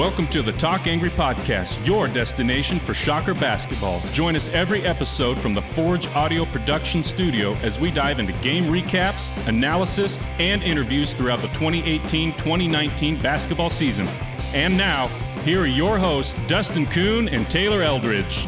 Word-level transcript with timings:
Welcome 0.00 0.28
to 0.28 0.40
the 0.40 0.52
Talk 0.52 0.86
Angry 0.86 1.10
Podcast, 1.10 1.86
your 1.86 2.08
destination 2.08 2.78
for 2.78 2.94
Shocker 2.94 3.34
basketball. 3.34 4.00
Join 4.14 4.34
us 4.34 4.48
every 4.48 4.80
episode 4.86 5.38
from 5.38 5.52
the 5.52 5.60
Forge 5.60 6.06
Audio 6.14 6.46
Production 6.46 7.02
Studio 7.02 7.52
as 7.56 7.78
we 7.78 7.90
dive 7.90 8.18
into 8.18 8.32
game 8.40 8.64
recaps, 8.64 9.28
analysis, 9.46 10.18
and 10.38 10.62
interviews 10.62 11.12
throughout 11.12 11.40
the 11.40 11.48
2018 11.48 12.32
2019 12.32 13.20
basketball 13.20 13.68
season. 13.68 14.08
And 14.54 14.74
now, 14.74 15.08
here 15.44 15.60
are 15.60 15.66
your 15.66 15.98
hosts, 15.98 16.34
Dustin 16.46 16.86
Kuhn 16.86 17.28
and 17.28 17.46
Taylor 17.50 17.82
Eldridge. 17.82 18.46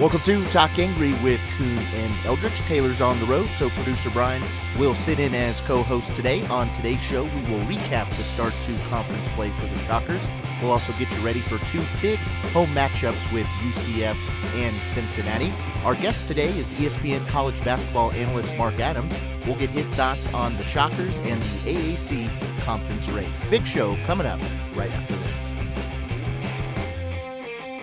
Welcome 0.00 0.20
to 0.20 0.42
Talk 0.46 0.78
Angry 0.78 1.12
with 1.22 1.42
Kuhn 1.58 1.76
and 1.76 2.24
Eldridge. 2.24 2.58
Taylor's 2.60 3.02
on 3.02 3.20
the 3.20 3.26
road, 3.26 3.46
so 3.58 3.68
producer 3.68 4.08
Brian 4.08 4.42
will 4.78 4.94
sit 4.94 5.20
in 5.20 5.34
as 5.34 5.60
co-host 5.60 6.14
today. 6.14 6.42
On 6.46 6.72
today's 6.72 7.02
show, 7.02 7.24
we 7.24 7.40
will 7.42 7.60
recap 7.66 8.08
the 8.16 8.24
start 8.24 8.54
to 8.64 8.78
conference 8.88 9.28
play 9.34 9.50
for 9.50 9.66
the 9.66 9.78
Shockers. 9.80 10.26
We'll 10.62 10.70
also 10.70 10.94
get 10.94 11.10
you 11.10 11.18
ready 11.18 11.40
for 11.40 11.58
two 11.66 11.84
big 12.00 12.18
home 12.54 12.70
matchups 12.70 13.30
with 13.30 13.46
UCF 13.46 14.16
and 14.54 14.74
Cincinnati. 14.86 15.52
Our 15.84 15.94
guest 15.94 16.28
today 16.28 16.48
is 16.58 16.72
ESPN 16.72 17.28
college 17.28 17.62
basketball 17.62 18.10
analyst 18.12 18.56
Mark 18.56 18.80
Adams. 18.80 19.14
We'll 19.44 19.56
get 19.56 19.68
his 19.68 19.90
thoughts 19.92 20.26
on 20.32 20.56
the 20.56 20.64
Shockers 20.64 21.18
and 21.18 21.42
the 21.42 21.74
AAC 21.74 22.64
conference 22.64 23.06
race. 23.10 23.50
Big 23.50 23.66
show 23.66 23.96
coming 24.06 24.26
up 24.26 24.40
right 24.74 24.90
after 24.92 25.14
this. 25.14 25.29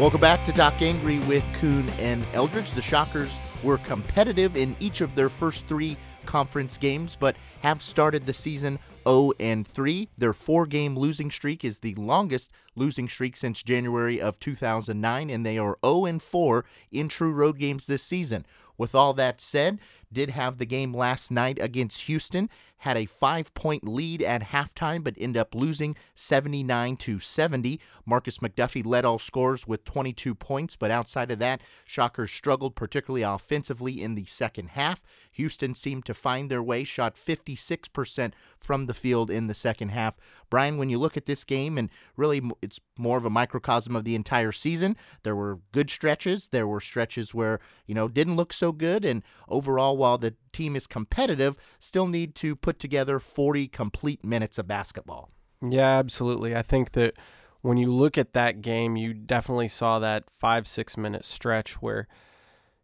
Welcome 0.03 0.21
back 0.21 0.45
to 0.47 0.53
Talk 0.53 0.83
Angry 0.83 1.21
with 1.21 1.47
Kuhn 1.61 1.89
and 2.01 2.25
Eldridge. 2.33 2.73
The 2.73 2.83
Shockers 2.83 3.33
were 3.63 3.79
competitive 3.79 4.57
in 4.57 4.75
each 4.81 5.01
of 5.01 5.15
their 5.15 5.29
first 5.29 5.65
three 5.67 5.97
conference 6.27 6.77
games, 6.77 7.15
but 7.15 7.37
have 7.61 7.81
started 7.81 8.27
the 8.27 8.33
season 8.33 8.81
0 9.07 9.33
and 9.39 9.65
3. 9.65 10.09
Their 10.19 10.33
four-game 10.33 10.99
losing 10.99 11.31
streak 11.31 11.65
is 11.65 11.79
the 11.79 11.95
longest 11.95 12.51
losing 12.75 13.09
streak 13.09 13.37
since 13.37 13.63
January 13.63 14.21
of 14.21 14.41
2009, 14.41 15.31
and 15.31 15.47
they 15.47 15.57
are 15.57 15.79
0 15.85 16.07
and 16.07 16.21
4 16.21 16.65
in 16.91 17.09
true 17.09 17.33
road 17.33 17.59
games 17.59 17.87
this 17.87 18.03
season. 18.03 18.45
With 18.77 18.97
all 18.97 19.15
that 19.15 19.41
said, 19.41 19.79
did 20.13 20.31
have 20.31 20.59
the 20.59 20.67
game 20.67 20.93
last 20.93 21.31
night 21.31 21.59
against 21.61 22.03
Houston, 22.03 22.51
had 22.83 22.97
a 22.97 23.07
five 23.07 23.55
point 23.55 23.87
lead 23.87 24.23
at 24.23 24.43
halftime, 24.43 25.05
but 25.05 25.15
end 25.17 25.37
up 25.37 25.55
losing 25.55 25.95
79 26.17 26.97
to 26.97 27.21
70. 27.21 27.81
Markis 28.09 28.41
McDuffie 28.41 28.85
led 28.85 29.05
all 29.05 29.21
scores 29.21 29.69
with 29.69 29.85
22 29.85 30.35
points, 30.35 30.75
but 30.75 30.91
outside 30.91 31.31
of 31.31 31.39
that, 31.39 31.61
Shockers 31.85 32.33
struggled, 32.33 32.75
particularly 32.75 33.23
offensively 33.23 34.03
in 34.03 34.17
the 34.17 34.25
second 34.25 34.71
half. 34.71 35.01
Houston 35.33 35.75
seemed 35.75 36.05
to 36.07 36.15
find 36.15 36.51
their 36.51 36.63
way, 36.63 36.85
shot 36.85 37.17
56% 37.17 38.33
from 38.59 38.87
the 38.87 38.95
field 38.95 39.31
in 39.31 39.47
the 39.47 39.55
second 39.55 39.89
half. 39.89 40.17
Brian, 40.51 40.77
when 40.77 40.91
you 40.91 40.99
look 40.99 41.17
at 41.17 41.25
this 41.25 41.45
game, 41.45 41.79
and 41.79 41.91
really 42.17 42.43
it's 42.61 42.81
more 42.99 43.19
of 43.19 43.25
a 43.25 43.31
microcosm 43.31 43.97
of 43.97 44.05
the 44.05 44.15
entire 44.15 44.53
season, 44.53 44.97
there 45.23 45.35
were 45.35 45.59
good 45.73 45.91
stretches. 45.91 46.49
There 46.49 46.67
were 46.67 46.81
stretches 46.81 47.35
where, 47.35 47.61
you 47.87 47.95
know, 47.95 48.09
didn't 48.09 48.37
look 48.37 48.53
so 48.53 48.73
good. 48.73 49.05
And 49.05 49.23
overall, 49.49 49.97
while 49.97 50.19
the 50.19 50.35
team 50.53 50.77
is 50.77 50.87
competitive, 50.87 51.57
still 51.79 52.07
need 52.07 52.35
to 52.37 52.55
put 52.55 52.79
together 52.79 53.19
40 53.19 53.69
complete 53.69 54.25
minutes 54.25 54.59
of 54.59 54.69
basketball. 54.69 55.31
Yeah, 55.63 55.99
absolutely. 55.99 56.55
I 56.55 56.63
think 56.63 56.93
that 56.93 57.15
when 57.63 57.79
you 57.79 57.91
look 57.93 58.19
at 58.19 58.35
that 58.35 58.61
game, 58.61 58.97
you 58.97 59.15
definitely 59.15 59.69
saw 59.69 59.99
that 60.01 60.29
five, 60.29 60.67
six 60.67 60.97
minute 60.97 61.25
stretch 61.25 61.81
where 61.81 62.09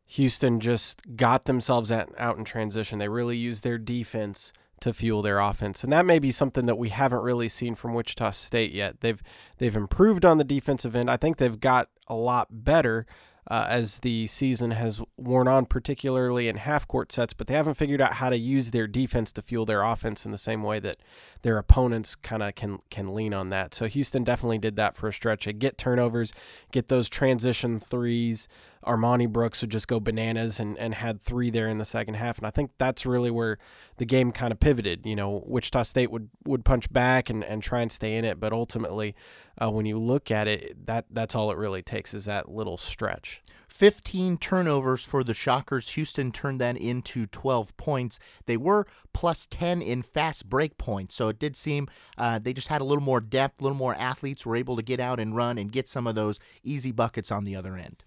Houston 0.08 0.58
just 0.58 1.16
got 1.16 1.44
themselves 1.44 1.92
at, 1.92 2.08
out 2.18 2.38
in 2.38 2.44
transition. 2.44 2.98
They 2.98 3.08
really 3.08 3.36
used 3.36 3.62
their 3.62 3.78
defense 3.78 4.52
to 4.80 4.92
fuel 4.92 5.22
their 5.22 5.38
offense. 5.38 5.84
And 5.84 5.92
that 5.92 6.06
may 6.06 6.18
be 6.18 6.30
something 6.30 6.66
that 6.66 6.78
we 6.78 6.88
haven't 6.88 7.22
really 7.22 7.48
seen 7.48 7.74
from 7.74 7.94
Wichita 7.94 8.30
State 8.30 8.72
yet. 8.72 9.00
They've 9.00 9.22
they've 9.58 9.76
improved 9.76 10.24
on 10.24 10.38
the 10.38 10.44
defensive 10.44 10.96
end. 10.96 11.10
I 11.10 11.16
think 11.16 11.36
they've 11.36 11.60
got 11.60 11.88
a 12.06 12.14
lot 12.14 12.48
better 12.50 13.06
uh, 13.50 13.66
as 13.68 14.00
the 14.00 14.26
season 14.26 14.72
has 14.72 15.02
worn 15.16 15.48
on, 15.48 15.64
particularly 15.64 16.48
in 16.48 16.56
half 16.56 16.86
court 16.86 17.10
sets, 17.10 17.32
but 17.32 17.46
they 17.46 17.54
haven't 17.54 17.74
figured 17.74 18.00
out 18.00 18.14
how 18.14 18.28
to 18.28 18.36
use 18.36 18.70
their 18.70 18.86
defense 18.86 19.32
to 19.32 19.42
fuel 19.42 19.64
their 19.64 19.82
offense 19.82 20.26
in 20.26 20.32
the 20.32 20.38
same 20.38 20.62
way 20.62 20.78
that 20.78 20.98
their 21.42 21.56
opponents 21.56 22.14
kind 22.14 22.42
of 22.42 22.54
can 22.54 22.78
can 22.90 23.14
lean 23.14 23.32
on 23.32 23.48
that. 23.50 23.74
So 23.74 23.86
Houston 23.86 24.22
definitely 24.22 24.58
did 24.58 24.76
that 24.76 24.96
for 24.96 25.08
a 25.08 25.12
stretch. 25.12 25.46
They 25.46 25.54
get 25.54 25.78
turnovers, 25.78 26.32
get 26.72 26.88
those 26.88 27.08
transition 27.08 27.78
threes. 27.78 28.48
Armoni 28.86 29.28
Brooks 29.28 29.60
would 29.60 29.70
just 29.70 29.88
go 29.88 30.00
bananas 30.00 30.60
and, 30.60 30.78
and 30.78 30.94
had 30.94 31.20
three 31.20 31.50
there 31.50 31.68
in 31.68 31.78
the 31.78 31.84
second 31.84 32.14
half. 32.14 32.38
And 32.38 32.46
I 32.46 32.50
think 32.50 32.70
that's 32.78 33.04
really 33.04 33.30
where 33.30 33.58
the 33.96 34.04
game 34.04 34.32
kind 34.32 34.52
of 34.52 34.60
pivoted. 34.60 35.04
You 35.04 35.16
know, 35.16 35.42
Wichita 35.46 35.82
State 35.82 36.10
would, 36.10 36.28
would 36.44 36.64
punch 36.64 36.92
back 36.92 37.30
and, 37.30 37.44
and 37.44 37.62
try 37.62 37.80
and 37.80 37.90
stay 37.90 38.16
in 38.16 38.24
it. 38.24 38.40
But 38.40 38.52
ultimately, 38.52 39.14
uh, 39.60 39.70
when 39.70 39.86
you 39.86 39.98
look 39.98 40.30
at 40.30 40.46
it, 40.46 40.86
that 40.86 41.06
that's 41.10 41.34
all 41.34 41.50
it 41.50 41.58
really 41.58 41.82
takes 41.82 42.14
is 42.14 42.26
that 42.26 42.48
little 42.48 42.76
stretch. 42.76 43.42
15 43.68 44.38
turnovers 44.38 45.04
for 45.04 45.22
the 45.22 45.34
Shockers. 45.34 45.90
Houston 45.90 46.32
turned 46.32 46.60
that 46.60 46.76
into 46.76 47.26
12 47.26 47.76
points. 47.76 48.18
They 48.46 48.56
were 48.56 48.86
plus 49.12 49.46
10 49.46 49.82
in 49.82 50.02
fast 50.02 50.48
break 50.48 50.78
points, 50.78 51.14
so 51.14 51.28
it 51.28 51.38
did 51.38 51.56
seem 51.56 51.88
uh, 52.16 52.38
they 52.38 52.52
just 52.52 52.68
had 52.68 52.80
a 52.80 52.84
little 52.84 53.02
more 53.02 53.20
depth, 53.20 53.60
a 53.60 53.64
little 53.64 53.76
more 53.76 53.94
athletes 53.94 54.46
were 54.46 54.56
able 54.56 54.76
to 54.76 54.82
get 54.82 55.00
out 55.00 55.20
and 55.20 55.36
run 55.36 55.58
and 55.58 55.70
get 55.70 55.86
some 55.86 56.06
of 56.06 56.14
those 56.14 56.38
easy 56.62 56.92
buckets 56.92 57.30
on 57.30 57.44
the 57.44 57.54
other 57.54 57.76
end. 57.76 58.02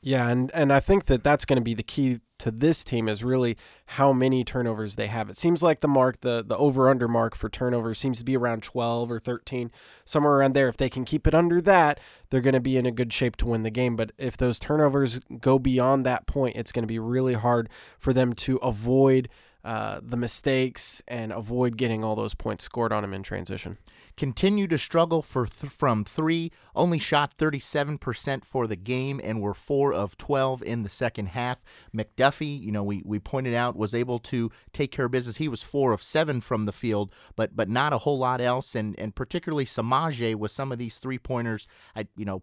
Yeah, 0.00 0.28
and, 0.28 0.50
and 0.54 0.72
I 0.72 0.80
think 0.80 1.06
that 1.06 1.24
that's 1.24 1.44
going 1.44 1.58
to 1.58 1.64
be 1.64 1.74
the 1.74 1.82
key 1.82 2.20
to 2.38 2.52
this 2.52 2.84
team 2.84 3.08
is 3.08 3.24
really 3.24 3.56
how 3.86 4.12
many 4.12 4.44
turnovers 4.44 4.94
they 4.94 5.08
have. 5.08 5.28
It 5.28 5.36
seems 5.36 5.60
like 5.60 5.80
the 5.80 5.88
mark, 5.88 6.20
the 6.20 6.44
the 6.46 6.56
over 6.56 6.88
under 6.88 7.08
mark 7.08 7.34
for 7.34 7.48
turnovers 7.48 7.98
seems 7.98 8.18
to 8.20 8.24
be 8.24 8.36
around 8.36 8.62
12 8.62 9.10
or 9.10 9.18
13, 9.18 9.72
somewhere 10.04 10.34
around 10.34 10.54
there. 10.54 10.68
If 10.68 10.76
they 10.76 10.88
can 10.88 11.04
keep 11.04 11.26
it 11.26 11.34
under 11.34 11.60
that, 11.62 11.98
they're 12.30 12.40
going 12.40 12.54
to 12.54 12.60
be 12.60 12.76
in 12.76 12.86
a 12.86 12.92
good 12.92 13.12
shape 13.12 13.34
to 13.36 13.46
win 13.46 13.64
the 13.64 13.70
game. 13.70 13.96
But 13.96 14.12
if 14.18 14.36
those 14.36 14.60
turnovers 14.60 15.20
go 15.40 15.58
beyond 15.58 16.06
that 16.06 16.26
point, 16.26 16.54
it's 16.54 16.70
going 16.70 16.84
to 16.84 16.88
be 16.88 17.00
really 17.00 17.34
hard 17.34 17.68
for 17.98 18.12
them 18.12 18.34
to 18.34 18.56
avoid 18.58 19.28
uh, 19.64 19.98
the 20.00 20.16
mistakes 20.16 21.02
and 21.08 21.32
avoid 21.32 21.76
getting 21.76 22.04
all 22.04 22.14
those 22.14 22.34
points 22.34 22.62
scored 22.62 22.92
on 22.92 23.02
them 23.02 23.12
in 23.12 23.24
transition 23.24 23.78
continue 24.18 24.66
to 24.66 24.76
struggle 24.76 25.22
for 25.22 25.46
th- 25.46 25.72
from 25.72 26.04
three, 26.04 26.50
only 26.74 26.98
shot 26.98 27.38
37% 27.38 28.44
for 28.44 28.66
the 28.66 28.74
game 28.74 29.20
and 29.22 29.40
were 29.40 29.54
four 29.54 29.92
of 29.92 30.18
12 30.18 30.60
in 30.64 30.82
the 30.82 30.88
second 30.88 31.26
half. 31.28 31.62
McDuffie, 31.96 32.60
you 32.60 32.72
know, 32.72 32.82
we, 32.82 33.00
we 33.04 33.20
pointed 33.20 33.54
out, 33.54 33.76
was 33.76 33.94
able 33.94 34.18
to 34.18 34.50
take 34.72 34.90
care 34.90 35.04
of 35.04 35.12
business. 35.12 35.36
He 35.36 35.46
was 35.46 35.62
four 35.62 35.92
of 35.92 36.02
seven 36.02 36.40
from 36.40 36.66
the 36.66 36.72
field, 36.72 37.14
but 37.36 37.54
but 37.54 37.68
not 37.68 37.92
a 37.92 37.98
whole 37.98 38.18
lot 38.18 38.40
else. 38.40 38.74
And, 38.74 38.98
and 38.98 39.14
particularly 39.14 39.64
Samajae 39.64 40.34
with 40.34 40.50
some 40.50 40.72
of 40.72 40.78
these 40.78 40.96
three 40.96 41.18
pointers, 41.18 41.68
I, 41.94 42.08
you 42.16 42.24
know, 42.24 42.42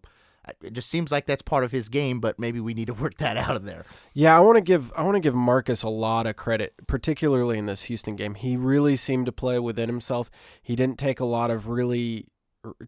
it 0.62 0.72
just 0.72 0.88
seems 0.88 1.10
like 1.10 1.26
that's 1.26 1.42
part 1.42 1.64
of 1.64 1.72
his 1.72 1.88
game, 1.88 2.20
but 2.20 2.38
maybe 2.38 2.60
we 2.60 2.74
need 2.74 2.86
to 2.86 2.94
work 3.02 3.16
that 3.18 3.36
out 3.36 3.56
of 3.56 3.64
there. 3.64 3.84
Yeah, 4.14 4.36
I 4.36 4.40
want 4.40 4.56
to 4.56 4.62
give 4.62 4.92
I 4.96 5.02
want 5.02 5.16
to 5.16 5.20
give 5.20 5.34
Markis 5.34 5.84
a 5.84 5.88
lot 5.88 6.26
of 6.26 6.36
credit, 6.36 6.74
particularly 6.86 7.58
in 7.58 7.66
this 7.66 7.84
Houston 7.84 8.16
game. 8.16 8.34
He 8.34 8.56
really 8.56 8.96
seemed 8.96 9.26
to 9.26 9.32
play 9.32 9.58
within 9.58 9.88
himself. 9.88 10.30
He 10.62 10.76
didn't 10.76 10.98
take 10.98 11.20
a 11.20 11.24
lot 11.24 11.50
of 11.50 11.68
really 11.68 12.28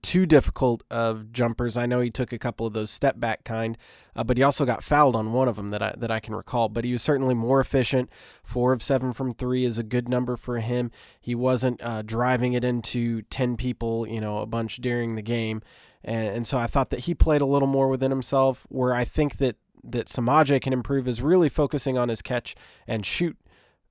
too 0.03 0.27
difficult 0.27 0.83
of 0.91 1.33
jumpers. 1.33 1.77
I 1.77 1.87
know 1.87 2.01
he 2.01 2.11
took 2.11 2.33
a 2.33 2.39
couple 2.39 2.67
of 2.67 2.73
those 2.73 2.91
step 2.91 3.21
back 3.21 3.45
kind, 3.45 3.77
uh, 4.17 4.25
but 4.25 4.37
he 4.37 4.43
also 4.43 4.65
got 4.65 4.83
fouled 4.83 5.17
on 5.17 5.33
one 5.33 5.49
of 5.49 5.57
them 5.57 5.71
that 5.71 5.83
I 5.83 5.95
that 5.97 6.11
I 6.11 6.21
can 6.21 6.35
recall. 6.35 6.69
But 6.69 6.85
he 6.85 6.93
was 6.93 7.03
certainly 7.03 7.35
more 7.35 7.61
efficient. 7.61 8.11
Four 8.43 8.73
of 8.73 8.83
seven 8.83 9.13
from 9.13 9.33
three 9.33 9.65
is 9.65 9.79
a 9.79 9.83
good 9.83 10.09
number 10.09 10.37
for 10.37 10.59
him. 10.59 10.91
He 11.21 11.35
wasn't 11.35 11.83
uh, 11.83 12.03
driving 12.03 12.53
it 12.53 12.65
into 12.65 13.23
ten 13.23 13.57
people, 13.57 14.07
you 14.07 14.21
know, 14.21 14.39
a 14.39 14.47
bunch 14.47 14.77
during 14.77 15.15
the 15.15 15.23
game. 15.23 15.63
And, 16.05 16.37
and 16.37 16.47
so 16.47 16.59
I 16.59 16.67
thought 16.67 16.91
that 16.91 17.01
he 17.01 17.15
played 17.15 17.41
a 17.41 17.47
little 17.47 17.69
more 17.69 17.89
within 17.89 18.11
himself. 18.11 18.67
Where 18.69 18.95
I 18.95 19.05
think 19.05 19.37
that 19.39 19.57
that 19.85 20.07
Samajae 20.07 20.61
can 20.61 20.73
improve 20.73 21.07
is 21.09 21.23
really 21.23 21.49
focusing 21.49 21.97
on 21.97 22.09
his 22.09 22.23
catch 22.23 22.55
and 22.87 23.07
shoot 23.07 23.37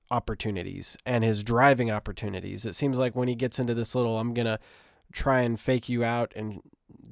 opportunities 0.09 0.98
and 1.06 1.24
his 1.24 1.44
driving 1.44 1.92
opportunities. 1.92 2.65
It 2.65 2.75
seems 2.75 2.98
like 2.98 3.15
when 3.15 3.27
he 3.27 3.36
gets 3.36 3.59
into 3.59 3.74
this 3.74 3.95
little, 3.95 4.19
I'm 4.19 4.33
gonna 4.33 4.59
try 5.12 5.42
and 5.42 5.59
fake 5.59 5.89
you 5.89 6.04
out 6.04 6.33
and 6.36 6.62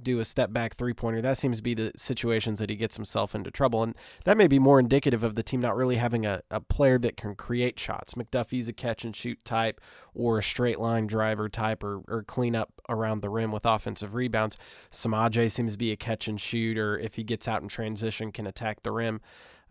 do 0.01 0.19
a 0.19 0.25
step 0.25 0.54
back 0.54 0.75
three 0.75 0.94
pointer. 0.94 1.22
That 1.22 1.38
seems 1.38 1.57
to 1.57 1.63
be 1.63 1.74
the 1.74 1.92
situations 1.98 2.60
that 2.60 2.69
he 2.69 2.75
gets 2.75 2.95
himself 2.95 3.36
into 3.36 3.51
trouble. 3.51 3.83
And 3.83 3.95
that 4.24 4.38
may 4.38 4.48
be 4.48 4.60
more 4.60 4.80
indicative 4.80 5.24
of 5.24 5.36
the 5.36 5.44
team 5.44 5.60
not 5.60 5.75
really 5.75 5.98
having 5.98 6.25
a, 6.25 6.42
a 6.50 6.62
player 6.62 6.98
that 7.00 7.18
can 7.18 7.36
create 7.36 7.80
shots. 7.80 8.13
McDuffie's 8.13 8.69
a 8.69 8.74
catch 8.74 9.04
and 9.04 9.16
shoot 9.16 9.44
type 9.44 9.81
or 10.13 10.38
a 10.38 10.44
straight 10.44 10.80
line 10.80 11.07
driver 11.07 11.50
type 11.50 11.83
or, 11.83 12.01
or 12.07 12.24
clean 12.24 12.56
up 12.56 12.72
around 12.88 13.22
the 13.22 13.30
rim 13.30 13.51
with 13.51 13.66
offensive 13.66 14.16
rebounds. 14.16 14.57
Samajae 14.92 15.51
seems 15.51 15.74
to 15.74 15.78
be 15.78 15.92
a 15.92 15.98
catch 15.98 16.28
and 16.28 16.39
shoot, 16.39 16.78
or 16.78 16.98
if 16.98 17.16
he 17.16 17.24
gets 17.24 17.48
out 17.48 17.62
in 17.62 17.68
transition, 17.68 18.31
can 18.31 18.48
attack 18.48 18.83
the 18.83 18.92
rim. 18.92 19.21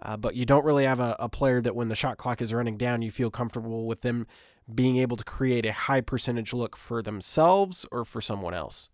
Uh, 0.03 0.17
but 0.17 0.35
you 0.35 0.45
don't 0.45 0.65
really 0.65 0.85
have 0.85 1.01
a, 1.01 1.17
a 1.19 1.29
player 1.29 1.61
that 1.61 1.77
when 1.77 1.89
the 1.89 1.95
shot 1.95 2.19
clock 2.19 2.43
is 2.43 2.53
running 2.53 2.77
down, 2.77 3.01
you 3.01 3.11
feel 3.11 3.31
comfortable 3.31 3.87
with 3.87 4.01
them 4.01 4.27
being 4.75 4.97
able 4.97 5.17
to 5.17 5.25
create 5.25 5.65
a 5.65 5.73
high 5.73 6.01
percentage 6.01 6.53
look 6.53 6.77
for 6.77 7.03
themselves 7.03 7.87
or 7.93 8.05
for 8.05 8.21
someone 8.21 8.55
else. 8.55 8.89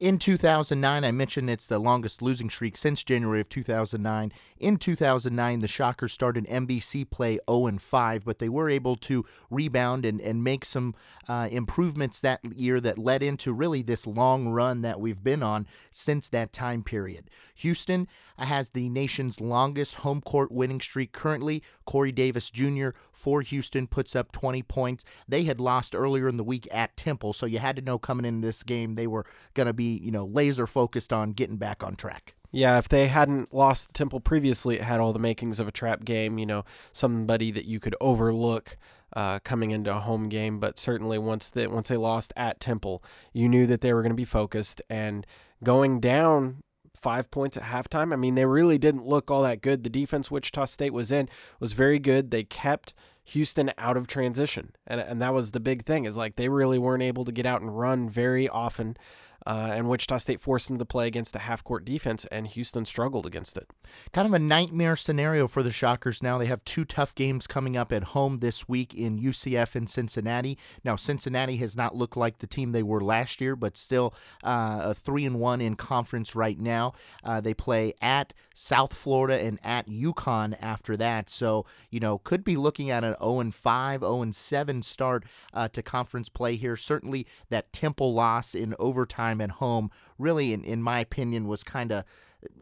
In 0.00 0.18
2009, 0.18 1.04
I 1.04 1.10
mentioned 1.12 1.48
it's 1.48 1.68
the 1.68 1.78
longest 1.78 2.20
losing 2.20 2.50
streak 2.50 2.76
since 2.76 3.04
January 3.04 3.40
of 3.40 3.48
2009. 3.48 4.32
In 4.58 4.76
2009, 4.76 5.58
the 5.60 5.68
Shockers 5.68 6.12
started 6.12 6.46
MVC 6.46 7.08
play 7.08 7.38
0 7.48 7.78
5, 7.78 8.24
but 8.24 8.38
they 8.38 8.48
were 8.48 8.68
able 8.68 8.96
to 8.96 9.24
rebound 9.50 10.04
and, 10.04 10.20
and 10.20 10.42
make 10.42 10.64
some 10.64 10.94
uh, 11.28 11.48
improvements 11.50 12.20
that 12.22 12.40
year 12.56 12.80
that 12.80 12.98
led 12.98 13.22
into 13.22 13.52
really 13.52 13.82
this 13.82 14.06
long 14.06 14.48
run 14.48 14.82
that 14.82 15.00
we've 15.00 15.22
been 15.22 15.42
on 15.42 15.66
since 15.90 16.28
that 16.28 16.52
time 16.52 16.82
period. 16.82 17.30
Houston 17.56 18.08
has 18.38 18.70
the 18.70 18.88
nation's 18.88 19.40
longest 19.40 19.96
home 19.96 20.20
court 20.20 20.50
winning 20.50 20.80
streak 20.80 21.12
currently. 21.12 21.62
Corey 21.84 22.10
Davis 22.10 22.50
Jr. 22.50 22.88
for 23.12 23.42
Houston 23.42 23.86
puts 23.86 24.16
up 24.16 24.32
20 24.32 24.62
points. 24.64 25.04
They 25.28 25.44
had 25.44 25.60
lost 25.60 25.94
earlier 25.94 26.28
in 26.28 26.36
the 26.36 26.44
week 26.44 26.66
at 26.72 26.96
Temple, 26.96 27.32
so 27.32 27.46
you 27.46 27.58
had 27.58 27.76
to 27.76 27.82
know 27.82 27.98
coming 27.98 28.26
into 28.26 28.46
this 28.46 28.62
game 28.62 28.94
they 28.94 29.06
were 29.06 29.24
going 29.54 29.66
to 29.66 29.72
be, 29.72 29.83
you 29.84 30.10
know, 30.10 30.24
laser 30.24 30.66
focused 30.66 31.12
on 31.12 31.32
getting 31.32 31.56
back 31.56 31.82
on 31.82 31.96
track. 31.96 32.34
Yeah, 32.50 32.78
if 32.78 32.88
they 32.88 33.08
hadn't 33.08 33.52
lost 33.52 33.94
Temple 33.94 34.20
previously, 34.20 34.76
it 34.76 34.82
had 34.82 35.00
all 35.00 35.12
the 35.12 35.18
makings 35.18 35.58
of 35.58 35.66
a 35.66 35.72
trap 35.72 36.04
game, 36.04 36.38
you 36.38 36.46
know, 36.46 36.64
somebody 36.92 37.50
that 37.50 37.64
you 37.64 37.80
could 37.80 37.96
overlook 38.00 38.76
uh, 39.16 39.40
coming 39.40 39.72
into 39.72 39.90
a 39.90 39.98
home 39.98 40.28
game. 40.28 40.60
But 40.60 40.78
certainly 40.78 41.18
once 41.18 41.50
they, 41.50 41.66
once 41.66 41.88
they 41.88 41.96
lost 41.96 42.32
at 42.36 42.60
Temple, 42.60 43.02
you 43.32 43.48
knew 43.48 43.66
that 43.66 43.80
they 43.80 43.92
were 43.92 44.02
going 44.02 44.12
to 44.12 44.16
be 44.16 44.24
focused. 44.24 44.80
And 44.88 45.26
going 45.64 45.98
down 45.98 46.62
five 46.94 47.30
points 47.30 47.56
at 47.56 47.64
halftime. 47.64 48.12
I 48.12 48.16
mean, 48.16 48.34
they 48.34 48.46
really 48.46 48.78
didn't 48.78 49.04
look 49.04 49.30
all 49.30 49.42
that 49.42 49.60
good. 49.60 49.82
The 49.82 49.90
defense 49.90 50.30
Wichita 50.30 50.64
State 50.66 50.92
was 50.92 51.10
in 51.10 51.28
was 51.60 51.72
very 51.72 51.98
good. 51.98 52.30
They 52.30 52.44
kept 52.44 52.94
Houston 53.24 53.72
out 53.78 53.96
of 53.96 54.06
transition, 54.06 54.74
and 54.86 55.00
and 55.00 55.20
that 55.20 55.34
was 55.34 55.52
the 55.52 55.60
big 55.60 55.84
thing. 55.84 56.04
Is 56.04 56.16
like 56.16 56.36
they 56.36 56.48
really 56.48 56.78
weren't 56.78 57.02
able 57.02 57.24
to 57.24 57.32
get 57.32 57.46
out 57.46 57.60
and 57.60 57.78
run 57.78 58.08
very 58.08 58.48
often 58.48 58.96
uh, 59.46 59.70
and 59.72 59.88
Wichita 59.88 60.18
State 60.18 60.40
forced 60.40 60.68
them 60.68 60.78
to 60.78 60.84
play 60.84 61.06
against 61.06 61.36
a 61.36 61.40
half 61.40 61.62
court 61.62 61.84
defense, 61.84 62.24
and 62.26 62.46
Houston 62.46 62.84
struggled 62.84 63.26
against 63.26 63.56
it. 63.56 63.68
Kind 64.12 64.26
of 64.26 64.32
a 64.32 64.38
nightmare 64.38 64.96
scenario 64.96 65.46
for 65.46 65.62
the 65.62 65.70
Shockers 65.70 66.22
now. 66.22 66.38
They 66.38 66.46
have 66.46 66.64
two 66.64 66.84
tough 66.84 67.14
games 67.14 67.46
coming 67.46 67.76
up 67.76 67.92
at 67.92 68.04
home 68.04 68.38
this 68.38 68.68
week 68.68 68.94
in 68.94 69.20
UCF 69.20 69.74
and 69.74 69.88
Cincinnati. 69.88 70.58
Now, 70.82 70.96
Cincinnati 70.96 71.56
has 71.56 71.76
not 71.76 71.94
looked 71.94 72.16
like 72.16 72.38
the 72.38 72.46
team 72.46 72.72
they 72.72 72.82
were 72.82 73.02
last 73.02 73.40
year, 73.40 73.56
but 73.56 73.76
still 73.76 74.14
uh, 74.42 74.80
a 74.82 74.94
3 74.94 75.26
and 75.26 75.40
1 75.40 75.60
in 75.60 75.76
conference 75.76 76.34
right 76.34 76.58
now. 76.58 76.94
Uh, 77.22 77.40
they 77.40 77.54
play 77.54 77.92
at 78.00 78.32
South 78.54 78.94
Florida 78.94 79.38
and 79.40 79.58
at 79.62 79.88
UConn 79.88 80.56
after 80.60 80.96
that. 80.96 81.28
So, 81.28 81.66
you 81.90 82.00
know, 82.00 82.18
could 82.18 82.44
be 82.44 82.56
looking 82.56 82.90
at 82.90 83.04
an 83.04 83.16
0 83.20 83.40
and 83.40 83.54
5, 83.54 84.00
0 84.00 84.22
and 84.22 84.34
7 84.34 84.82
start 84.82 85.24
uh, 85.52 85.68
to 85.68 85.82
conference 85.82 86.28
play 86.28 86.56
here. 86.56 86.76
Certainly 86.76 87.26
that 87.50 87.72
Temple 87.72 88.14
loss 88.14 88.54
in 88.54 88.74
overtime 88.78 89.33
time 89.34 89.40
at 89.40 89.52
home 89.52 89.90
really, 90.18 90.52
in, 90.52 90.64
in 90.64 90.82
my 90.82 91.00
opinion, 91.00 91.46
was 91.48 91.62
kind 91.64 91.92
of 91.92 92.04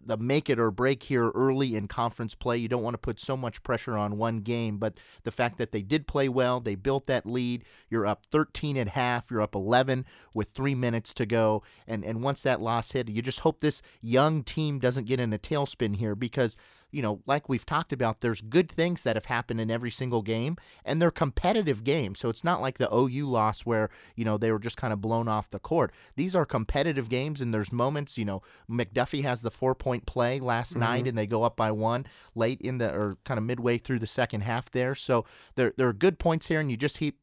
the 0.06 0.16
make 0.16 0.48
it 0.48 0.60
or 0.60 0.70
break 0.70 1.02
here 1.02 1.30
early 1.30 1.74
in 1.74 1.88
conference 1.88 2.36
play. 2.36 2.56
You 2.56 2.68
don't 2.68 2.84
want 2.84 2.94
to 2.94 2.98
put 2.98 3.18
so 3.18 3.36
much 3.36 3.62
pressure 3.64 3.96
on 3.96 4.16
one 4.16 4.38
game, 4.38 4.78
but 4.78 4.94
the 5.24 5.32
fact 5.32 5.58
that 5.58 5.72
they 5.72 5.82
did 5.82 6.06
play 6.06 6.28
well, 6.28 6.60
they 6.60 6.76
built 6.76 7.06
that 7.06 7.26
lead. 7.26 7.64
You're 7.90 8.06
up 8.06 8.24
13 8.26 8.76
at 8.76 8.90
half, 8.90 9.28
you're 9.30 9.42
up 9.42 9.56
11 9.56 10.06
with 10.34 10.50
three 10.50 10.76
minutes 10.76 11.12
to 11.14 11.26
go, 11.26 11.62
and 11.86 12.04
and 12.04 12.22
once 12.22 12.42
that 12.42 12.60
loss 12.60 12.92
hit, 12.92 13.08
you 13.08 13.22
just 13.22 13.40
hope 13.40 13.60
this 13.60 13.82
young 14.00 14.44
team 14.44 14.78
doesn't 14.78 15.06
get 15.06 15.20
in 15.20 15.32
a 15.32 15.38
tailspin 15.38 15.96
here 15.96 16.14
because 16.14 16.56
you 16.92 17.02
know, 17.02 17.22
like 17.26 17.48
we've 17.48 17.66
talked 17.66 17.92
about, 17.92 18.20
there's 18.20 18.40
good 18.40 18.70
things 18.70 19.02
that 19.02 19.16
have 19.16 19.24
happened 19.24 19.60
in 19.60 19.70
every 19.70 19.90
single 19.90 20.22
game, 20.22 20.56
and 20.84 21.00
they're 21.00 21.10
competitive 21.10 21.82
games. 21.82 22.20
So 22.20 22.28
it's 22.28 22.44
not 22.44 22.60
like 22.60 22.78
the 22.78 22.94
OU 22.94 23.28
loss 23.28 23.62
where, 23.62 23.88
you 24.14 24.24
know, 24.24 24.38
they 24.38 24.52
were 24.52 24.58
just 24.58 24.76
kind 24.76 24.92
of 24.92 25.00
blown 25.00 25.26
off 25.26 25.50
the 25.50 25.58
court. 25.58 25.92
These 26.16 26.36
are 26.36 26.44
competitive 26.44 27.08
games, 27.08 27.40
and 27.40 27.52
there's 27.52 27.72
moments, 27.72 28.18
you 28.18 28.24
know, 28.24 28.42
McDuffie 28.70 29.22
has 29.22 29.42
the 29.42 29.50
four 29.50 29.74
point 29.74 30.06
play 30.06 30.38
last 30.38 30.72
mm-hmm. 30.72 30.80
night, 30.80 31.08
and 31.08 31.16
they 31.16 31.26
go 31.26 31.42
up 31.42 31.56
by 31.56 31.72
one 31.72 32.06
late 32.34 32.60
in 32.60 32.78
the, 32.78 32.92
or 32.94 33.16
kind 33.24 33.38
of 33.38 33.44
midway 33.44 33.78
through 33.78 33.98
the 33.98 34.06
second 34.06 34.42
half 34.42 34.70
there. 34.70 34.94
So 34.94 35.24
there, 35.54 35.72
there 35.76 35.88
are 35.88 35.94
good 35.94 36.18
points 36.18 36.46
here, 36.46 36.60
and 36.60 36.70
you 36.70 36.76
just 36.76 36.98
keep 36.98 37.18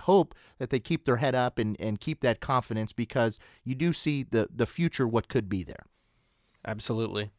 hope 0.00 0.34
that 0.58 0.70
they 0.70 0.80
keep 0.80 1.04
their 1.04 1.18
head 1.18 1.34
up 1.34 1.58
and, 1.58 1.76
and 1.80 2.00
keep 2.00 2.20
that 2.20 2.40
confidence 2.40 2.92
because 2.92 3.38
you 3.62 3.74
do 3.74 3.92
see 3.92 4.22
the, 4.22 4.48
the 4.54 4.66
future 4.66 5.06
what 5.06 5.28
could 5.28 5.48
be 5.48 5.62
there. 5.62 5.86
Absolutely. 6.66 7.30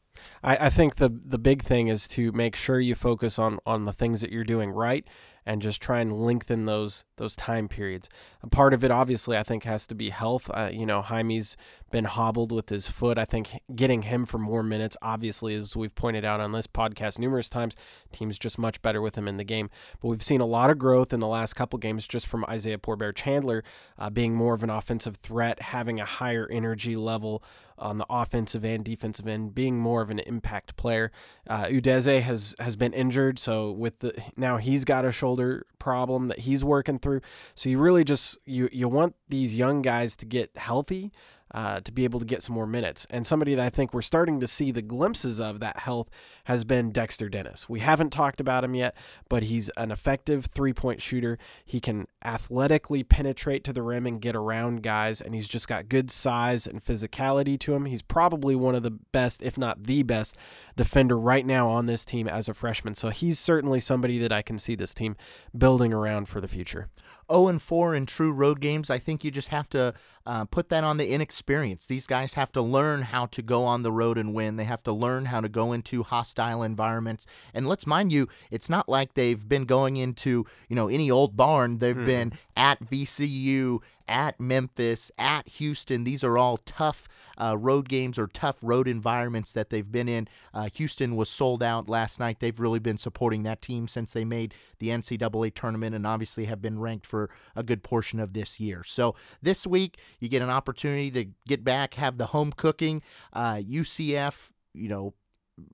I, 0.44 0.68
I 0.68 0.70
think 0.70 0.96
the 0.96 1.10
the 1.10 1.38
big 1.38 1.62
thing 1.62 1.88
is 1.88 2.08
to 2.10 2.32
make 2.32 2.56
sure 2.56 2.80
you 2.80 2.96
focus 2.96 3.40
on 3.40 3.60
on 3.66 3.86
the 3.86 3.94
things 3.94 4.22
that 4.22 4.32
you're 4.32 4.44
doing 4.44 4.70
right 4.72 5.06
and 5.46 5.62
just 5.62 5.82
try 5.82 6.00
and 6.00 6.14
lengthen 6.14 6.66
those 6.66 7.06
those 7.18 7.36
time 7.36 7.68
periods. 7.68 8.10
A 8.42 8.48
part 8.48 8.74
of 8.74 8.84
it, 8.84 8.92
obviously, 8.92 9.38
I 9.38 9.44
think 9.44 9.64
has 9.64 9.88
to 9.88 9.96
be 9.96 10.10
health. 10.10 10.50
Uh, 10.54 10.70
you 10.72 10.86
know, 10.86 11.02
Jaime's 11.02 11.56
been 11.92 12.06
hobbled 12.06 12.52
with 12.52 12.70
his 12.70 12.90
foot. 12.90 13.18
I 13.18 13.26
think 13.26 13.50
getting 13.74 14.02
him 14.02 14.26
for 14.26 14.38
more 14.38 14.64
minutes, 14.64 14.98
obviously, 15.02 15.56
as 15.56 15.78
we've 15.78 15.96
pointed 15.96 16.26
out 16.26 16.42
on 16.42 16.52
this 16.52 16.68
podcast 16.68 17.20
numerous 17.20 17.50
times, 17.50 17.76
team's 18.12 18.38
just 18.38 18.58
much 18.58 18.82
better 18.82 19.02
with 19.02 19.18
him 19.18 19.28
in 19.28 19.38
the 19.38 19.44
game. 19.44 19.70
But 20.02 20.10
we've 20.10 20.24
seen 20.24 20.42
a 20.42 20.46
lot 20.46 20.70
of 20.70 20.78
growth 20.78 21.14
in 21.14 21.20
the 21.20 21.28
last 21.28 21.54
couple 21.54 21.80
games 21.80 22.08
just 22.08 22.28
from 22.28 22.46
Isaiah 22.50 22.78
Poor 22.78 22.96
Bear-Chandler 22.96 23.64
uh, 23.98 24.10
being 24.10 24.36
more 24.36 24.54
of 24.54 24.64
an 24.64 24.70
offensive 24.70 25.16
threat, 25.16 25.62
having 25.62 26.00
a 26.00 26.06
higher 26.06 26.48
energy 26.52 26.96
level 26.96 27.44
on 27.78 27.98
the 27.98 28.06
offensive 28.10 28.64
and 28.64 28.86
defensive 28.86 29.28
end, 29.28 29.54
being 29.54 29.78
more 29.78 30.02
of 30.02 30.10
an 30.10 30.20
impact 30.20 30.78
player. 30.78 31.12
Uh, 31.48 31.66
Udeze 31.66 32.22
has 32.22 32.56
has 32.60 32.78
been 32.78 32.94
injured, 32.94 33.38
so 33.38 33.72
with 33.72 34.00
the 34.00 34.14
now 34.38 34.58
he's 34.58 34.86
got 34.86 35.04
a 35.04 35.12
shoulder 35.12 35.35
problem 35.80 36.28
that 36.28 36.40
he's 36.40 36.64
working 36.64 37.00
through. 37.00 37.22
So 37.54 37.70
you 37.70 37.80
really 37.80 38.04
just 38.04 38.40
you 38.46 38.70
you 38.72 38.88
want 38.88 39.16
these 39.30 39.56
young 39.56 39.82
guys 39.82 40.16
to 40.18 40.26
get 40.26 40.52
healthy 40.58 41.12
uh, 41.56 41.80
to 41.80 41.92
be 41.92 42.04
able 42.04 42.20
to 42.20 42.26
get 42.26 42.44
some 42.44 42.54
more 42.54 42.68
minutes. 42.68 43.08
And 43.10 43.26
somebody 43.26 43.56
that 43.56 43.66
I 43.66 43.70
think 43.70 43.94
we're 43.94 44.02
starting 44.02 44.42
to 44.42 44.48
see 44.48 44.72
the 44.72 44.82
glimpses 44.82 45.40
of 45.40 45.62
that 45.62 45.78
health 45.78 46.10
has 46.46 46.66
been 46.66 46.92
Dexter 46.92 47.30
Dennis. 47.30 47.70
We 47.70 47.80
haven't 47.80 48.10
talked 48.10 48.42
about 48.42 48.66
him 48.66 48.76
yet, 48.76 48.96
but 49.30 49.44
he's 49.44 49.70
an 49.78 49.90
effective 49.90 50.48
three 50.48 50.74
point 50.74 51.02
shooter. 51.02 51.38
He 51.64 51.80
can 51.80 52.08
athletically 52.26 53.04
penetrate 53.04 53.64
to 53.64 53.74
the 53.74 53.84
rim 53.84 54.06
and 54.06 54.20
get 54.20 54.36
around 54.36 54.84
guys, 54.84 55.22
and 55.22 55.34
he's 55.34 55.48
just 55.48 55.68
got 55.68 55.88
good 55.88 56.12
size 56.12 56.68
and 56.68 56.84
physicality 56.84 57.58
to 57.60 57.74
him. 57.74 57.86
He's 57.86 58.02
probably 58.02 58.56
one 58.56 58.76
of 58.76 58.84
the 58.84 58.92
best, 58.92 59.42
if 59.42 59.58
not 59.58 59.84
the 59.84 60.04
best, 60.04 60.36
defender 60.76 61.18
right 61.18 61.46
now 61.46 61.70
on 61.70 61.86
this 61.86 62.06
team 62.06 62.28
as 62.28 62.50
a 62.50 62.54
freshman. 62.54 62.96
So 62.96 63.10
he's 63.10 63.40
certainly 63.40 63.80
somebody 63.80 64.18
that 64.20 64.32
I 64.32 64.42
can 64.42 64.58
see 64.58 64.76
this 64.76 64.94
team 64.94 65.16
building 65.58 65.94
around 65.94 66.28
for 66.28 66.42
the 66.42 66.48
future. 66.48 66.90
0 67.32 67.48
and 67.48 67.62
4 67.62 67.96
in 67.96 68.06
true 68.06 68.32
road 68.32 68.60
games. 68.60 68.90
I 68.90 68.98
think 68.98 69.24
you 69.24 69.32
just 69.32 69.50
have 69.50 69.70
to 69.70 69.94
uh, 70.26 70.46
put 70.46 70.70
that 70.70 70.84
on 70.84 70.98
the 70.98 71.10
inexperience. 71.10 71.86
These 71.86 72.08
guys 72.08 72.34
have 72.34 72.52
to 72.54 72.62
learn 72.62 73.04
how 73.04 73.28
to 73.28 73.42
go 73.42 73.64
on 73.64 73.84
the 73.84 73.92
road 73.92 74.18
and 74.18 74.34
win. 74.34 74.56
They 74.56 74.64
have 74.64 74.84
to 74.84 74.92
learn 74.92 75.26
how 75.26 75.42
to 75.42 75.50
go 75.50 75.72
into 75.72 76.04
hostile 76.04 76.64
environments. 76.64 77.26
And 77.54 77.68
let's 77.68 77.86
mind 77.86 78.12
you, 78.12 78.28
it's 78.52 78.70
not 78.70 78.90
like 78.90 79.14
they've 79.14 79.48
been 79.48 79.66
going 79.66 79.98
into 79.98 80.46
you 80.68 80.76
know 80.76 80.88
any 80.88 81.12
old 81.12 81.38
barn. 81.38 81.78
They've 81.78 81.96
mm. 81.96 82.06
been 82.06 82.34
at 82.56 82.84
VCU, 82.84 83.80
at 84.08 84.40
Memphis, 84.40 85.12
at 85.18 85.48
Houston. 85.48 86.04
These 86.04 86.24
are 86.24 86.38
all 86.38 86.58
tough 86.58 87.08
uh, 87.38 87.58
road 87.58 87.90
games 87.90 88.18
or 88.18 88.28
tough 88.28 88.58
road 88.62 88.88
environments 88.88 89.52
that 89.54 89.70
they've 89.70 89.92
been 89.92 90.08
in. 90.08 90.28
Uh, 90.54 90.70
Houston 90.76 91.16
was 91.16 91.30
sold 91.30 91.62
out 91.64 91.90
last 91.90 92.20
night. 92.20 92.40
They've 92.40 92.60
really 92.60 92.80
been 92.80 92.98
supporting 92.98 93.44
that 93.44 93.62
team 93.62 93.88
since 93.88 94.14
they 94.14 94.26
made 94.26 94.54
the 94.80 94.90
NCAA 94.90 95.54
tournament 95.54 95.96
and 95.96 96.06
obviously 96.06 96.46
have 96.46 96.62
been 96.62 96.80
ranked 96.80 97.06
for 97.06 97.30
a 97.56 97.64
good 97.64 97.84
portion 97.84 98.20
of 98.20 98.34
this 98.34 98.60
year. 98.60 98.84
So 98.84 99.16
this 99.42 99.66
week, 99.66 99.98
you 100.20 100.30
get 100.30 100.42
an 100.42 100.50
opportunity 100.50 101.12
to 101.12 101.26
get 101.48 101.64
back, 101.64 101.96
have 101.96 102.18
the 102.18 102.28
home 102.28 102.52
cooking. 102.52 103.02
Uh, 103.34 103.56
UCF, 103.56 104.52
you 104.74 104.90
know, 104.90 105.14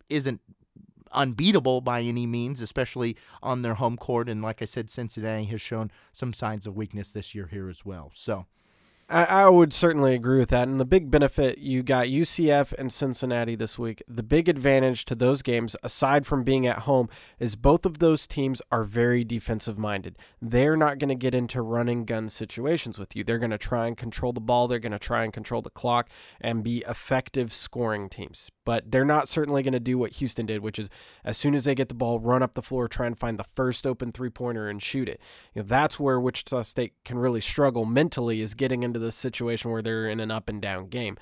isn't 0.09 0.41
unbeatable 1.11 1.81
by 1.81 2.01
any 2.01 2.25
means, 2.25 2.61
especially 2.61 3.17
on 3.41 3.61
their 3.61 3.75
home 3.75 3.97
court. 3.97 4.29
And 4.29 4.41
like 4.41 4.61
I 4.61 4.65
said, 4.65 4.89
Cincinnati 4.89 5.45
has 5.45 5.61
shown 5.61 5.91
some 6.11 6.33
signs 6.33 6.67
of 6.67 6.75
weakness 6.75 7.11
this 7.11 7.35
year 7.35 7.47
here 7.47 7.69
as 7.69 7.85
well. 7.85 8.11
So. 8.13 8.45
I, 9.13 9.49
would 9.49 9.73
certainly 9.73 10.15
agree 10.15 10.39
with 10.39 10.49
that. 10.49 10.67
And 10.67 10.79
the 10.79 10.85
big 10.85 11.11
benefit 11.11 11.57
you 11.57 11.83
got 11.83 12.07
UCF 12.07 12.71
and 12.73 12.93
Cincinnati 12.93 13.55
this 13.55 13.77
week. 13.77 14.01
The 14.07 14.23
big 14.23 14.47
advantage 14.47 15.03
to 15.05 15.15
those 15.15 15.41
games, 15.41 15.75
aside 15.83 16.25
from 16.25 16.43
being 16.43 16.65
at 16.65 16.79
home, 16.79 17.09
is 17.37 17.57
both 17.57 17.85
of 17.85 17.99
those 17.99 18.25
teams 18.25 18.61
are 18.71 18.83
very 18.83 19.23
defensive 19.25 19.77
minded. 19.77 20.17
They're 20.41 20.77
not 20.77 20.97
going 20.97 21.09
to 21.09 21.15
get 21.15 21.35
into 21.35 21.61
running 21.61 22.05
gun 22.05 22.29
situations 22.29 22.97
with 22.97 23.15
you. 23.15 23.23
They're 23.23 23.37
going 23.37 23.51
to 23.51 23.57
try 23.57 23.87
and 23.87 23.97
control 23.97 24.31
the 24.31 24.39
ball. 24.39 24.67
They're 24.67 24.79
going 24.79 24.91
to 24.93 24.99
try 24.99 25.25
and 25.25 25.33
control 25.33 25.61
the 25.61 25.69
clock 25.69 26.09
and 26.39 26.63
be 26.63 26.83
effective 26.87 27.53
scoring 27.53 28.07
teams. 28.07 28.49
But 28.65 28.91
they're 28.91 29.03
not 29.03 29.27
certainly 29.27 29.63
going 29.63 29.73
to 29.73 29.79
do 29.79 29.97
what 29.97 30.13
Houston 30.13 30.45
did, 30.45 30.61
which 30.61 30.77
is 30.77 30.89
as 31.23 31.37
soon 31.37 31.55
as 31.55 31.65
they 31.65 31.73
get 31.73 31.89
the 31.89 31.95
ball, 31.95 32.19
run 32.19 32.43
up 32.43 32.53
the 32.53 32.61
floor, 32.61 32.87
try 32.87 33.07
and 33.07 33.17
find 33.17 33.39
the 33.39 33.43
first 33.43 33.87
open 33.87 34.11
three 34.11 34.29
pointer 34.29 34.67
and 34.67 34.81
shoot 34.81 35.09
it. 35.09 35.19
You 35.53 35.61
know, 35.61 35.67
that's 35.67 35.99
where 35.99 36.19
Wichita 36.19 36.61
State 36.63 36.93
can 37.03 37.17
really 37.17 37.41
struggle 37.41 37.85
mentally 37.85 38.41
is 38.41 38.53
getting 38.53 38.83
into 38.83 38.99
this 38.99 39.15
situation 39.15 39.71
where 39.71 39.81
they're 39.81 40.07
in 40.07 40.19
an 40.19 40.31
up 40.31 40.47
and 40.47 40.61
down 40.61 40.87
game. 40.87 41.17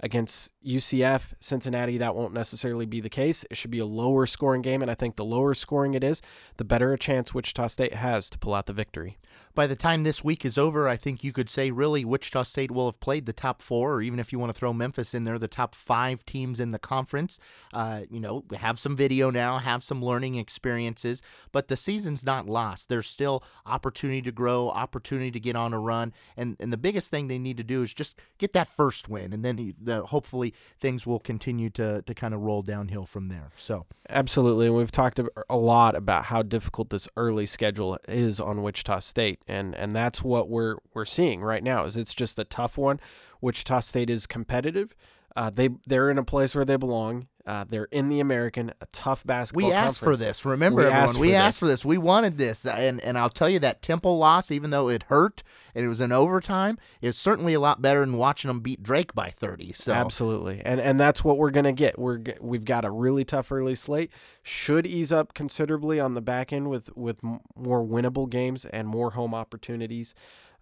Against 0.00 0.52
UCF, 0.66 1.34
Cincinnati, 1.40 1.98
that 1.98 2.16
won't 2.16 2.34
necessarily 2.34 2.84
be 2.84 3.00
the 3.00 3.08
case. 3.08 3.44
It 3.50 3.56
should 3.56 3.70
be 3.70 3.78
a 3.78 3.86
lower 3.86 4.26
scoring 4.26 4.60
game, 4.60 4.82
and 4.82 4.90
I 4.90 4.94
think 4.94 5.16
the 5.16 5.24
lower 5.24 5.54
scoring 5.54 5.94
it 5.94 6.02
is, 6.02 6.20
the 6.56 6.64
better 6.64 6.92
a 6.92 6.98
chance 6.98 7.32
Wichita 7.32 7.68
State 7.68 7.94
has 7.94 8.28
to 8.30 8.38
pull 8.38 8.54
out 8.54 8.66
the 8.66 8.72
victory 8.72 9.18
by 9.54 9.66
the 9.66 9.76
time 9.76 10.02
this 10.02 10.24
week 10.24 10.44
is 10.44 10.58
over, 10.58 10.88
I 10.88 10.96
think 10.96 11.22
you 11.22 11.32
could 11.32 11.48
say 11.48 11.70
really 11.70 12.04
Wichita 12.04 12.42
State 12.42 12.70
will 12.70 12.86
have 12.86 12.98
played 13.00 13.26
the 13.26 13.32
top 13.32 13.62
four, 13.62 13.94
or 13.94 14.02
even 14.02 14.18
if 14.18 14.32
you 14.32 14.38
want 14.38 14.52
to 14.52 14.58
throw 14.58 14.72
Memphis 14.72 15.14
in 15.14 15.24
there, 15.24 15.38
the 15.38 15.48
top 15.48 15.74
five 15.74 16.24
teams 16.24 16.58
in 16.58 16.72
the 16.72 16.78
conference. 16.78 17.38
Uh, 17.72 18.02
you 18.10 18.20
know, 18.20 18.44
have 18.56 18.78
some 18.78 18.96
video 18.96 19.30
now, 19.30 19.58
have 19.58 19.84
some 19.84 20.04
learning 20.04 20.34
experiences, 20.34 21.22
but 21.52 21.68
the 21.68 21.76
season's 21.76 22.24
not 22.24 22.46
lost. 22.46 22.88
There's 22.88 23.06
still 23.06 23.44
opportunity 23.64 24.22
to 24.22 24.32
grow, 24.32 24.70
opportunity 24.70 25.30
to 25.30 25.40
get 25.40 25.56
on 25.56 25.72
a 25.72 25.78
run, 25.78 26.12
and 26.36 26.56
and 26.58 26.72
the 26.72 26.76
biggest 26.76 27.10
thing 27.10 27.28
they 27.28 27.38
need 27.38 27.56
to 27.56 27.64
do 27.64 27.82
is 27.82 27.94
just 27.94 28.20
get 28.38 28.52
that 28.54 28.66
first 28.66 29.08
win, 29.08 29.32
and 29.32 29.44
then 29.44 29.74
the, 29.80 30.04
hopefully 30.06 30.52
things 30.80 31.06
will 31.06 31.20
continue 31.20 31.70
to 31.70 32.02
to 32.02 32.14
kind 32.14 32.34
of 32.34 32.40
roll 32.40 32.62
downhill 32.62 33.06
from 33.06 33.28
there. 33.28 33.52
So 33.56 33.86
absolutely, 34.08 34.66
and 34.66 34.76
we've 34.76 34.90
talked 34.90 35.20
a 35.48 35.56
lot 35.56 35.94
about 35.94 36.24
how 36.24 36.42
difficult 36.42 36.90
this 36.90 37.08
early 37.16 37.46
schedule 37.46 37.98
is 38.08 38.40
on 38.40 38.62
Wichita 38.62 38.98
State 38.98 39.40
and 39.46 39.74
and 39.74 39.92
that's 39.92 40.22
what 40.22 40.48
we're 40.48 40.76
we're 40.92 41.04
seeing 41.04 41.42
right 41.42 41.62
now. 41.62 41.84
Is 41.84 41.96
it's 41.96 42.14
just 42.14 42.38
a 42.38 42.44
tough 42.44 42.78
one. 42.78 43.00
Wichita 43.40 43.80
State 43.80 44.10
is 44.10 44.26
competitive. 44.26 44.94
Uh, 45.36 45.50
they 45.50 45.68
they're 45.86 46.10
in 46.10 46.18
a 46.18 46.24
place 46.24 46.54
where 46.54 46.64
they 46.64 46.76
belong. 46.76 47.26
Uh, 47.46 47.64
they're 47.68 47.88
in 47.90 48.08
the 48.08 48.20
American, 48.20 48.72
a 48.80 48.86
tough 48.86 49.26
basketball. 49.26 49.68
We 49.68 49.74
asked 49.74 50.00
conference. 50.00 50.20
for 50.20 50.24
this. 50.24 50.44
Remember, 50.46 50.78
we 50.78 50.84
everyone, 50.84 51.02
asked 51.02 51.18
we 51.18 51.30
for 51.30 51.34
asked 51.34 51.60
this. 51.60 51.66
for 51.66 51.66
this. 51.66 51.84
We 51.84 51.98
wanted 51.98 52.38
this, 52.38 52.64
and 52.64 53.00
and 53.02 53.18
I'll 53.18 53.28
tell 53.28 53.50
you 53.50 53.58
that 53.58 53.82
Temple 53.82 54.16
loss, 54.16 54.50
even 54.50 54.70
though 54.70 54.88
it 54.88 55.04
hurt 55.04 55.42
and 55.74 55.84
it 55.84 55.88
was 55.88 56.00
in 56.00 56.10
overtime, 56.10 56.78
is 57.02 57.18
certainly 57.18 57.52
a 57.52 57.60
lot 57.60 57.82
better 57.82 58.00
than 58.00 58.16
watching 58.16 58.48
them 58.48 58.60
beat 58.60 58.82
Drake 58.82 59.12
by 59.12 59.28
thirty. 59.28 59.72
So 59.72 59.92
absolutely, 59.92 60.62
and 60.64 60.80
and 60.80 60.98
that's 60.98 61.22
what 61.22 61.36
we're 61.36 61.50
gonna 61.50 61.72
get. 61.72 61.98
We're 61.98 62.20
we've 62.40 62.64
got 62.64 62.84
a 62.86 62.90
really 62.90 63.24
tough 63.24 63.52
early 63.52 63.74
slate. 63.74 64.10
Should 64.42 64.86
ease 64.86 65.12
up 65.12 65.34
considerably 65.34 66.00
on 66.00 66.14
the 66.14 66.22
back 66.22 66.50
end 66.50 66.70
with 66.70 66.96
with 66.96 67.22
more 67.22 67.84
winnable 67.84 68.30
games 68.30 68.64
and 68.64 68.88
more 68.88 69.10
home 69.10 69.34
opportunities 69.34 70.14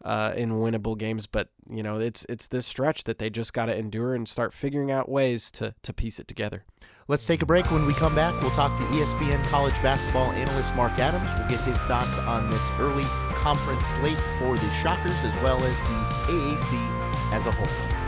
uh, 0.05 0.33
in 0.37 0.53
winnable 0.53 0.97
games. 0.97 1.27
But 1.27 1.49
you 1.69 1.83
know, 1.83 1.99
it's 1.99 2.25
it's 2.29 2.49
this 2.49 2.67
stretch 2.67 3.05
that 3.05 3.19
they 3.19 3.31
just 3.31 3.53
got 3.53 3.67
to 3.67 3.77
endure 3.77 4.15
and 4.15 4.29
start 4.29 4.53
figuring 4.53 4.91
out 4.91 5.09
ways 5.09 5.51
to 5.53 5.75
to 5.83 5.93
piece 5.93 6.19
it 6.19 6.29
together. 6.29 6.65
Let's 7.09 7.25
take 7.25 7.43
a 7.43 7.47
break. 7.47 7.71
When 7.71 7.85
we 7.85 7.95
come 7.95 8.15
back, 8.15 8.41
we'll 8.41 8.53
talk 8.53 8.77
to 8.79 8.85
ESPN 8.85 9.45
college 9.47 9.75
basketball 9.83 10.31
analyst 10.33 10.75
Mark 10.77 10.93
Adams. 10.99 11.29
We'll 11.39 11.49
get 11.49 11.61
his 11.61 11.83
thoughts 11.83 12.17
on 12.21 12.49
this 12.51 12.67
early 12.79 13.05
conference 13.35 13.87
slate 13.87 14.19
for 14.39 14.57
the 14.57 14.71
Shockers 14.83 15.25
as 15.25 15.35
well 15.43 15.63
as 15.63 15.81
the 15.81 16.33
AAC 16.33 17.33
as 17.33 17.47
a 17.47 17.51
whole. 17.51 18.02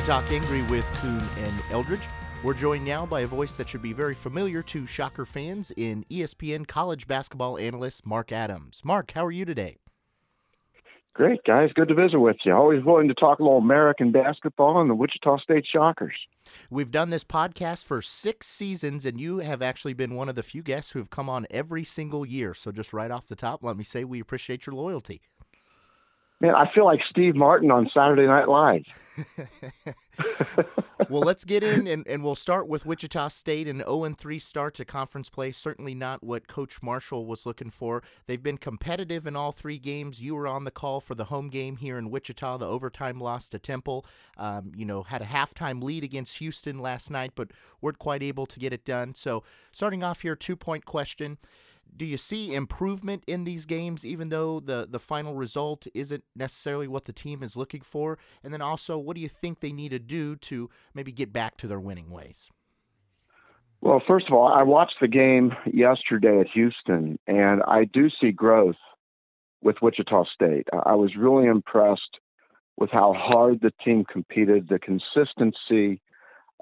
To 0.00 0.06
Talk 0.06 0.32
Angry 0.32 0.62
with 0.62 0.86
Kuhn 0.94 1.20
and 1.44 1.52
Eldridge. 1.70 2.00
We're 2.42 2.54
joined 2.54 2.86
now 2.86 3.04
by 3.04 3.20
a 3.20 3.26
voice 3.26 3.52
that 3.56 3.68
should 3.68 3.82
be 3.82 3.92
very 3.92 4.14
familiar 4.14 4.62
to 4.62 4.86
Shocker 4.86 5.26
fans 5.26 5.72
in 5.76 6.06
ESPN 6.10 6.66
college 6.66 7.06
basketball 7.06 7.58
analyst 7.58 8.06
Mark 8.06 8.32
Adams. 8.32 8.80
Mark, 8.82 9.10
how 9.10 9.26
are 9.26 9.30
you 9.30 9.44
today? 9.44 9.76
Great, 11.12 11.40
guys. 11.44 11.68
Good 11.74 11.88
to 11.88 11.94
visit 11.94 12.18
with 12.18 12.36
you. 12.46 12.54
Always 12.54 12.82
willing 12.82 13.08
to 13.08 13.14
talk 13.14 13.40
a 13.40 13.42
little 13.42 13.58
American 13.58 14.10
basketball 14.10 14.80
and 14.80 14.88
the 14.88 14.94
Wichita 14.94 15.36
State 15.40 15.66
Shockers. 15.70 16.14
We've 16.70 16.90
done 16.90 17.10
this 17.10 17.24
podcast 17.24 17.84
for 17.84 18.00
six 18.00 18.46
seasons, 18.46 19.04
and 19.04 19.20
you 19.20 19.40
have 19.40 19.60
actually 19.60 19.92
been 19.92 20.14
one 20.14 20.30
of 20.30 20.34
the 20.34 20.42
few 20.42 20.62
guests 20.62 20.92
who 20.92 20.98
have 20.98 21.10
come 21.10 21.28
on 21.28 21.46
every 21.50 21.84
single 21.84 22.24
year. 22.24 22.54
So, 22.54 22.72
just 22.72 22.94
right 22.94 23.10
off 23.10 23.26
the 23.26 23.36
top, 23.36 23.62
let 23.62 23.76
me 23.76 23.84
say 23.84 24.04
we 24.04 24.18
appreciate 24.20 24.64
your 24.64 24.74
loyalty. 24.74 25.20
Man, 26.42 26.54
I 26.54 26.72
feel 26.72 26.86
like 26.86 27.00
Steve 27.10 27.36
Martin 27.36 27.70
on 27.70 27.90
Saturday 27.92 28.26
Night 28.26 28.48
Live. 28.48 28.84
well, 31.10 31.20
let's 31.20 31.44
get 31.44 31.62
in 31.62 31.86
and, 31.86 32.06
and 32.06 32.24
we'll 32.24 32.34
start 32.34 32.66
with 32.66 32.86
Wichita 32.86 33.28
State. 33.28 33.68
An 33.68 33.80
0 33.80 34.14
3 34.16 34.38
start 34.38 34.74
to 34.76 34.86
conference 34.86 35.28
play. 35.28 35.50
Certainly 35.50 35.94
not 35.94 36.24
what 36.24 36.48
Coach 36.48 36.82
Marshall 36.82 37.26
was 37.26 37.44
looking 37.44 37.68
for. 37.68 38.02
They've 38.26 38.42
been 38.42 38.56
competitive 38.56 39.26
in 39.26 39.36
all 39.36 39.52
three 39.52 39.78
games. 39.78 40.22
You 40.22 40.34
were 40.34 40.46
on 40.46 40.64
the 40.64 40.70
call 40.70 41.00
for 41.00 41.14
the 41.14 41.24
home 41.24 41.50
game 41.50 41.76
here 41.76 41.98
in 41.98 42.10
Wichita, 42.10 42.56
the 42.56 42.66
overtime 42.66 43.20
loss 43.20 43.50
to 43.50 43.58
Temple. 43.58 44.06
Um, 44.38 44.72
you 44.74 44.86
know, 44.86 45.02
had 45.02 45.20
a 45.20 45.26
halftime 45.26 45.82
lead 45.82 46.04
against 46.04 46.38
Houston 46.38 46.78
last 46.78 47.10
night, 47.10 47.32
but 47.34 47.50
weren't 47.82 47.98
quite 47.98 48.22
able 48.22 48.46
to 48.46 48.58
get 48.58 48.72
it 48.72 48.86
done. 48.86 49.14
So, 49.14 49.42
starting 49.72 50.02
off 50.02 50.22
here, 50.22 50.36
two 50.36 50.56
point 50.56 50.86
question 50.86 51.36
do 52.00 52.06
you 52.06 52.16
see 52.16 52.54
improvement 52.54 53.24
in 53.26 53.44
these 53.44 53.66
games, 53.66 54.06
even 54.06 54.30
though 54.30 54.58
the, 54.58 54.86
the 54.88 54.98
final 54.98 55.34
result 55.34 55.86
isn't 55.92 56.24
necessarily 56.34 56.88
what 56.88 57.04
the 57.04 57.12
team 57.12 57.42
is 57.42 57.56
looking 57.56 57.82
for? 57.82 58.18
And 58.42 58.54
then 58.54 58.62
also, 58.62 58.96
what 58.96 59.16
do 59.16 59.20
you 59.20 59.28
think 59.28 59.60
they 59.60 59.72
need 59.72 59.90
to 59.90 59.98
do 59.98 60.36
to 60.36 60.70
maybe 60.94 61.12
get 61.12 61.30
back 61.30 61.58
to 61.58 61.68
their 61.68 61.78
winning 61.78 62.08
ways? 62.10 62.50
Well, 63.82 64.02
first 64.06 64.26
of 64.28 64.34
all, 64.34 64.48
I 64.48 64.62
watched 64.62 64.96
the 65.00 65.08
game 65.08 65.52
yesterday 65.70 66.40
at 66.40 66.48
Houston, 66.54 67.18
and 67.26 67.62
I 67.62 67.84
do 67.84 68.08
see 68.20 68.30
growth 68.30 68.76
with 69.62 69.76
Wichita 69.82 70.24
State. 70.34 70.68
I 70.86 70.94
was 70.94 71.16
really 71.16 71.46
impressed 71.46 72.18
with 72.76 72.90
how 72.90 73.12
hard 73.12 73.60
the 73.60 73.72
team 73.84 74.04
competed, 74.10 74.68
the 74.68 74.78
consistency 74.78 76.00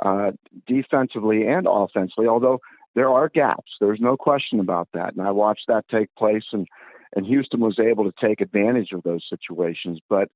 uh, 0.04 0.32
defensively 0.66 1.46
and 1.46 1.66
offensively, 1.68 2.26
although 2.26 2.60
there 2.98 3.10
are 3.10 3.28
gaps. 3.28 3.70
There's 3.80 4.00
no 4.00 4.16
question 4.16 4.58
about 4.58 4.88
that. 4.92 5.14
And 5.14 5.24
I 5.24 5.30
watched 5.30 5.66
that 5.68 5.84
take 5.88 6.12
place, 6.16 6.42
and, 6.52 6.66
and 7.14 7.24
Houston 7.24 7.60
was 7.60 7.78
able 7.78 8.10
to 8.10 8.12
take 8.20 8.40
advantage 8.40 8.90
of 8.92 9.04
those 9.04 9.24
situations. 9.30 10.00
But 10.08 10.28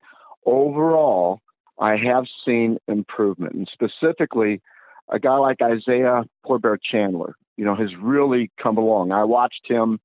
overall, 0.47 1.41
I 1.81 1.97
have 1.97 2.25
seen 2.47 2.79
improvement. 2.87 3.55
And 3.55 3.69
specifically, 3.73 4.63
a 5.09 5.19
guy 5.19 5.39
like 5.39 5.57
Isaiah 5.61 6.23
Poor 6.47 6.61
Bear-Chandler, 6.61 7.35
you 7.57 7.65
know, 7.65 7.75
has 7.75 7.91
really 8.01 8.53
come 8.63 8.79
along. 8.79 9.11
I 9.11 9.25
watched 9.25 9.67
him 9.67 9.99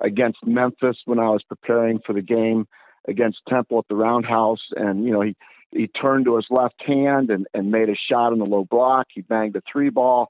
against 0.00 0.38
Memphis 0.46 0.96
when 1.04 1.18
I 1.18 1.28
was 1.28 1.42
preparing 1.42 1.98
for 2.06 2.14
the 2.14 2.22
game 2.22 2.66
against 3.06 3.38
Temple 3.50 3.80
at 3.80 3.84
the 3.88 3.96
Roundhouse, 3.96 4.62
and 4.76 5.04
you 5.04 5.10
know 5.10 5.20
he 5.20 5.36
he 5.72 5.88
turned 5.88 6.24
to 6.24 6.36
his 6.36 6.46
left 6.50 6.82
hand 6.86 7.30
and, 7.30 7.46
and 7.52 7.70
made 7.70 7.88
a 7.90 7.96
shot 8.10 8.32
in 8.32 8.38
the 8.38 8.46
low 8.46 8.64
block. 8.64 9.08
He 9.12 9.20
banged 9.20 9.56
a 9.56 9.62
three 9.70 9.90
ball 9.90 10.28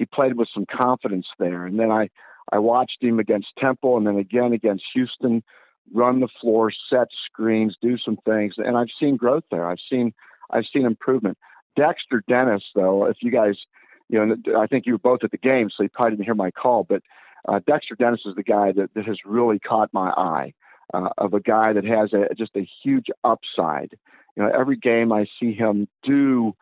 he 0.00 0.06
played 0.06 0.38
with 0.38 0.48
some 0.54 0.64
confidence 0.64 1.26
there. 1.38 1.66
And 1.66 1.78
then 1.78 1.90
I 1.92 2.08
I 2.50 2.58
watched 2.58 3.02
him 3.02 3.20
against 3.20 3.48
Temple 3.58 3.98
and 3.98 4.06
then 4.06 4.16
again 4.16 4.54
against 4.54 4.82
Houston, 4.94 5.44
run 5.92 6.20
the 6.20 6.28
floor, 6.40 6.72
set 6.88 7.08
screens, 7.26 7.76
do 7.82 7.98
some 7.98 8.16
things, 8.24 8.54
and 8.56 8.78
I've 8.78 8.88
seen 8.98 9.16
growth 9.16 9.44
there. 9.50 9.68
I've 9.68 9.84
seen 9.90 10.14
I've 10.50 10.64
seen 10.72 10.86
improvement. 10.86 11.36
Dexter 11.76 12.24
Dennis, 12.26 12.62
though, 12.74 13.04
if 13.04 13.18
you 13.20 13.30
guys, 13.30 13.56
you 14.08 14.18
know, 14.18 14.58
I 14.58 14.66
think 14.66 14.86
you 14.86 14.92
were 14.94 14.98
both 14.98 15.20
at 15.22 15.32
the 15.32 15.38
game, 15.38 15.68
so 15.68 15.82
you 15.82 15.90
probably 15.90 16.12
didn't 16.12 16.24
hear 16.24 16.34
my 16.34 16.50
call, 16.50 16.82
but 16.82 17.02
uh, 17.46 17.60
Dexter 17.66 17.94
Dennis 17.94 18.22
is 18.24 18.34
the 18.34 18.42
guy 18.42 18.72
that, 18.72 18.90
that 18.94 19.04
has 19.04 19.18
really 19.24 19.58
caught 19.58 19.90
my 19.92 20.10
eye. 20.10 20.54
Uh, 20.92 21.08
of 21.18 21.34
a 21.34 21.40
guy 21.40 21.72
that 21.72 21.84
has 21.84 22.12
a, 22.12 22.34
just 22.34 22.50
a 22.56 22.68
huge 22.82 23.06
upside. 23.22 23.96
You 24.36 24.42
know, 24.42 24.50
every 24.50 24.76
game 24.76 25.12
I 25.12 25.26
see 25.38 25.52
him 25.52 25.86
do 26.02 26.56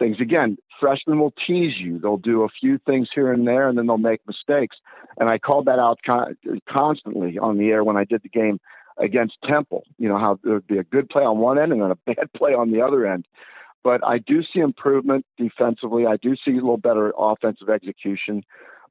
things. 0.00 0.16
Again, 0.20 0.56
freshmen 0.80 1.20
will 1.20 1.34
tease 1.46 1.74
you. 1.78 2.00
They'll 2.00 2.16
do 2.16 2.42
a 2.42 2.48
few 2.48 2.78
things 2.78 3.08
here 3.14 3.32
and 3.32 3.46
there, 3.46 3.68
and 3.68 3.78
then 3.78 3.86
they'll 3.86 3.98
make 3.98 4.20
mistakes. 4.26 4.76
And 5.18 5.28
I 5.28 5.38
called 5.38 5.66
that 5.66 5.78
out 5.78 6.00
con- 6.04 6.36
constantly 6.68 7.38
on 7.38 7.58
the 7.58 7.68
air 7.68 7.84
when 7.84 7.96
I 7.96 8.04
did 8.04 8.22
the 8.22 8.28
game 8.28 8.58
against 8.98 9.34
Temple. 9.46 9.84
You 9.98 10.08
know 10.08 10.18
how 10.18 10.38
there 10.42 10.54
would 10.54 10.66
be 10.66 10.78
a 10.78 10.84
good 10.84 11.08
play 11.08 11.22
on 11.22 11.38
one 11.38 11.58
end 11.58 11.72
and 11.72 11.80
then 11.80 11.92
a 11.92 11.96
bad 12.14 12.32
play 12.36 12.52
on 12.52 12.72
the 12.72 12.80
other 12.80 13.06
end. 13.06 13.26
But 13.84 14.06
I 14.06 14.18
do 14.18 14.42
see 14.42 14.60
improvement 14.60 15.24
defensively. 15.38 16.06
I 16.06 16.16
do 16.16 16.34
see 16.44 16.52
a 16.52 16.54
little 16.54 16.76
better 16.76 17.12
offensive 17.16 17.70
execution. 17.70 18.42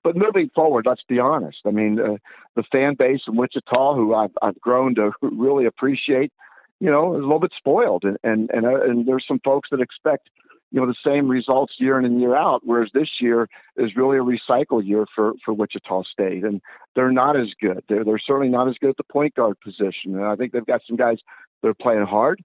but 0.03 0.15
moving 0.15 0.49
forward, 0.55 0.85
let's 0.87 1.03
be 1.07 1.19
honest. 1.19 1.57
I 1.65 1.71
mean, 1.71 1.99
uh, 1.99 2.17
the 2.55 2.63
fan 2.71 2.95
base 2.97 3.21
in 3.27 3.35
Wichita, 3.35 3.95
who 3.95 4.15
I've, 4.15 4.31
I've 4.41 4.59
grown 4.61 4.95
to 4.95 5.11
really 5.21 5.65
appreciate, 5.65 6.31
you 6.79 6.89
know, 6.89 7.13
is 7.13 7.19
a 7.19 7.23
little 7.23 7.39
bit 7.39 7.51
spoiled, 7.55 8.03
and 8.03 8.17
and 8.23 8.49
and, 8.51 8.65
uh, 8.65 8.81
and 8.81 9.07
there's 9.07 9.25
some 9.27 9.39
folks 9.43 9.69
that 9.71 9.81
expect 9.81 10.29
you 10.71 10.79
know 10.79 10.87
the 10.87 10.95
same 11.05 11.27
results 11.27 11.73
year 11.79 11.97
in 11.97 12.05
and 12.05 12.19
year 12.19 12.35
out. 12.35 12.61
Whereas 12.63 12.89
this 12.93 13.09
year 13.19 13.47
is 13.77 13.95
really 13.95 14.17
a 14.17 14.21
recycle 14.21 14.85
year 14.85 15.05
for 15.15 15.33
for 15.43 15.53
Wichita 15.53 16.03
State, 16.03 16.43
and 16.43 16.61
they're 16.95 17.11
not 17.11 17.39
as 17.39 17.47
good. 17.61 17.83
They're 17.89 18.03
they're 18.03 18.19
certainly 18.19 18.49
not 18.49 18.67
as 18.67 18.75
good 18.79 18.91
at 18.91 18.97
the 18.97 19.03
point 19.03 19.35
guard 19.35 19.59
position, 19.61 20.15
and 20.15 20.25
I 20.25 20.35
think 20.35 20.51
they've 20.51 20.65
got 20.65 20.81
some 20.87 20.97
guys 20.97 21.17
that 21.61 21.69
are 21.69 21.73
playing 21.73 22.05
hard, 22.05 22.43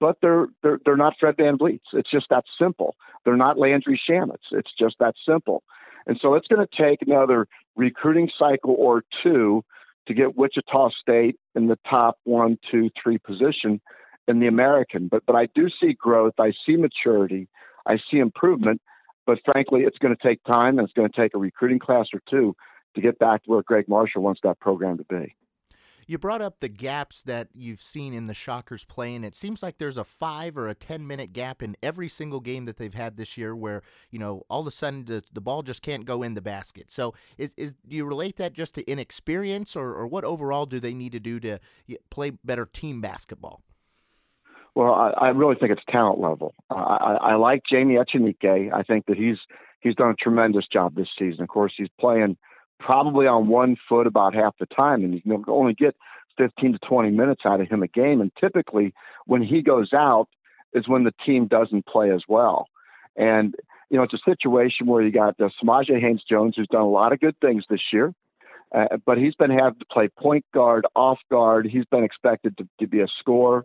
but 0.00 0.18
they're 0.22 0.46
they're 0.62 0.78
they're 0.84 0.96
not 0.96 1.14
Fred 1.18 1.36
Van 1.36 1.58
VanVleets. 1.58 1.92
It's 1.92 2.10
just 2.10 2.26
that 2.30 2.44
simple. 2.60 2.96
They're 3.24 3.36
not 3.36 3.58
Landry 3.58 4.00
Shamet. 4.08 4.38
It's 4.52 4.72
just 4.78 4.96
that 5.00 5.14
simple. 5.28 5.62
And 6.06 6.18
so 6.20 6.34
it's 6.34 6.46
going 6.48 6.66
to 6.66 6.82
take 6.82 7.00
another 7.02 7.46
recruiting 7.76 8.30
cycle 8.38 8.74
or 8.78 9.04
two 9.22 9.64
to 10.06 10.14
get 10.14 10.36
Wichita 10.36 10.90
State 11.00 11.38
in 11.54 11.66
the 11.68 11.78
top 11.88 12.18
one, 12.24 12.58
two, 12.70 12.90
three 13.02 13.18
position 13.18 13.80
in 14.28 14.40
the 14.40 14.46
American. 14.46 15.08
But 15.08 15.24
but 15.26 15.36
I 15.36 15.48
do 15.54 15.68
see 15.80 15.94
growth. 15.94 16.34
I 16.38 16.52
see 16.66 16.76
maturity. 16.76 17.48
I 17.86 17.96
see 18.10 18.18
improvement. 18.18 18.80
But 19.26 19.38
frankly, 19.44 19.82
it's 19.82 19.98
going 19.98 20.14
to 20.14 20.26
take 20.26 20.42
time, 20.44 20.78
and 20.78 20.86
it's 20.86 20.92
going 20.92 21.10
to 21.10 21.20
take 21.20 21.34
a 21.34 21.38
recruiting 21.38 21.78
class 21.78 22.06
or 22.12 22.20
two 22.28 22.54
to 22.94 23.00
get 23.00 23.18
back 23.18 23.44
to 23.44 23.50
where 23.50 23.62
Gregg 23.62 23.88
Marshall 23.88 24.22
wants 24.22 24.40
that 24.44 24.60
program 24.60 24.98
to 24.98 25.04
be. 25.04 25.34
You 26.06 26.18
brought 26.18 26.42
up 26.42 26.60
the 26.60 26.68
gaps 26.68 27.22
that 27.22 27.48
you've 27.54 27.80
seen 27.80 28.12
in 28.12 28.26
the 28.26 28.34
Shockers 28.34 28.84
play, 28.84 29.14
and 29.14 29.24
it 29.24 29.34
seems 29.34 29.62
like 29.62 29.78
there's 29.78 29.96
a 29.96 30.04
five 30.04 30.58
or 30.58 30.68
a 30.68 30.74
10 30.74 31.06
minute 31.06 31.32
gap 31.32 31.62
in 31.62 31.76
every 31.82 32.08
single 32.08 32.40
game 32.40 32.66
that 32.66 32.76
they've 32.76 32.92
had 32.92 33.16
this 33.16 33.38
year 33.38 33.56
where, 33.56 33.82
you 34.10 34.18
know, 34.18 34.42
all 34.50 34.60
of 34.60 34.66
a 34.66 34.70
sudden 34.70 35.06
the, 35.06 35.24
the 35.32 35.40
ball 35.40 35.62
just 35.62 35.82
can't 35.82 36.04
go 36.04 36.22
in 36.22 36.34
the 36.34 36.42
basket. 36.42 36.90
So, 36.90 37.14
is, 37.38 37.54
is 37.56 37.74
do 37.88 37.96
you 37.96 38.04
relate 38.04 38.36
that 38.36 38.52
just 38.52 38.74
to 38.74 38.84
inexperience, 38.84 39.76
or, 39.76 39.94
or 39.94 40.06
what 40.06 40.24
overall 40.24 40.66
do 40.66 40.78
they 40.78 40.94
need 40.94 41.12
to 41.12 41.20
do 41.20 41.40
to 41.40 41.58
play 42.10 42.30
better 42.44 42.66
team 42.66 43.00
basketball? 43.00 43.62
Well, 44.74 44.92
I, 44.92 45.10
I 45.10 45.28
really 45.28 45.54
think 45.54 45.72
it's 45.72 45.82
talent 45.88 46.20
level. 46.20 46.54
Uh, 46.70 46.74
I, 46.74 47.12
I 47.20 47.36
like 47.36 47.62
Jaime 47.70 47.94
Echenique. 47.94 48.72
I 48.72 48.82
think 48.82 49.06
that 49.06 49.16
he's 49.16 49.38
he's 49.80 49.94
done 49.94 50.10
a 50.10 50.14
tremendous 50.14 50.66
job 50.72 50.94
this 50.94 51.08
season. 51.18 51.42
Of 51.42 51.48
course, 51.48 51.72
he's 51.76 51.88
playing 52.00 52.36
probably 52.80 53.26
on 53.26 53.48
one 53.48 53.76
foot 53.88 54.06
about 54.06 54.34
half 54.34 54.56
the 54.58 54.66
time, 54.66 55.04
and 55.04 55.14
you 55.14 55.20
can 55.20 55.44
only 55.48 55.74
get 55.74 55.94
15 56.38 56.72
to 56.72 56.78
20 56.78 57.10
minutes 57.10 57.42
out 57.48 57.60
of 57.60 57.68
him 57.68 57.82
a 57.82 57.86
game. 57.86 58.20
And 58.20 58.32
typically, 58.40 58.92
when 59.26 59.42
he 59.42 59.62
goes 59.62 59.92
out, 59.92 60.28
is 60.72 60.88
when 60.88 61.04
the 61.04 61.14
team 61.24 61.46
doesn't 61.46 61.86
play 61.86 62.10
as 62.10 62.22
well. 62.28 62.66
And 63.16 63.54
you 63.90 63.96
know, 63.96 64.02
it's 64.02 64.14
a 64.14 64.18
situation 64.28 64.86
where 64.86 65.02
you 65.02 65.12
got 65.12 65.40
uh, 65.40 65.50
Samajae 65.62 66.00
Haynes 66.00 66.24
Jones, 66.28 66.54
who's 66.56 66.66
done 66.66 66.80
a 66.80 66.88
lot 66.88 67.12
of 67.12 67.20
good 67.20 67.38
things 67.40 67.64
this 67.70 67.80
year, 67.92 68.12
uh, 68.74 68.96
but 69.06 69.18
he's 69.18 69.36
been 69.36 69.52
having 69.52 69.78
to 69.78 69.86
play 69.90 70.08
point 70.08 70.44
guard, 70.52 70.84
off 70.96 71.18
guard. 71.30 71.68
He's 71.70 71.84
been 71.84 72.02
expected 72.02 72.58
to, 72.58 72.68
to 72.80 72.88
be 72.88 73.00
a 73.00 73.06
scorer. 73.20 73.64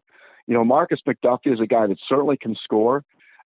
You 0.50 0.56
know, 0.56 0.64
Markis 0.64 0.98
McDuffie 1.08 1.54
is 1.54 1.60
a 1.62 1.68
guy 1.68 1.86
that 1.86 1.98
certainly 2.10 2.36
can 2.36 2.56
score, 2.64 3.04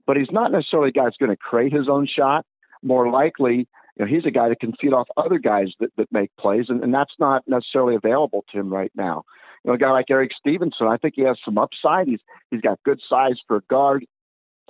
but 0.07 0.19
he's 0.19 0.31
not 0.31 0.53
necessarily 0.53 0.91
a 0.91 0.93
guy 0.93 1.05
that's 1.05 1.17
going 1.17 1.31
to 1.31 1.37
create 1.37 1.73
his 1.73 1.89
own 1.89 2.07
shot. 2.07 2.45
More 2.83 3.11
likely, 3.11 3.67
you 3.97 4.05
know, 4.05 4.07
he's 4.07 4.27
a 4.27 4.31
guy 4.31 4.51
that 4.51 4.61
can 4.61 4.75
feed 4.79 4.93
off 4.93 5.09
other 5.17 5.39
guys 5.39 5.69
that, 5.81 5.91
that 5.97 6.13
make 6.13 6.31
plays, 6.39 6.67
and, 6.69 6.85
and 6.85 6.93
that's 6.93 7.15
not 7.19 7.43
necessarily 7.47 7.95
available 7.95 8.45
to 8.53 8.59
him 8.59 8.71
right 8.71 8.93
now. 8.95 9.25
You 9.65 9.71
know, 9.71 9.75
a 9.77 9.79
guy 9.79 9.91
like 9.93 10.11
Erik 10.11 10.33
Stevenson, 10.39 10.89
I 10.89 10.99
think 10.99 11.15
he 11.17 11.23
has 11.23 11.39
some 11.43 11.57
upside. 11.57 12.07
He's 12.07 12.21
he's 12.51 12.61
got 12.61 12.79
good 12.85 13.01
size 13.09 13.37
for 13.49 13.57
a 13.57 13.63
guard. 13.71 14.05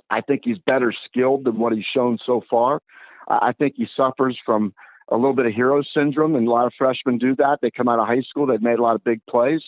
I 0.09 0.21
think 0.21 0.43
he's 0.45 0.57
better 0.65 0.93
skilled 1.07 1.43
than 1.43 1.59
what 1.59 1.73
he's 1.73 1.85
shown 1.93 2.17
so 2.25 2.41
far. 2.49 2.81
I 3.27 3.51
think 3.51 3.73
he 3.75 3.87
suffers 3.95 4.39
from 4.45 4.73
a 5.09 5.15
little 5.15 5.35
bit 5.35 5.47
of 5.47 5.53
hero 5.53 5.81
syndrome, 5.93 6.35
and 6.35 6.47
a 6.47 6.51
lot 6.51 6.65
of 6.65 6.73
freshmen 6.77 7.17
do 7.17 7.35
that. 7.35 7.59
They 7.61 7.71
come 7.71 7.89
out 7.89 7.99
of 7.99 8.07
high 8.07 8.21
school, 8.21 8.45
they've 8.45 8.61
made 8.61 8.79
a 8.79 8.83
lot 8.83 8.95
of 8.95 9.03
big 9.03 9.21
plays, 9.29 9.61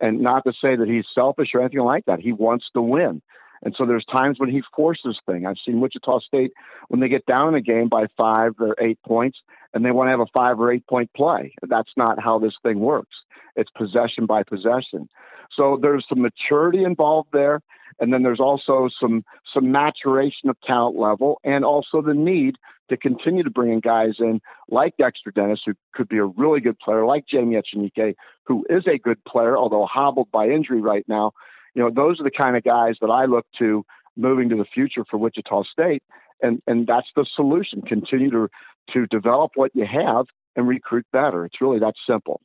and 0.00 0.20
not 0.20 0.44
to 0.44 0.52
say 0.52 0.76
that 0.76 0.88
he's 0.88 1.04
selfish 1.14 1.48
or 1.54 1.60
anything 1.60 1.80
like 1.80 2.04
that. 2.06 2.20
He 2.20 2.32
wants 2.32 2.66
to 2.74 2.82
win. 2.82 3.22
And 3.62 3.74
so 3.78 3.86
there's 3.86 4.04
times 4.04 4.38
when 4.38 4.50
he 4.50 4.62
forces 4.76 5.18
things. 5.26 5.44
I've 5.48 5.56
seen 5.66 5.80
Wichita 5.80 6.20
State 6.20 6.52
when 6.88 7.00
they 7.00 7.08
get 7.08 7.24
down 7.24 7.48
in 7.48 7.54
a 7.54 7.60
game 7.62 7.88
by 7.88 8.06
five 8.16 8.52
or 8.60 8.76
eight 8.78 8.98
points 9.06 9.38
and 9.72 9.84
they 9.84 9.90
want 9.90 10.08
to 10.08 10.10
have 10.10 10.20
a 10.20 10.26
five 10.36 10.60
or 10.60 10.70
eight 10.70 10.86
point 10.86 11.10
play. 11.16 11.54
That's 11.66 11.90
not 11.96 12.22
how 12.22 12.38
this 12.38 12.52
thing 12.62 12.78
works. 12.78 13.16
It's 13.56 13.70
possession 13.70 14.26
by 14.26 14.42
possession. 14.42 15.08
So 15.56 15.78
there's 15.80 16.04
some 16.08 16.20
maturity 16.20 16.84
involved 16.84 17.28
there. 17.32 17.60
And 18.00 18.12
then 18.12 18.22
there's 18.22 18.40
also 18.40 18.88
some 19.00 19.24
some 19.52 19.70
maturation 19.70 20.48
of 20.48 20.56
talent 20.66 20.96
level 20.96 21.40
and 21.44 21.64
also 21.64 22.02
the 22.02 22.14
need 22.14 22.56
to 22.90 22.96
continue 22.96 23.42
to 23.42 23.50
bring 23.50 23.72
in 23.72 23.80
guys 23.80 24.14
in 24.18 24.40
like 24.68 24.96
Dexter 24.98 25.30
Dennis, 25.30 25.60
who 25.64 25.72
could 25.94 26.08
be 26.08 26.18
a 26.18 26.24
really 26.24 26.60
good 26.60 26.78
player, 26.78 27.06
like 27.06 27.24
Jaime 27.30 27.56
Echenique, 27.56 28.14
who 28.44 28.64
is 28.68 28.84
a 28.86 28.98
good 28.98 29.22
player, 29.24 29.56
although 29.56 29.86
hobbled 29.90 30.30
by 30.30 30.48
injury 30.48 30.80
right 30.80 31.04
now, 31.08 31.32
you 31.74 31.82
know, 31.82 31.90
those 31.90 32.20
are 32.20 32.24
the 32.24 32.30
kind 32.30 32.56
of 32.56 32.62
guys 32.62 32.96
that 33.00 33.10
I 33.10 33.24
look 33.24 33.46
to 33.58 33.84
moving 34.16 34.48
to 34.50 34.56
the 34.56 34.64
future 34.64 35.04
for 35.10 35.18
Wichita 35.18 35.64
State. 35.64 36.02
And, 36.42 36.60
and 36.66 36.86
that's 36.86 37.06
the 37.16 37.26
solution. 37.34 37.82
Continue 37.82 38.30
to, 38.30 38.48
to 38.92 39.06
develop 39.06 39.52
what 39.54 39.70
you 39.74 39.86
have 39.86 40.26
and 40.56 40.68
recruit 40.68 41.06
better. 41.12 41.44
It's 41.44 41.60
really 41.60 41.78
that 41.78 41.94
simple. 42.08 42.40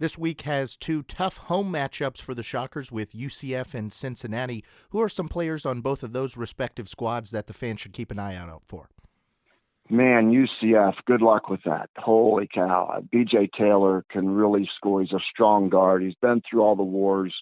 This 0.00 0.16
week 0.16 0.40
has 0.42 0.76
two 0.76 1.02
tough 1.02 1.36
home 1.36 1.70
matchups 1.70 2.22
for 2.22 2.34
the 2.34 2.42
Shockers 2.42 2.90
with 2.90 3.12
UCF 3.12 3.74
and 3.74 3.92
Cincinnati. 3.92 4.64
Who 4.92 5.02
are 5.02 5.10
some 5.10 5.28
players 5.28 5.66
on 5.66 5.82
both 5.82 6.02
of 6.02 6.12
those 6.12 6.38
respective 6.38 6.88
squads 6.88 7.32
that 7.32 7.48
the 7.48 7.52
fans 7.52 7.82
should 7.82 7.92
keep 7.92 8.10
an 8.10 8.18
eye 8.18 8.34
out 8.34 8.62
for? 8.66 8.88
Man, 9.90 10.32
UCF, 10.32 10.94
good 11.04 11.20
luck 11.20 11.50
with 11.50 11.60
that. 11.66 11.90
Holy 11.98 12.48
cow. 12.48 13.02
BJ 13.14 13.50
Taylor 13.52 14.02
can 14.10 14.30
really 14.30 14.66
score. 14.74 15.02
He's 15.02 15.12
a 15.12 15.20
strong 15.30 15.68
guard. 15.68 16.02
He's 16.02 16.14
been 16.14 16.40
through 16.48 16.62
all 16.62 16.76
the 16.76 16.82
wars. 16.82 17.34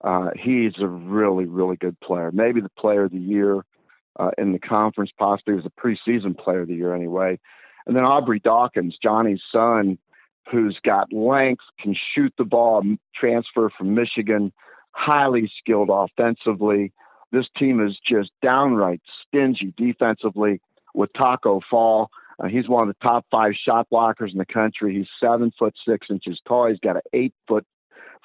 Uh, 0.00 0.28
he's 0.36 0.74
a 0.80 0.86
really, 0.86 1.46
really 1.46 1.74
good 1.74 1.98
player. 1.98 2.30
Maybe 2.30 2.60
the 2.60 2.70
player 2.78 3.06
of 3.06 3.10
the 3.10 3.18
year 3.18 3.64
uh, 4.20 4.30
in 4.38 4.52
the 4.52 4.60
conference, 4.60 5.10
possibly 5.18 5.54
was 5.54 5.66
a 5.66 5.70
preseason 5.70 6.38
player 6.38 6.60
of 6.60 6.68
the 6.68 6.76
year 6.76 6.94
anyway. 6.94 7.40
And 7.88 7.96
then 7.96 8.04
Aubrey 8.04 8.38
Dawkins, 8.38 8.96
Johnny's 9.02 9.42
son, 9.52 9.98
who's 10.50 10.78
got 10.84 11.12
length, 11.12 11.62
can 11.80 11.94
shoot 12.14 12.32
the 12.38 12.44
ball, 12.44 12.82
transfer 13.14 13.70
from 13.76 13.94
Michigan, 13.94 14.52
highly 14.92 15.50
skilled 15.58 15.90
offensively. 15.92 16.92
This 17.32 17.46
team 17.58 17.84
is 17.86 17.98
just 18.08 18.30
downright 18.42 19.00
stingy 19.26 19.74
defensively 19.76 20.60
with 20.94 21.12
Tacko 21.12 21.60
Fall. 21.70 22.10
Uh, 22.42 22.48
he's 22.48 22.68
one 22.68 22.88
of 22.88 22.94
the 22.94 23.08
top 23.08 23.26
five 23.30 23.52
shot 23.66 23.88
blockers 23.92 24.32
in 24.32 24.38
the 24.38 24.46
country. 24.46 24.96
He's 24.96 25.08
seven 25.22 25.52
foot 25.58 25.74
six 25.86 26.06
inches 26.10 26.40
tall. 26.46 26.68
He's 26.68 26.78
got 26.78 26.96
an 26.96 27.02
eight 27.12 27.34
foot 27.46 27.66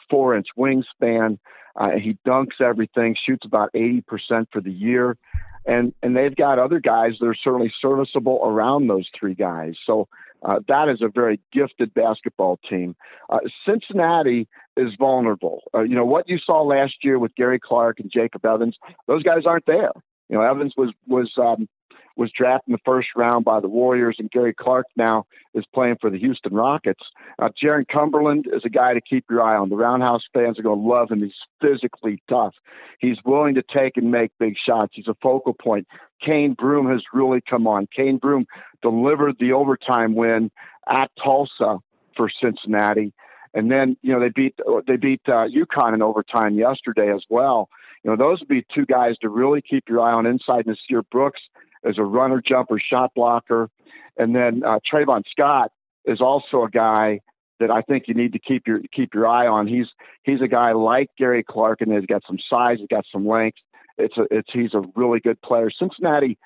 four 0.10 0.36
inch 0.36 0.48
wingspan. 0.58 1.40
Uh, 1.76 1.92
he 2.02 2.18
dunks 2.26 2.62
everything, 2.62 3.16
shoots 3.28 3.46
about 3.46 3.72
80% 3.74 4.04
for 4.52 4.62
the 4.62 4.72
year. 4.72 5.18
And, 5.66 5.94
and 6.04 6.16
they've 6.16 6.36
got 6.36 6.60
other 6.60 6.80
guys 6.80 7.14
that 7.20 7.26
are 7.26 7.36
certainly 7.36 7.74
serviceable 7.82 8.42
around 8.44 8.88
those 8.88 9.08
three 9.18 9.34
guys. 9.34 9.74
So 9.86 10.08
uh, 10.44 10.60
that 10.68 10.90
is 10.90 11.02
a 11.02 11.08
very 11.08 11.40
gifted 11.52 11.94
basketball 11.94 12.60
team. 12.70 12.96
Uh, 13.30 13.40
Cincinnati 13.68 14.48
is 14.76 14.90
vulnerable. 15.00 15.64
Uh, 15.74 15.82
you 15.82 15.96
know, 15.96 16.06
what 16.06 16.28
you 16.28 16.38
saw 16.38 16.62
last 16.62 16.96
year 17.04 17.18
with 17.20 17.36
Gary 17.36 17.60
Clark 17.60 18.00
and 18.00 18.12
Jacob 18.12 18.46
Evans, 18.46 18.78
those 19.08 19.24
guys 19.24 19.44
aren't 19.46 19.66
there. 19.66 19.92
You 20.34 20.40
know, 20.40 20.46
Evans 20.46 20.74
was, 20.76 20.92
was 21.06 21.32
um, 21.38 21.70
was 22.16 22.32
drafted 22.36 22.70
in 22.70 22.72
the 22.72 22.80
first 22.84 23.10
round 23.16 23.46
by 23.46 23.60
the 23.60 23.68
Warriors, 23.68 24.16
and 24.18 24.32
Gary 24.32 24.54
Clark 24.54 24.88
now 24.96 25.28
is 25.54 25.64
playing 25.76 25.98
for 26.02 26.10
the 26.10 26.18
Houston 26.18 26.56
Rockets. 26.56 27.02
Uh, 27.38 27.50
Jarron 27.64 27.88
Cumberland 27.88 28.48
is 28.52 28.64
a 28.66 28.70
guy 28.70 28.96
to 28.96 29.02
keep 29.02 29.26
your 29.30 29.44
eye 29.44 29.56
on. 29.56 29.70
The 29.70 29.76
Roundhouse 29.76 30.24
fans 30.34 30.58
are 30.58 30.64
going 30.64 30.80
to 30.80 30.88
love 30.88 31.12
him. 31.12 31.22
He's 31.22 31.34
physically 31.62 32.24
tough. 32.28 32.56
He's 33.00 33.18
willing 33.24 33.54
to 33.56 33.62
take 33.62 33.96
and 33.96 34.10
make 34.10 34.32
big 34.40 34.56
shots. 34.58 34.94
He's 34.94 35.08
a 35.08 35.16
focal 35.22 35.54
point. 35.54 35.88
Cane 36.26 36.56
Broome 36.58 36.90
has 36.90 37.04
really 37.14 37.42
come 37.48 37.68
on. 37.68 37.88
Cane 37.96 38.18
Broome 38.18 38.48
delivered 38.82 39.36
the 39.40 39.54
overtime 39.54 40.16
win 40.16 40.50
at 40.90 41.12
Tulsa 41.24 41.78
for 42.18 42.32
Cincinnati. 42.42 43.14
And 43.54 43.70
then, 43.70 43.98
you 44.02 44.14
know, 44.14 44.20
they 44.20 44.30
beat 44.30 44.56
they 44.88 44.96
beat 44.96 45.22
uh, 45.28 45.46
UConn 45.48 45.94
in 45.94 46.02
overtime 46.02 46.58
yesterday 46.58 47.14
as 47.14 47.24
well. 47.30 47.70
You 48.04 48.12
know, 48.12 48.18
those 48.18 48.40
would 48.40 48.50
be 48.50 48.66
two 48.74 48.86
guys 48.86 49.16
to 49.22 49.30
really 49.30 49.62
keep 49.62 49.86
your 49.88 50.02
eye 50.02 50.14
on 50.14 50.26
inside 50.26 50.66
Nysier 50.66 51.04
Brooks 51.12 51.42
as 51.86 51.98
a 51.98 52.04
runner, 52.04 52.42
jumper, 52.46 52.80
shot 52.80 53.12
blocker. 53.16 53.70
And 54.18 54.36
then 54.36 54.64
uh, 54.66 54.80
Trevon 54.92 55.24
Scott 55.32 55.72
is 56.06 56.20
also 56.22 56.64
a 56.64 56.70
guy 56.70 57.22
that 57.60 57.72
I 57.72 57.82
think 57.82 58.08
you 58.08 58.14
need 58.14 58.34
to 58.34 58.40
keep 58.40 58.68
your 58.68 58.82
keep 58.94 59.14
your 59.14 59.28
eye 59.28 59.48
on. 59.48 59.68
He's 59.68 59.88
he's 60.24 60.42
a 60.42 60.48
guy 60.48 60.74
like 60.74 61.10
Gary 61.18 61.44
Clark, 61.44 61.82
and 61.82 61.92
he's 61.92 62.06
got 62.06 62.24
some 62.28 62.38
size, 62.54 62.78
he's 62.80 62.88
got 62.88 63.06
some 63.12 63.28
length. 63.28 63.58
It's 63.98 64.18
a 64.18 64.26
it's 64.32 64.50
he's 64.52 64.74
a 64.74 64.82
really 64.96 65.20
good 65.20 65.42
player. 65.42 65.70
Cincinnati 65.72 66.38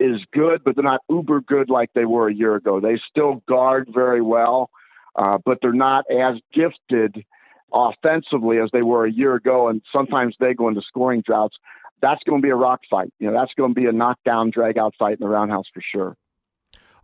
is 0.00 0.20
good, 0.32 0.64
but 0.64 0.74
they're 0.74 0.84
not 0.84 1.02
uber 1.08 1.40
good 1.40 1.68
like 1.68 1.90
they 1.94 2.04
were 2.04 2.28
a 2.28 2.34
year 2.34 2.54
ago. 2.54 2.80
They 2.80 2.98
still 3.10 3.42
guard 3.48 3.88
very 3.92 4.22
well, 4.22 4.70
uh, 5.14 5.38
but 5.44 5.58
they're 5.60 5.72
not 5.72 6.04
as 6.10 6.36
gifted 6.54 7.24
offensively 7.72 8.58
as 8.58 8.70
they 8.72 8.82
were 8.82 9.06
a 9.06 9.12
year 9.12 9.34
ago. 9.34 9.68
And 9.68 9.82
sometimes 9.94 10.34
they 10.40 10.54
go 10.54 10.68
into 10.68 10.82
scoring 10.88 11.22
droughts 11.24 11.56
that's 12.02 12.20
going 12.24 12.42
to 12.42 12.44
be 12.44 12.50
a 12.50 12.56
rock 12.56 12.80
fight. 12.90 13.12
You 13.18 13.30
know, 13.30 13.38
that's 13.38 13.54
going 13.56 13.74
to 13.74 13.80
be 13.80 13.86
a 13.86 13.92
knockdown, 13.92 14.50
drag 14.50 14.76
out 14.76 14.94
fight 14.98 15.12
in 15.12 15.20
the 15.20 15.28
roundhouse 15.28 15.66
for 15.72 15.80
sure. 15.80 16.16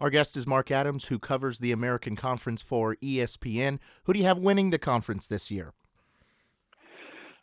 Our 0.00 0.10
guest 0.10 0.36
is 0.36 0.46
Mark 0.46 0.70
Adams, 0.70 1.06
who 1.06 1.18
covers 1.18 1.60
the 1.60 1.72
American 1.72 2.14
Conference 2.14 2.62
for 2.62 2.96
ESPN. 2.96 3.78
Who 4.04 4.12
do 4.12 4.18
you 4.18 4.26
have 4.26 4.38
winning 4.38 4.70
the 4.70 4.78
conference 4.78 5.26
this 5.26 5.50
year? 5.50 5.72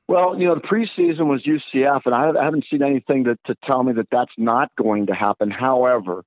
Well, 0.07 0.39
you 0.39 0.47
know, 0.47 0.55
the 0.55 0.61
preseason 0.61 1.25
was 1.27 1.43
UCF, 1.43 2.01
and 2.05 2.13
I 2.13 2.43
haven't 2.43 2.65
seen 2.69 2.83
anything 2.83 3.23
to, 3.23 3.37
to 3.47 3.55
tell 3.69 3.83
me 3.83 3.93
that 3.93 4.07
that's 4.11 4.31
not 4.37 4.69
going 4.77 5.07
to 5.07 5.13
happen. 5.13 5.49
However, 5.49 6.23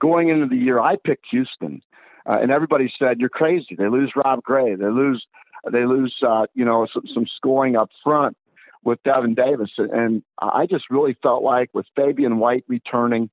going 0.00 0.30
into 0.30 0.46
the 0.48 0.56
year, 0.56 0.80
I 0.80 0.96
picked 1.02 1.26
Houston, 1.30 1.80
uh, 2.26 2.38
and 2.40 2.50
everybody 2.50 2.92
said 2.98 3.20
you're 3.20 3.28
crazy. 3.28 3.76
They 3.78 3.88
lose 3.88 4.12
Rob 4.16 4.42
Gray, 4.42 4.74
they 4.74 4.86
lose, 4.86 5.24
they 5.70 5.84
lose, 5.84 6.14
uh, 6.26 6.46
you 6.54 6.64
know, 6.64 6.86
some, 6.92 7.04
some 7.12 7.26
scoring 7.36 7.76
up 7.76 7.90
front 8.02 8.36
with 8.82 9.02
Devin 9.02 9.34
Davis, 9.34 9.70
and 9.76 10.22
I 10.38 10.66
just 10.66 10.84
really 10.90 11.14
felt 11.22 11.42
like 11.42 11.68
with 11.74 11.86
Fabian 11.94 12.38
White 12.38 12.64
returning, 12.66 13.28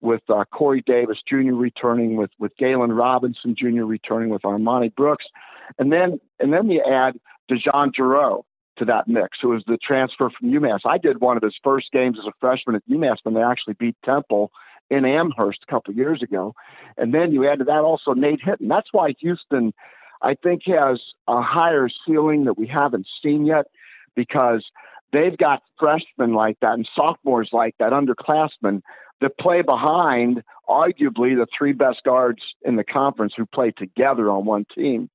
with 0.00 0.22
uh, 0.28 0.44
Corey 0.52 0.82
Davis 0.84 1.18
Jr. 1.28 1.54
returning, 1.54 2.16
with 2.16 2.30
with 2.38 2.56
Galen 2.56 2.90
Robinson 2.92 3.54
Jr. 3.56 3.84
returning, 3.84 4.30
with 4.30 4.42
Armoni 4.42 4.92
Brooks, 4.92 5.26
and 5.78 5.92
then 5.92 6.20
and 6.40 6.52
then 6.52 6.68
you 6.68 6.82
add 6.84 7.18
DeJon 7.48 7.92
Jarreau 7.96 8.42
to 8.78 8.84
that 8.86 9.08
mix, 9.08 9.38
who 9.40 9.50
was 9.50 9.62
the 9.66 9.78
transfer 9.78 10.30
from 10.30 10.50
UMass. 10.50 10.80
I 10.84 10.98
did 10.98 11.20
one 11.20 11.36
of 11.36 11.42
his 11.42 11.54
first 11.62 11.92
games 11.92 12.18
as 12.20 12.26
a 12.26 12.32
freshman 12.40 12.76
at 12.76 12.88
UMass 12.88 13.16
when 13.22 13.34
they 13.34 13.42
actually 13.42 13.74
beat 13.74 13.96
Temple 14.04 14.50
in 14.90 15.04
Amherst 15.04 15.60
a 15.66 15.70
couple 15.70 15.92
of 15.92 15.96
years 15.96 16.22
ago. 16.22 16.54
And 16.96 17.12
then 17.12 17.32
you 17.32 17.48
add 17.48 17.58
to 17.58 17.64
that 17.66 17.80
also 17.80 18.12
Nate 18.14 18.40
Hinton. 18.42 18.68
That's 18.68 18.88
why 18.92 19.14
Houston, 19.20 19.72
I 20.22 20.34
think, 20.34 20.62
has 20.66 21.00
a 21.26 21.42
higher 21.42 21.88
ceiling 22.06 22.44
that 22.44 22.58
we 22.58 22.66
haven't 22.66 23.06
seen 23.22 23.46
yet 23.46 23.66
because 24.14 24.64
they've 25.12 25.36
got 25.36 25.62
freshmen 25.78 26.34
like 26.34 26.58
that 26.60 26.72
and 26.72 26.88
sophomores 26.94 27.50
like 27.52 27.74
that, 27.78 27.92
underclassmen 27.92 28.82
that 29.20 29.38
play 29.38 29.62
behind 29.62 30.42
arguably 30.68 31.34
the 31.34 31.46
three 31.56 31.72
best 31.72 32.02
guards 32.04 32.42
in 32.62 32.76
the 32.76 32.84
conference 32.84 33.32
who 33.36 33.46
play 33.46 33.70
together 33.70 34.30
on 34.30 34.44
one 34.44 34.66
team. 34.74 35.08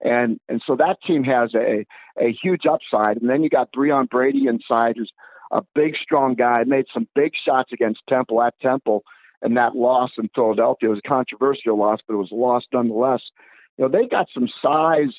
And 0.00 0.38
and 0.48 0.62
so 0.64 0.76
that 0.76 0.98
team 1.06 1.24
has 1.24 1.54
a 1.54 1.84
a 2.20 2.32
huge 2.40 2.62
upside. 2.66 3.16
And 3.20 3.28
then 3.28 3.42
you 3.42 3.48
got 3.48 3.72
Breaon 3.72 4.08
Brady 4.08 4.46
inside, 4.46 4.96
who's 4.96 5.12
a 5.50 5.62
big, 5.74 5.94
strong 6.00 6.34
guy. 6.34 6.64
Made 6.66 6.86
some 6.92 7.08
big 7.14 7.32
shots 7.44 7.72
against 7.72 8.00
Temple 8.08 8.42
at 8.42 8.58
Temple, 8.60 9.02
and 9.42 9.56
that 9.56 9.74
loss 9.74 10.10
in 10.18 10.28
Philadelphia 10.34 10.88
was 10.88 11.00
a 11.04 11.08
controversial 11.08 11.76
loss, 11.76 11.98
but 12.06 12.14
it 12.14 12.18
was 12.18 12.30
a 12.30 12.36
loss 12.36 12.62
nonetheless. 12.72 13.22
You 13.78 13.84
know, 13.84 13.88
they 13.88 14.06
got 14.06 14.26
some 14.34 14.48
size 14.60 15.14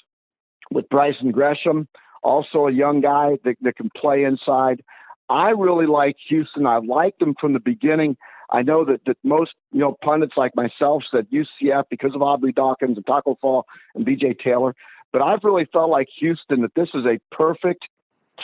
with 0.69 0.89
Brison 0.89 1.31
Gresham, 1.31 1.87
also 2.21 2.67
a 2.67 2.71
young 2.71 3.01
guy 3.01 3.37
that, 3.43 3.55
that 3.61 3.77
can 3.77 3.89
play 3.95 4.23
inside. 4.23 4.83
I 5.29 5.51
really 5.51 5.85
like 5.85 6.17
Houston. 6.27 6.67
I 6.67 6.79
liked 6.79 7.19
them 7.19 7.35
from 7.39 7.53
the 7.53 7.59
beginning. 7.59 8.17
I 8.51 8.63
know 8.63 8.83
that, 8.85 9.01
that 9.05 9.17
most 9.23 9.51
you 9.71 9.79
know 9.79 9.95
pundits 10.03 10.33
like 10.35 10.55
myself 10.55 11.03
said 11.11 11.27
UCF 11.31 11.83
because 11.89 12.15
of 12.15 12.21
Aubrey 12.21 12.51
Dawkins 12.51 12.97
and 12.97 13.05
Tacko 13.05 13.37
Fall 13.39 13.65
and 13.95 14.05
B.J. 14.05 14.37
Taylor, 14.43 14.75
but 15.13 15.21
I've 15.21 15.43
really 15.43 15.67
felt 15.71 15.91
like 15.91 16.07
Houston 16.19 16.61
that 16.61 16.73
this 16.75 16.89
is 16.95 17.05
a 17.05 17.19
perfect 17.35 17.87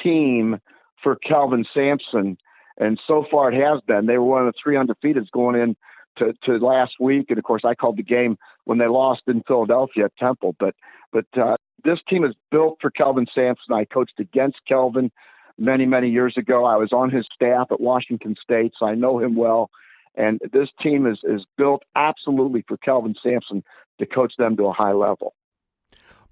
team 0.04 0.60
for 1.01 1.15
Kelvin 1.15 1.65
Sampson, 1.73 2.38
and 2.78 2.99
so 3.08 3.25
far 3.32 3.51
it 3.51 3.60
has 3.60 3.82
been. 3.88 4.06
They 4.06 4.19
were 4.19 4.25
one 4.25 4.47
of 4.47 4.54
the 4.54 4.60
three 4.62 4.75
undefeateds 4.75 5.32
going 5.32 5.60
in 5.60 5.75
to, 6.17 6.34
to 6.43 6.58
last 6.58 6.93
week, 6.99 7.28
and 7.30 7.38
of 7.38 7.43
course 7.43 7.63
I 7.65 7.75
called 7.75 7.97
the 7.97 8.04
game 8.04 8.38
when 8.65 8.78
they 8.78 8.88
lost 8.88 9.21
in 9.28 9.43
Philadelphia 9.47 10.06
at 10.06 10.17
Temple. 10.17 10.56
But 10.60 10.75
but 11.12 11.25
uh, 11.38 11.58
this 11.84 11.99
team 12.10 12.25
is 12.25 12.34
built 12.51 12.78
for 12.82 12.89
Kelvin 12.89 13.28
Sampson. 13.34 13.73
I 13.73 13.86
coached 13.86 14.19
against 14.19 14.58
Kelvin 14.69 15.12
many 15.58 15.86
many 15.86 16.10
years 16.10 16.36
ago. 16.38 16.65
I 16.65 16.78
was 16.78 16.91
on 16.91 17.10
his 17.10 17.25
staff 17.34 17.67
at 17.71 17.80
Washington 17.80 18.36
State, 18.41 18.73
so 18.78 18.86
I 18.86 18.95
know 18.95 19.19
him 19.19 19.36
well. 19.36 19.69
And 20.17 20.39
this 20.54 20.69
team 20.82 21.06
is, 21.06 21.19
is 21.23 21.45
built 21.58 21.84
absolutely 21.95 22.63
for 22.67 22.78
Kelvin 22.78 23.15
Sampson 23.21 23.63
to 23.99 24.06
coach 24.06 24.34
them 24.38 24.56
to 24.58 24.67
a 24.67 24.73
high 24.73 24.93
level. 24.93 25.34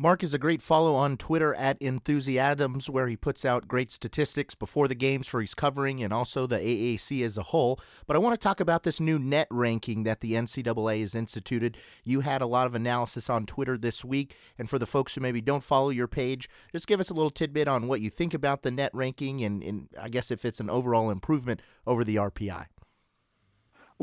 Mark 0.03 0.21
is 0.21 0.33
a 0.33 0.37
great 0.37 0.61
follow 0.61 0.95
on 0.95 1.15
Twitter 1.15 1.55
at 1.55 1.79
Enthusiadams, 1.79 2.89
where 2.89 3.07
he 3.07 3.15
puts 3.15 3.45
out 3.45 3.69
great 3.69 3.89
statistics 3.89 4.53
before 4.53 4.89
the 4.89 4.95
games 4.95 5.27
for 5.27 5.39
his 5.39 5.55
covering 5.55 6.03
and 6.03 6.11
also 6.11 6.45
the 6.45 6.57
AAC 6.57 7.23
as 7.23 7.37
a 7.37 7.41
whole. 7.41 7.79
But 8.05 8.17
I 8.17 8.19
want 8.19 8.33
to 8.33 8.37
talk 8.37 8.59
about 8.59 8.83
this 8.83 8.99
new 8.99 9.17
net 9.17 9.47
ranking 9.49 10.03
that 10.03 10.19
the 10.19 10.33
NCAA 10.33 10.99
has 10.99 11.15
instituted. 11.15 11.77
You 12.03 12.19
had 12.19 12.41
a 12.41 12.45
lot 12.45 12.67
of 12.67 12.75
analysis 12.75 13.29
on 13.29 13.45
Twitter 13.45 13.77
this 13.77 14.03
week, 14.03 14.35
and 14.59 14.69
for 14.69 14.77
the 14.77 14.85
folks 14.85 15.15
who 15.15 15.21
maybe 15.21 15.39
don't 15.39 15.63
follow 15.63 15.89
your 15.89 16.09
page, 16.09 16.49
just 16.73 16.85
give 16.85 16.99
us 16.99 17.09
a 17.09 17.13
little 17.13 17.31
tidbit 17.31 17.69
on 17.69 17.87
what 17.87 18.01
you 18.01 18.09
think 18.09 18.33
about 18.33 18.63
the 18.63 18.71
net 18.71 18.91
ranking 18.93 19.41
and, 19.41 19.63
and 19.63 19.87
I 19.97 20.09
guess 20.09 20.31
if 20.31 20.43
it's 20.43 20.59
an 20.59 20.69
overall 20.69 21.11
improvement 21.11 21.61
over 21.87 22.03
the 22.03 22.17
RPI. 22.17 22.65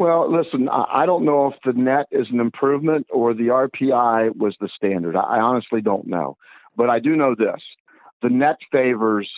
Well, 0.01 0.33
listen, 0.33 0.67
I 0.71 1.05
don't 1.05 1.27
know 1.27 1.53
if 1.53 1.57
the 1.63 1.79
net 1.79 2.07
is 2.11 2.27
an 2.33 2.41
improvement 2.41 3.07
or 3.13 3.35
the 3.35 3.49
RPI 3.49 4.35
was 4.35 4.57
the 4.59 4.71
standard. 4.75 5.15
I 5.15 5.41
honestly 5.41 5.83
don't 5.83 6.07
know. 6.07 6.39
But 6.75 6.89
I 6.89 7.01
do 7.01 7.17
know 7.17 7.35
this 7.35 7.61
the 8.23 8.31
net 8.31 8.57
favors 8.73 9.31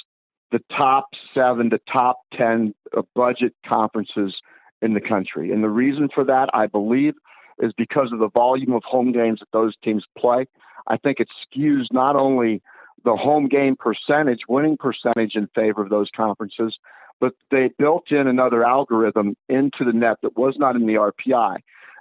the 0.53 0.61
top 0.79 1.07
seven 1.35 1.70
to 1.70 1.81
top 1.92 2.20
10 2.38 2.75
uh, 2.96 3.03
budget 3.12 3.57
conferences 3.68 4.37
in 4.81 4.94
the 4.94 5.01
country. 5.01 5.51
And 5.51 5.64
the 5.64 5.68
reason 5.68 6.09
for 6.14 6.22
that, 6.27 6.48
I 6.55 6.68
believe, 6.68 7.14
is 7.59 7.72
because 7.77 8.12
of 8.12 8.20
the 8.20 8.31
volume 8.31 8.72
of 8.72 8.85
home 8.85 9.11
games 9.11 9.40
that 9.40 9.48
those 9.53 9.75
teams 9.83 10.05
play. 10.16 10.46
I 10.87 10.96
think 10.96 11.18
it 11.18 11.27
skews 11.44 11.87
not 11.90 12.14
only 12.14 12.62
the 13.05 13.16
home 13.16 13.48
game 13.48 13.75
percentage, 13.75 14.42
winning 14.48 14.77
percentage 14.77 15.33
in 15.35 15.48
favor 15.57 15.83
of 15.83 15.90
those 15.90 16.09
conferences, 16.14 16.79
but 17.23 17.35
they 17.53 17.71
built 17.79 18.11
in 18.11 18.27
another 18.27 18.65
algorithm 18.65 19.37
into 19.49 19.85
the 19.87 19.93
net 19.93 20.17
that 20.23 20.37
was 20.37 20.57
not 20.59 20.75
in 20.75 20.87
the 20.87 20.95
RPI. 20.95 21.59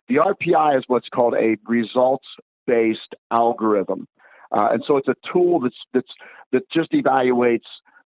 The 0.10 0.16
RPI 0.16 0.80
is 0.80 0.84
what's 0.88 1.10
called 1.10 1.36
a 1.36 1.58
results 1.68 2.26
based 2.66 3.14
algorithm. 3.30 4.08
Uh, 4.52 4.70
and 4.72 4.84
so 4.88 4.98
it's 4.98 5.08
a 5.08 5.16
tool 5.32 5.60
that's, 5.60 5.76
that's, 5.94 6.10
that 6.52 6.64
just 6.72 6.92
evaluates 6.92 7.70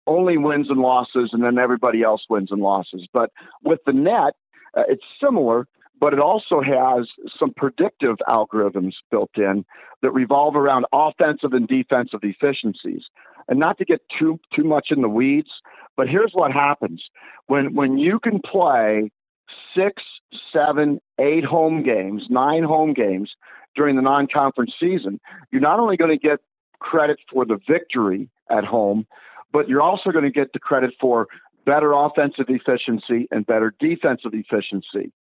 only 0.06 0.38
wins 0.38 0.68
and 0.70 0.80
losses, 0.80 1.32
and 1.34 1.44
then 1.44 1.58
everybody 1.58 2.04
else 2.04 2.22
wins 2.30 2.50
and 2.52 2.62
losses. 2.62 3.08
But 3.12 3.32
with 3.64 3.80
the 3.88 3.94
net, 3.94 4.36
uh, 4.78 4.84
it's 4.88 5.04
similar, 5.20 5.68
but 6.00 6.14
it 6.14 6.20
also 6.20 6.62
has 6.62 7.08
some 7.40 7.52
predictive 7.58 8.18
algorithms 8.30 8.94
built 9.10 9.32
in 9.38 9.66
that 10.04 10.12
revolve 10.12 10.56
around 10.56 10.86
offensive 10.94 11.54
and 11.54 11.68
defensive 11.68 12.20
efficiencies. 12.22 13.02
And 13.48 13.60
not 13.60 13.78
to 13.80 13.86
get 13.86 14.02
too 14.20 14.40
too 14.56 14.64
much 14.64 14.88
in 14.92 15.02
the 15.02 15.10
weeds, 15.10 15.50
but 15.98 16.08
here's 16.08 16.32
what 16.34 16.52
happens 16.52 17.04
when 17.48 17.74
when 17.74 17.98
you 17.98 18.20
can 18.20 18.40
play 18.40 19.12
six, 19.76 20.02
seven, 20.54 21.00
eight 21.20 21.44
home 21.44 21.84
games, 21.84 22.24
nine 22.30 22.64
home 22.64 22.94
games 22.94 23.32
during 23.76 23.96
the 23.96 24.02
non-conference 24.02 24.74
season, 24.80 25.20
you're 25.52 25.62
not 25.62 25.80
only 25.80 25.98
going 25.98 26.12
to 26.12 26.18
get 26.18 26.40
credit 26.80 27.18
for 27.32 27.46
the 27.46 27.58
victory 27.70 28.30
at 28.50 28.66
home, 28.66 29.06
but 29.54 29.70
you're 29.70 29.82
also 29.82 30.12
going 30.12 30.26
to 30.26 30.32
get 30.32 30.52
the 30.54 30.60
credit 30.60 30.92
for 31.00 31.28
better 31.66 31.94
offensive 31.94 32.46
efficiency 32.50 33.28
and 33.32 33.46
better 33.46 33.74
defensive 33.80 34.32
efficiency. 34.34 35.12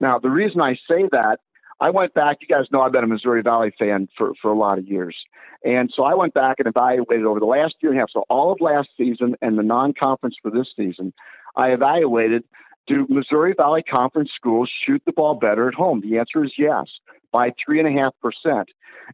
Now, 0.00 0.18
the 0.18 0.30
reason 0.30 0.60
I 0.60 0.74
say 0.88 1.08
that 1.12 1.40
I 1.80 1.90
went 1.90 2.14
back. 2.14 2.38
You 2.40 2.48
guys 2.48 2.66
know 2.72 2.80
I've 2.80 2.92
been 2.92 3.04
a 3.04 3.08
Missouri 3.08 3.42
Valley 3.42 3.72
fan 3.78 4.08
for, 4.16 4.32
for 4.42 4.50
a 4.50 4.56
lot 4.56 4.78
of 4.78 4.86
years. 4.86 5.16
And 5.64 5.92
so 5.94 6.04
I 6.04 6.14
went 6.14 6.34
back 6.34 6.56
and 6.58 6.68
evaluated 6.68 7.24
over 7.24 7.40
the 7.40 7.46
last 7.46 7.74
year 7.80 7.92
and 7.92 7.98
a 7.98 8.02
half. 8.02 8.10
So 8.12 8.24
all 8.28 8.52
of 8.52 8.60
last 8.60 8.88
season 8.96 9.36
and 9.40 9.58
the 9.58 9.62
non 9.62 9.92
conference 9.92 10.36
for 10.42 10.50
this 10.50 10.66
season, 10.76 11.12
I 11.56 11.68
evaluated 11.68 12.44
do 12.88 13.06
Missouri 13.08 13.54
Valley 13.56 13.82
Conference 13.82 14.30
schools 14.34 14.70
shoot 14.86 15.02
the 15.04 15.12
ball 15.12 15.34
better 15.34 15.68
at 15.68 15.74
home? 15.74 16.00
The 16.00 16.18
answer 16.18 16.42
is 16.42 16.52
yes, 16.56 16.86
by 17.32 17.50
3.5%. 17.68 18.64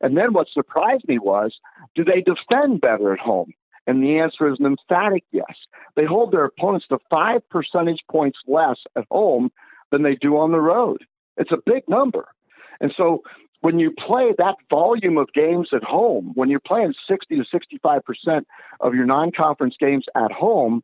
And 0.00 0.16
then 0.16 0.32
what 0.32 0.46
surprised 0.52 1.06
me 1.08 1.18
was 1.18 1.54
do 1.94 2.04
they 2.04 2.22
defend 2.22 2.80
better 2.80 3.12
at 3.12 3.18
home? 3.18 3.52
And 3.86 4.02
the 4.02 4.20
answer 4.20 4.48
is 4.50 4.58
an 4.60 4.66
emphatic 4.66 5.24
yes. 5.32 5.54
They 5.96 6.04
hold 6.04 6.32
their 6.32 6.44
opponents 6.44 6.86
to 6.88 6.98
five 7.12 7.46
percentage 7.50 8.00
points 8.10 8.38
less 8.46 8.78
at 8.96 9.04
home 9.10 9.50
than 9.90 10.02
they 10.02 10.14
do 10.14 10.38
on 10.38 10.52
the 10.52 10.60
road. 10.60 11.04
It's 11.36 11.52
a 11.52 11.58
big 11.66 11.82
number. 11.88 12.28
And 12.80 12.92
so 12.96 13.22
when 13.60 13.78
you 13.78 13.92
play 13.92 14.32
that 14.36 14.56
volume 14.70 15.16
of 15.16 15.32
games 15.32 15.68
at 15.72 15.82
home, 15.82 16.32
when 16.34 16.50
you're 16.50 16.60
playing 16.60 16.94
60 17.08 17.36
to 17.36 17.44
65% 17.44 18.44
of 18.80 18.94
your 18.94 19.06
non 19.06 19.32
conference 19.32 19.74
games 19.80 20.04
at 20.14 20.32
home, 20.32 20.82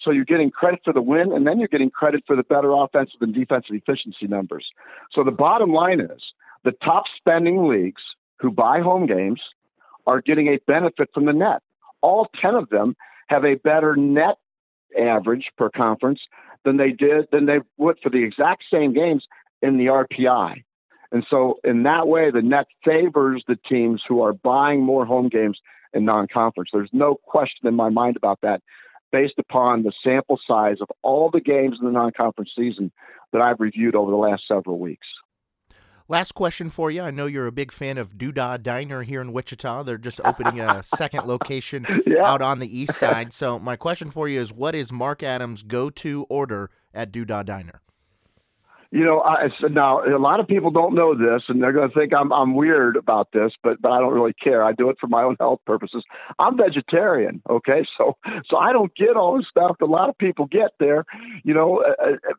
so 0.00 0.12
you're 0.12 0.24
getting 0.24 0.50
credit 0.50 0.80
for 0.84 0.92
the 0.92 1.02
win, 1.02 1.32
and 1.32 1.46
then 1.46 1.58
you're 1.58 1.68
getting 1.68 1.90
credit 1.90 2.22
for 2.26 2.36
the 2.36 2.42
better 2.42 2.70
offensive 2.72 3.20
and 3.20 3.34
defensive 3.34 3.74
efficiency 3.74 4.26
numbers. 4.26 4.66
So 5.12 5.24
the 5.24 5.32
bottom 5.32 5.72
line 5.72 6.00
is 6.00 6.22
the 6.64 6.72
top 6.84 7.04
spending 7.16 7.66
leagues 7.66 8.02
who 8.40 8.50
buy 8.50 8.80
home 8.80 9.06
games 9.06 9.40
are 10.06 10.20
getting 10.20 10.48
a 10.48 10.58
benefit 10.66 11.10
from 11.12 11.26
the 11.26 11.32
net. 11.32 11.62
All 12.00 12.28
10 12.40 12.54
of 12.54 12.68
them 12.68 12.94
have 13.28 13.44
a 13.44 13.54
better 13.56 13.96
net 13.96 14.36
average 14.98 15.46
per 15.56 15.70
conference 15.70 16.20
than 16.64 16.76
they 16.76 16.90
did 16.90 17.26
than 17.32 17.46
they 17.46 17.58
would 17.76 17.98
for 18.02 18.10
the 18.10 18.22
exact 18.22 18.64
same 18.72 18.92
games 18.92 19.24
in 19.62 19.78
the 19.78 19.86
RPI. 19.86 20.62
And 21.10 21.24
so, 21.30 21.58
in 21.64 21.84
that 21.84 22.06
way, 22.06 22.30
the 22.30 22.42
net 22.42 22.66
favors 22.84 23.42
the 23.48 23.58
teams 23.68 24.02
who 24.06 24.20
are 24.22 24.32
buying 24.34 24.82
more 24.82 25.06
home 25.06 25.28
games 25.28 25.58
in 25.94 26.04
non 26.04 26.26
conference. 26.32 26.70
There's 26.72 26.90
no 26.92 27.14
question 27.14 27.66
in 27.66 27.74
my 27.74 27.88
mind 27.88 28.16
about 28.16 28.40
that 28.42 28.62
based 29.10 29.38
upon 29.38 29.84
the 29.84 29.92
sample 30.04 30.38
size 30.46 30.76
of 30.82 30.88
all 31.02 31.30
the 31.30 31.40
games 31.40 31.78
in 31.80 31.86
the 31.86 31.92
non 31.92 32.12
conference 32.20 32.50
season 32.56 32.92
that 33.32 33.44
I've 33.46 33.58
reviewed 33.60 33.94
over 33.94 34.10
the 34.10 34.16
last 34.16 34.42
several 34.46 34.78
weeks. 34.78 35.06
Last 36.10 36.32
question 36.32 36.70
for 36.70 36.90
you. 36.90 37.02
I 37.02 37.10
know 37.10 37.26
you're 37.26 37.46
a 37.46 37.52
big 37.52 37.70
fan 37.70 37.98
of 37.98 38.16
Doodah 38.16 38.62
Diner 38.62 39.02
here 39.02 39.20
in 39.20 39.30
Wichita. 39.32 39.82
They're 39.82 39.98
just 39.98 40.20
opening 40.24 40.58
a 40.58 40.82
second 40.82 41.26
location 41.26 41.86
Yeah. 42.06 42.24
out 42.24 42.40
on 42.40 42.60
the 42.60 42.78
east 42.78 42.94
side. 42.94 43.34
So 43.34 43.58
my 43.58 43.76
question 43.76 44.10
for 44.10 44.26
you 44.26 44.40
is, 44.40 44.50
what 44.50 44.74
is 44.74 44.90
Mark 44.90 45.22
Adams' 45.22 45.62
go-to 45.62 46.24
order 46.30 46.70
at 46.94 47.12
Doodah 47.12 47.44
Diner? 47.44 47.82
You 48.90 49.04
know, 49.04 49.20
I, 49.20 49.48
so 49.60 49.68
now 49.68 50.00
a 50.02 50.16
lot 50.16 50.40
of 50.40 50.48
people 50.48 50.70
don't 50.70 50.94
know 50.94 51.14
this, 51.14 51.42
and 51.48 51.62
they're 51.62 51.74
going 51.74 51.90
to 51.90 51.94
think 51.94 52.14
I'm 52.14 52.32
I'm 52.32 52.54
weird 52.54 52.96
about 52.96 53.28
this, 53.32 53.52
but 53.62 53.82
but 53.82 53.92
I 53.92 54.00
don't 54.00 54.14
really 54.14 54.32
care. 54.32 54.64
I 54.64 54.72
do 54.72 54.88
it 54.88 54.96
for 54.98 55.08
my 55.08 55.24
own 55.24 55.36
health 55.38 55.60
purposes. 55.66 56.02
I'm 56.38 56.56
vegetarian, 56.56 57.42
okay, 57.50 57.84
so 57.98 58.16
so 58.48 58.56
I 58.56 58.72
don't 58.72 58.94
get 58.96 59.14
all 59.14 59.36
the 59.36 59.44
stuff 59.48 59.76
that 59.78 59.84
a 59.84 59.86
lot 59.86 60.08
of 60.08 60.16
people 60.16 60.46
get 60.46 60.70
there, 60.80 61.04
you 61.44 61.52
know, 61.52 61.84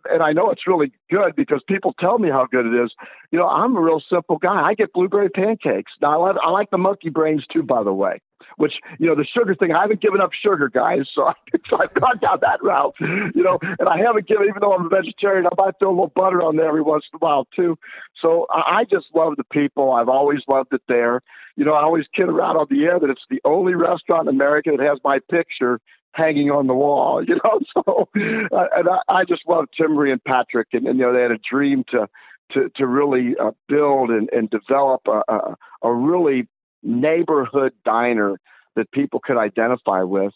and 0.10 0.24
I 0.24 0.32
know 0.32 0.50
it's 0.50 0.66
really 0.66 0.92
good 1.12 1.36
because 1.36 1.62
people 1.68 1.94
tell 2.00 2.18
me 2.18 2.30
how 2.30 2.48
good 2.48 2.66
it 2.66 2.84
is. 2.84 2.92
You 3.32 3.38
know, 3.38 3.48
I'm 3.48 3.76
a 3.76 3.82
real 3.82 4.02
simple 4.12 4.38
guy. 4.38 4.64
I 4.64 4.74
get 4.74 4.92
blueberry 4.92 5.30
pancakes. 5.30 5.92
Now 6.02 6.14
I 6.14 6.16
like, 6.16 6.36
I 6.42 6.50
like 6.50 6.72
the 6.72 6.80
monkey 6.80 7.10
brains 7.10 7.46
too, 7.54 7.62
by 7.62 7.84
the 7.84 7.94
way. 7.94 8.22
Which 8.58 8.74
you 9.00 9.08
know 9.08 9.16
the 9.16 9.26
sugar 9.26 9.56
thing. 9.56 9.72
I 9.74 9.82
haven't 9.82 10.02
given 10.02 10.22
up 10.22 10.32
sugar, 10.34 10.70
guys. 10.70 11.02
So, 11.14 11.24
I, 11.28 11.34
so 11.70 11.78
I've 11.80 11.94
gone 11.94 12.18
down 12.18 12.40
that 12.42 12.62
route. 12.64 12.96
You 13.00 13.44
know, 13.44 13.60
and 13.62 13.88
I 13.88 13.98
haven't 13.98 14.28
given, 14.28 14.48
even 14.48 14.62
though 14.62 14.74
I'm 14.74 14.86
a 14.86 14.90
vegetarian, 14.90 15.46
I 15.46 15.50
might 15.58 15.76
throw 15.82 15.92
a 15.92 15.92
little 15.92 16.14
butter 16.16 16.42
on 16.42 16.56
there 16.56 16.68
every 16.68 16.82
once 16.82 17.06
in 17.12 17.18
a 17.18 17.20
while 17.20 17.48
too. 17.56 17.78
So 18.22 18.48
I 18.50 18.80
I 18.80 18.84
just 18.84 19.08
love 19.14 19.36
the 19.38 19.44
people. 19.46 19.92
I've 19.92 20.10
always 20.10 20.40
loved 20.48 20.74
it 20.74 20.82
there. 20.88 21.22
You 21.56 21.66
know, 21.66 21.74
I 21.74 21.84
always 21.84 22.06
kid 22.16 22.30
around 22.30 22.58
on 22.58 22.68
the 22.70 22.84
air 22.86 23.00
that 23.00 23.10
it's 23.10 23.26
the 23.30 23.42
only 23.44 23.76
restaurant 23.76 24.30
in 24.30 24.36
America 24.36 24.72
that 24.72 24.86
has 24.86 25.00
my 25.04 25.20
picture 25.30 25.80
hanging 26.14 26.50
on 26.52 26.68
the 26.68 26.74
wall. 26.74 27.24
You 27.30 27.36
know, 27.44 27.60
so 27.74 28.10
uh, 28.52 28.66
and 28.76 28.90
I, 28.90 29.20
I 29.20 29.26
just 29.26 29.42
love 29.48 29.66
Timbery 29.80 30.12
and 30.12 30.24
Patrick, 30.24 30.70
and, 30.74 30.88
and 30.88 30.98
you 30.98 31.06
know 31.06 31.14
they 31.14 31.22
had 31.22 31.32
a 31.32 31.38
dream 31.38 31.84
to 31.92 32.08
to 32.54 32.70
to 32.78 32.88
really 32.88 33.36
uh, 33.40 33.52
build 33.68 34.10
and, 34.10 34.30
and 34.32 34.50
develop 34.50 35.02
a, 35.08 35.22
a 35.32 35.56
a 35.84 35.94
really 35.94 36.48
neighborhood 36.84 37.74
diner 37.86 38.40
that 38.76 38.92
people 38.92 39.20
could 39.20 39.38
identify 39.38 40.04
with, 40.04 40.34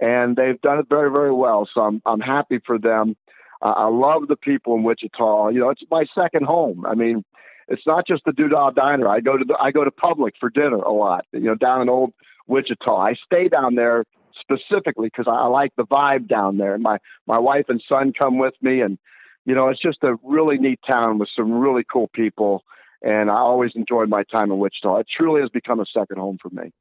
and 0.00 0.36
they've 0.36 0.60
done 0.60 0.78
it 0.78 0.86
very 0.88 1.10
very 1.10 1.32
well. 1.32 1.68
So 1.72 1.82
I'm 1.82 2.02
I'm 2.06 2.20
happy 2.20 2.60
for 2.66 2.78
them. 2.78 3.16
Uh, 3.62 3.72
I 3.76 3.88
love 3.88 4.28
the 4.28 4.36
people 4.36 4.74
in 4.76 4.82
Wichita. 4.82 5.48
You 5.48 5.60
know, 5.60 5.70
it's 5.70 5.82
my 5.90 6.04
second 6.18 6.46
home. 6.46 6.84
I 6.86 6.94
mean, 6.94 7.24
it's 7.68 7.86
not 7.86 8.06
just 8.06 8.24
the 8.24 8.32
Doodah 8.32 8.74
Diner. 8.74 9.08
I 9.08 9.20
go 9.20 9.36
to 9.36 9.44
the, 9.44 9.56
I 9.60 9.70
go 9.70 9.84
to 9.84 9.90
Public 9.90 10.34
for 10.38 10.50
dinner 10.50 10.76
a 10.76 10.92
lot. 10.92 11.26
You 11.32 11.40
know, 11.40 11.54
down 11.54 11.82
in 11.82 11.88
Old 11.88 12.12
Wichita. 12.46 12.96
I 12.96 13.14
stay 13.24 13.48
down 13.48 13.74
there 13.74 14.04
specifically 14.40 15.08
because 15.08 15.26
I, 15.28 15.36
I 15.36 15.46
like 15.46 15.72
the 15.76 15.84
vibe 15.84 16.28
down 16.28 16.58
there. 16.58 16.76
My 16.78 16.98
my 17.26 17.38
wife 17.38 17.66
and 17.68 17.82
son 17.90 18.12
come 18.18 18.38
with 18.38 18.54
me, 18.60 18.80
and 18.80 18.98
you 19.44 19.54
know, 19.54 19.68
it's 19.68 19.80
just 19.80 20.02
a 20.02 20.16
really 20.22 20.58
neat 20.58 20.80
town 20.88 21.18
with 21.18 21.28
some 21.36 21.52
really 21.52 21.84
cool 21.90 22.08
people. 22.08 22.64
And 23.04 23.30
I 23.30 23.36
always 23.36 23.72
enjoyed 23.74 24.08
my 24.08 24.24
time 24.32 24.50
in 24.50 24.58
Wichita. 24.58 24.96
It 24.96 25.06
truly 25.14 25.42
has 25.42 25.50
become 25.50 25.78
a 25.78 25.84
second 25.94 26.18
home 26.18 26.38
for 26.40 26.48
me. 26.48 26.72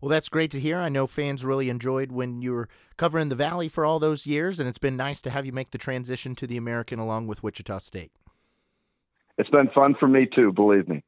Well, 0.00 0.08
that's 0.08 0.30
great 0.30 0.50
to 0.52 0.58
hear. 0.58 0.78
I 0.78 0.88
know 0.88 1.06
fans 1.06 1.44
really 1.44 1.68
enjoyed 1.68 2.10
when 2.10 2.40
you 2.40 2.52
were 2.52 2.68
covering 2.96 3.28
the 3.28 3.36
Valley 3.36 3.68
for 3.68 3.84
all 3.84 4.00
those 4.00 4.26
years, 4.26 4.58
and 4.58 4.68
it's 4.68 4.78
been 4.78 4.96
nice 4.96 5.20
to 5.22 5.30
have 5.30 5.44
you 5.44 5.52
make 5.52 5.70
the 5.70 5.78
transition 5.78 6.34
to 6.36 6.46
the 6.46 6.56
American 6.56 6.98
along 6.98 7.26
with 7.26 7.42
Wichita 7.42 7.78
State. 7.78 8.10
It's 9.38 9.50
been 9.50 9.68
fun 9.74 9.94
for 10.00 10.08
me 10.08 10.26
too, 10.34 10.52
believe 10.52 10.88
me. 10.88 11.04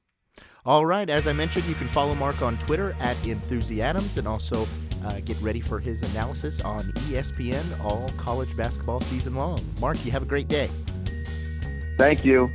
All 0.66 0.86
right, 0.86 1.08
as 1.10 1.26
I 1.26 1.32
mentioned, 1.32 1.64
you 1.64 1.74
can 1.74 1.88
follow 1.88 2.14
Mark 2.14 2.40
on 2.40 2.56
Twitter 2.58 2.96
at 3.00 3.16
Enthusiadams 3.18 4.16
and 4.16 4.28
also 4.28 4.66
uh, 5.04 5.20
get 5.20 5.40
ready 5.40 5.60
for 5.60 5.80
his 5.80 6.02
analysis 6.12 6.60
on 6.60 6.80
ESPN 7.08 7.84
all 7.84 8.08
college 8.16 8.56
basketball 8.56 9.00
season 9.00 9.34
long. 9.34 9.60
Mark, 9.80 10.02
you 10.04 10.12
have 10.12 10.22
a 10.22 10.26
great 10.26 10.48
day. 10.48 10.68
Thank 11.98 12.24
you. 12.24 12.50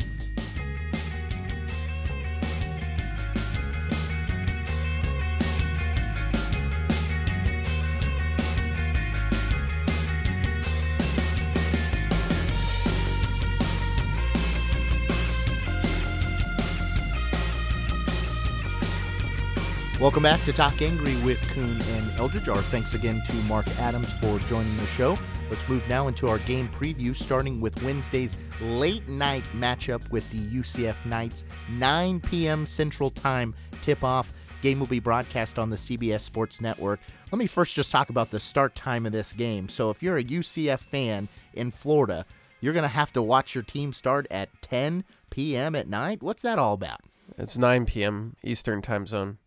Welcome 20.00 20.24
back 20.24 20.42
to 20.46 20.54
Talk 20.54 20.82
Angry 20.82 21.14
with 21.26 21.46
Kuhn 21.50 21.82
and 21.82 22.12
Eldridge. 22.18 22.48
Our 22.48 22.62
thanks 22.62 22.94
again 22.94 23.22
to 23.26 23.34
Mark 23.50 23.68
Adams 23.80 24.10
for 24.14 24.40
joining 24.48 24.78
the 24.78 24.86
show. 24.86 25.20
Let's 25.50 25.68
move 25.68 25.86
now 25.90 26.08
into 26.08 26.30
our 26.30 26.38
game 26.40 26.70
preview, 26.70 27.14
starting 27.14 27.60
with 27.60 27.84
Wednesday's 27.84 28.38
late 28.62 29.06
night 29.10 29.44
matchup 29.54 30.10
with 30.10 30.30
the 30.32 30.38
UCF 30.58 30.96
Knights, 31.06 31.44
9 31.72 32.22
p.m. 32.22 32.66
Central 32.66 33.10
Time 33.10 33.54
tip 33.82 34.02
off. 34.02 34.32
Game 34.62 34.80
will 34.80 34.88
be 34.88 35.02
broadcast 35.02 35.60
on 35.60 35.70
the 35.70 35.76
CBS 35.76 36.22
Sports 36.22 36.62
Network. 36.62 37.02
Let 37.30 37.40
me 37.40 37.48
first 37.48 37.76
just 37.76 37.92
talk 37.92 38.10
about 38.10 38.32
the 38.32 38.40
start 38.40 38.76
time 38.76 39.06
of 39.06 39.12
this 39.12 39.34
game. 39.34 39.68
So, 39.68 39.90
if 39.90 40.02
you're 40.02 40.18
a 40.18 40.24
UCF 40.24 40.80
fan 40.80 41.28
in 41.56 41.72
Florida, 41.72 42.26
you're 42.62 42.74
going 42.74 42.84
to 42.84 42.88
have 42.88 43.12
to 43.14 43.22
watch 43.22 43.54
your 43.54 43.66
team 43.66 43.92
start 43.92 44.28
at 44.32 44.48
10 44.62 45.04
p.m. 45.30 45.76
at 45.76 45.90
night. 45.90 46.24
What's 46.24 46.44
that 46.44 46.58
all 46.58 46.74
about? 46.74 47.02
It's 47.38 47.58
9 47.58 47.86
p.m. 47.86 48.38
Eastern 48.46 48.82
time 48.82 49.06
zone. 49.06 49.40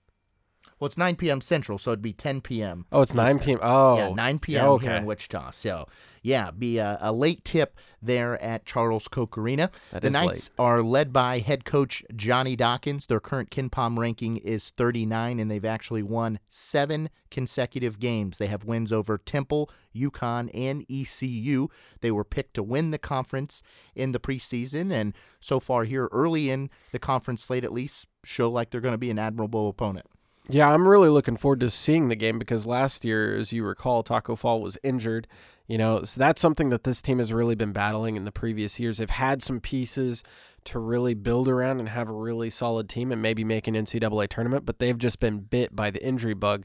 Well, 0.83 0.89
it's 0.89 0.99
9 0.99 1.15
p.m. 1.15 1.41
Central, 1.41 1.79
so 1.79 1.93
it'd 1.93 2.03
be 2.03 2.13
10 2.13 2.41
p.m. 2.41 2.87
Oh, 2.91 3.03
it's 3.03 3.15
9 3.15 3.39
p.m. 3.39 3.61
Oh, 3.63 3.97
yeah, 3.99 4.15
9 4.15 4.39
p.m. 4.41 4.65
Yeah, 4.65 4.69
okay. 4.71 4.87
here 4.87 4.97
in 4.97 5.07
Wichita. 5.07 5.53
So, 5.53 5.87
yeah, 6.23 6.51
be 6.51 6.79
a, 6.79 6.99
a 7.01 7.13
late 7.13 7.45
tip 7.45 7.77
there 8.03 8.37
at 8.43 8.67
Charles 8.67 9.07
Koch 9.07 9.39
Arena. 9.39 9.71
That 9.93 10.03
the 10.03 10.11
Knights 10.11 10.51
are 10.59 10.83
led 10.83 11.13
by 11.13 11.39
head 11.39 11.65
coach 11.65 12.03
Johnny 12.17 12.57
Dawkins. 12.57 13.07
Their 13.07 13.21
current 13.21 13.51
KenPom 13.51 13.97
ranking 13.97 14.39
is 14.39 14.71
39, 14.71 15.39
and 15.39 15.49
they've 15.49 15.65
actually 15.65 16.03
won 16.03 16.41
seven 16.49 17.11
consecutive 17.31 18.01
games. 18.01 18.39
They 18.39 18.49
have 18.49 18.65
wins 18.65 18.91
over 18.91 19.19
Temple, 19.19 19.71
UConn, 19.95 20.51
and 20.53 20.85
ECU. 20.91 21.69
They 22.01 22.11
were 22.11 22.25
picked 22.25 22.55
to 22.55 22.63
win 22.65 22.91
the 22.91 22.99
conference 22.99 23.63
in 23.95 24.11
the 24.11 24.19
preseason, 24.19 24.93
and 24.93 25.15
so 25.39 25.61
far 25.61 25.85
here 25.85 26.09
early 26.11 26.51
in 26.51 26.71
the 26.91 26.99
conference 26.99 27.45
slate, 27.45 27.63
at 27.63 27.73
least, 27.73 28.09
show 28.25 28.51
like 28.51 28.71
they're 28.71 28.81
going 28.81 28.95
to 28.95 28.99
be 28.99 29.13
an 29.13 29.21
admirable 29.21 29.69
opponent. 29.69 30.07
Yeah, 30.49 30.69
I'm 30.69 30.89
really 30.89 31.09
looking 31.09 31.37
forward 31.37 31.61
to 31.61 31.71
seeing 31.71 32.09
the 32.09 32.17
game 32.17 32.39
because 32.39 32.67
last 32.67 33.05
year, 33.05 33.35
as 33.35 33.53
you 33.53 33.65
recall, 33.65 34.03
Tacko 34.03 34.37
Fall 34.37 34.61
was 34.61 34.77
injured. 34.83 35.29
You 35.69 35.79
know, 35.79 36.03
so 36.03 36.19
that's 36.19 36.41
something 36.41 36.71
that 36.71 36.85
this 36.85 37.01
team 37.01 37.19
has 37.19 37.33
really 37.33 37.55
been 37.55 37.73
battling 37.73 38.17
in 38.17 38.25
the 38.25 38.33
previous 38.33 38.81
years. 38.81 38.99
They've 38.99 39.09
had 39.09 39.43
some 39.43 39.61
pieces 39.61 40.25
to 40.65 40.79
really 40.79 41.15
build 41.15 41.49
around 41.49 41.81
and 41.81 41.89
have 41.89 42.09
a 42.09 42.13
really 42.13 42.51
solid 42.51 42.89
team 42.89 43.13
and 43.13 43.23
maybe 43.23 43.45
make 43.45 43.67
an 43.67 43.75
NCAA 43.75 44.29
tournament, 44.29 44.65
but 44.65 44.79
they've 44.79 44.99
just 44.99 45.21
been 45.21 45.41
bit 45.41 45.75
by 45.75 45.91
the 45.91 46.05
injury 46.05 46.35
bug 46.35 46.65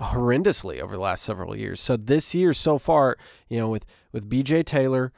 horrendously 0.00 0.80
over 0.80 0.94
the 0.94 1.00
last 1.00 1.22
several 1.22 1.56
years. 1.56 1.80
So 1.80 1.96
this 1.96 2.34
year 2.34 2.52
so 2.52 2.78
far, 2.78 3.16
you 3.48 3.58
know, 3.58 3.68
with 3.68 3.86
with 4.12 4.28
BJ 4.28 4.64
Taylor, 4.64 5.12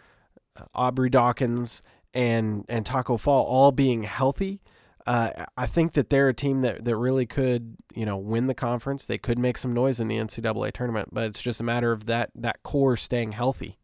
Aubrey 0.74 1.10
Dawkins, 1.10 1.82
and 2.14 2.64
and 2.68 2.86
Tacko 2.86 3.18
Fall 3.18 3.44
all 3.44 3.72
being 3.72 4.04
healthy, 4.04 4.60
uh, 5.08 5.46
I 5.56 5.66
think 5.66 5.94
that 5.94 6.10
they're 6.10 6.28
a 6.28 6.34
team 6.34 6.60
that, 6.60 6.84
that 6.84 6.94
really 6.94 7.24
could, 7.24 7.78
you 7.94 8.04
know, 8.04 8.18
win 8.18 8.46
the 8.46 8.52
conference. 8.52 9.06
They 9.06 9.16
could 9.16 9.38
make 9.38 9.56
some 9.56 9.72
noise 9.72 10.00
in 10.00 10.08
the 10.08 10.18
NCAA 10.18 10.70
tournament, 10.72 11.08
but 11.12 11.24
it's 11.24 11.40
just 11.40 11.62
a 11.62 11.64
matter 11.64 11.92
of 11.92 12.04
that 12.06 12.30
that 12.34 12.62
core 12.62 12.94
staying 12.94 13.32
healthy. 13.32 13.78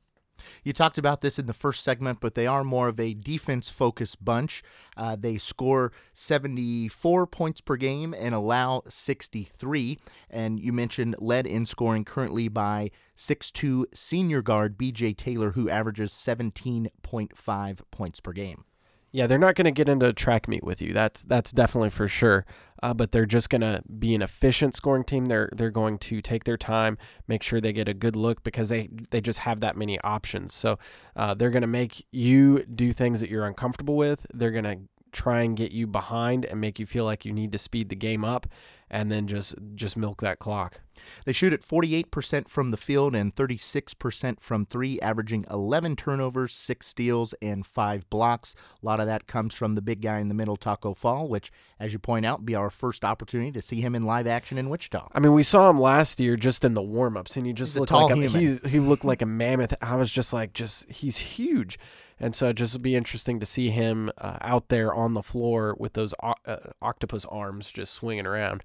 You 0.63 0.75
talked 0.75 0.99
about 0.99 1.23
this 1.23 1.39
in 1.39 1.47
the 1.47 1.55
first 1.55 1.83
segment, 1.83 2.21
but 2.21 2.35
they 2.35 2.47
are 2.47 2.63
more 2.63 2.89
of 2.89 3.01
a 3.01 3.15
defense 3.15 3.71
focused 3.71 4.23
bunch. 4.23 4.63
Uh, 4.99 5.17
they 5.19 5.39
score 5.39 5.93
74 6.13 7.27
points 7.29 7.63
per 7.63 7.77
game 7.77 8.13
and 8.13 8.35
allow 8.35 8.83
63. 8.87 9.99
And 10.29 10.61
you 10.61 10.75
mentioned 10.75 11.17
led 11.19 11.47
in 11.47 11.65
scoring 11.65 12.05
currently 12.05 12.49
by 12.49 12.91
6'2 13.17 13.85
senior 13.95 14.43
guard 14.43 14.77
BJ 14.77 15.17
Taylor, 15.17 15.53
who 15.53 15.71
averages 15.71 16.13
17.5 16.13 17.81
points 17.91 18.21
per 18.21 18.33
game. 18.33 18.65
Yeah, 19.15 19.29
they're 19.29 19.39
not 19.39 19.55
going 19.55 19.67
to 19.67 19.71
get 19.71 19.89
into 19.89 20.07
a 20.07 20.13
track 20.13 20.49
meet 20.49 20.65
with 20.65 20.83
you. 20.83 20.93
That's 20.93 21.23
that's 21.23 21.53
definitely 21.53 21.91
for 21.91 22.09
sure. 22.09 22.45
Uh, 22.83 22.93
but 22.93 23.13
they're 23.13 23.27
just 23.27 23.49
going 23.49 23.61
to 23.61 23.81
be 23.97 24.13
an 24.13 24.23
efficient 24.23 24.75
scoring 24.75 25.05
team. 25.05 25.27
They're 25.27 25.49
they're 25.55 25.71
going 25.71 25.99
to 25.99 26.21
take 26.21 26.43
their 26.43 26.57
time, 26.57 26.99
make 27.29 27.41
sure 27.45 27.61
they 27.61 27.73
get 27.73 27.89
a 27.89 27.95
good 27.95 28.17
look 28.17 28.43
because 28.43 28.71
they 28.71 28.89
they 29.11 29.21
just 29.21 29.39
have 29.41 29.61
that 29.61 29.77
many 29.77 30.01
options. 30.01 30.53
So 30.53 30.81
uh, 31.15 31.33
they're 31.33 31.51
going 31.51 31.61
to 31.61 31.69
make 31.69 32.05
you 32.11 32.65
do 32.65 32.91
things 32.91 33.21
that 33.21 33.31
you're 33.31 33.47
uncomfortable 33.47 33.97
with. 33.97 34.27
They're 34.35 34.51
going 34.51 34.65
to 34.65 34.79
try 35.13 35.43
and 35.43 35.57
get 35.57 35.71
you 35.71 35.87
behind 35.87 36.45
and 36.45 36.61
make 36.61 36.81
you 36.81 36.85
feel 36.85 37.05
like 37.05 37.25
you 37.25 37.33
need 37.33 37.53
to 37.53 37.59
speed 37.59 37.91
the 37.91 37.97
game 37.97 38.25
up, 38.25 38.49
and 38.95 39.11
then 39.11 39.27
just 39.27 39.57
just 39.75 39.97
milk 39.97 40.21
that 40.21 40.39
clock. 40.39 40.81
They 41.25 41.33
shoot 41.33 41.53
at 41.53 41.61
48% 41.63 42.49
from 42.49 42.71
the 42.71 42.77
field 42.77 43.17
and 43.17 43.35
36% 43.35 44.41
from 44.41 44.65
three, 44.65 45.01
averaging 45.01 45.45
11 45.51 45.97
turnovers, 45.97 46.55
six 46.55 46.87
steals, 46.87 47.35
and 47.43 47.67
five 47.67 48.09
blocks. 48.09 48.55
A 48.81 48.87
lot 48.87 49.01
of 49.01 49.07
that 49.07 49.27
comes 49.27 49.55
from 49.55 49.75
the 49.75 49.83
big 49.83 50.01
guy 50.01 50.21
in 50.21 50.29
the 50.29 50.35
middle, 50.35 50.57
Tacko 50.57 50.97
Fall, 50.97 51.27
which, 51.27 51.51
as 51.81 51.93
you 51.93 51.99
point 51.99 52.25
out, 52.25 52.47
be 52.47 52.55
our 52.55 52.71
first 52.71 53.05
opportunity 53.05 53.51
to 53.51 53.61
see 53.61 53.81
him 53.81 53.97
in 53.97 54.05
live 54.05 54.29
action 54.29 54.57
in 54.57 54.71
Wichita. 54.71 55.09
I 55.13 55.19
mean, 55.19 55.33
we 55.33 55.43
saw 55.43 55.69
him 55.69 55.79
last 55.79 56.21
year 56.21 56.37
just 56.37 56.65
in 56.65 56.75
the 56.75 56.83
warm 56.83 57.17
ups, 57.17 57.37
and 57.37 57.45
he 57.45 57.53
just 57.53 57.73
He's 57.73 57.77
a 57.77 57.81
looked 57.81 57.91
tall 57.91 58.03
like 58.09 58.13
a, 58.13 58.21
human. 58.21 58.41
he's, 58.41 58.71
he 58.71 58.79
looked 58.79 59.05
like 59.13 59.21
a 59.21 59.27
mammoth. 59.27 59.75
I 59.83 59.97
was 59.97 60.13
just 60.13 60.33
like, 60.33 60.53
just 60.53 60.89
he's 60.91 61.17
huge, 61.17 61.77
And 62.21 62.37
so 62.37 62.51
it 62.51 62.55
just 62.55 62.81
be 62.83 62.95
interesting 62.95 63.41
to 63.41 63.47
see 63.47 63.71
him 63.71 64.11
uh, 64.19 64.39
out 64.41 64.69
there 64.69 64.95
on 64.95 65.15
the 65.15 65.23
floor 65.23 65.75
with 65.79 65.95
those 65.95 66.15
o- 66.23 66.35
uh, 66.47 66.57
octopus 66.81 67.25
arms 67.27 67.73
just 67.73 67.93
swinging 67.95 68.27
around. 68.27 68.63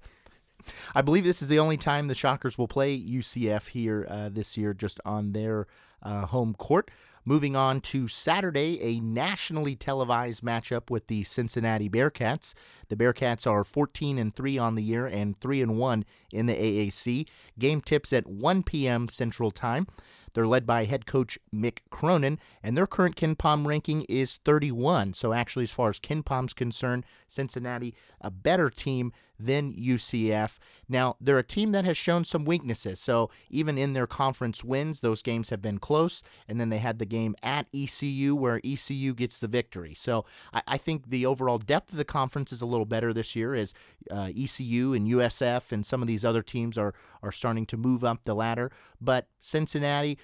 I 0.93 1.02
believe 1.02 1.24
this 1.24 1.41
is 1.41 1.48
the 1.48 1.60
only 1.60 1.78
time 1.78 2.08
the 2.08 2.15
Shockers 2.15 2.58
will 2.58 2.67
play 2.67 3.00
UCF 3.00 3.67
here 3.69 4.06
uh, 4.10 4.30
this 4.30 4.58
year, 4.58 4.74
just 4.74 5.00
on 5.06 5.34
their 5.34 5.67
uh, 6.02 6.26
home 6.28 6.54
court. 6.54 6.91
Moving 7.26 7.56
on 7.56 7.82
to 7.82 8.08
Saturday, 8.08 8.82
a 8.82 9.00
nationally 9.02 9.76
televised 9.76 10.41
matchup 10.41 10.89
with 10.89 11.08
the 11.08 11.24
Cincinnati 11.26 11.89
Bearcats. 11.89 12.54
The 12.88 12.95
Bearcats 12.95 13.45
are 13.45 13.63
14 13.63 14.17
and 14.17 14.34
3 14.34 14.58
on 14.58 14.76
the 14.76 14.82
year 14.82 15.06
and 15.06 15.38
3 15.38 15.62
and 15.62 15.78
1 15.78 16.06
in 16.32 16.45
the 16.48 16.56
AAC. 16.56 17.28
Game 17.60 17.82
tips 17.82 18.13
at 18.13 18.26
1 18.26 18.63
p.m. 18.63 19.10
Central 19.10 19.52
Time. 19.52 19.86
They're 20.34 20.48
led 20.48 20.65
by 20.65 20.86
head 20.86 21.06
coach 21.06 21.38
Mick 21.54 21.80
Cronin, 21.89 22.39
and 22.63 22.78
their 22.78 22.88
current 22.88 23.15
KenPom 23.15 23.65
ranking 23.65 24.04
is 24.10 24.39
31. 24.45 25.13
So, 25.13 25.34
actually, 25.34 25.63
as 25.63 25.72
far 25.72 25.89
as 25.89 26.00
KenPom's 26.00 26.54
concerned, 26.54 27.06
Cincinnati, 27.28 27.95
a 28.22 28.32
better 28.32 28.69
team 28.69 29.12
than 29.39 29.73
UCF. 29.73 30.58
Now, 30.88 31.15
they're 31.21 31.39
a 31.39 31.43
team 31.43 31.71
that 31.71 31.86
has 31.86 31.95
shown 31.97 32.25
some 32.25 32.45
weaknesses. 32.45 32.99
So, 32.99 33.30
even 33.49 33.78
in 33.78 33.93
their 33.93 34.08
conference 34.08 34.63
wins, 34.63 34.99
those 34.99 35.21
games 35.21 35.49
have 35.49 35.62
been 35.62 35.78
close. 35.78 36.23
And 36.47 36.60
then 36.60 36.69
they 36.69 36.80
had 36.80 36.99
the 36.99 37.06
game 37.06 37.36
at 37.41 37.67
ECU 37.73 38.36
where 38.36 38.60
ECU 38.63 39.13
gets 39.13 39.38
the 39.38 39.47
victory. 39.47 39.93
So, 39.93 40.25
I, 40.54 40.62
I 40.67 40.78
think 40.78 41.10
the 41.10 41.25
overall 41.25 41.60
depth 41.60 41.91
of 41.91 41.97
the 41.97 42.06
conference 42.06 42.52
is 42.52 42.62
a 42.62 42.65
little 42.65 42.86
better 42.86 43.13
this 43.13 43.36
year 43.36 43.56
as 43.56 43.73
uh, 44.12 44.30
ECU 44.36 44.93
and 44.93 45.08
USF 45.08 45.71
and 45.71 45.86
some 45.86 46.02
of 46.02 46.08
these 46.08 46.25
other 46.25 46.41
teams 46.41 46.78
are, 46.78 46.93
are 47.21 47.32
starting 47.32 47.65
to 47.67 47.78
move 47.78 48.04
up 48.04 48.25
the 48.25 48.36
ladder. 48.36 48.71
But 48.99 49.28
Cincinnati, 49.39 50.17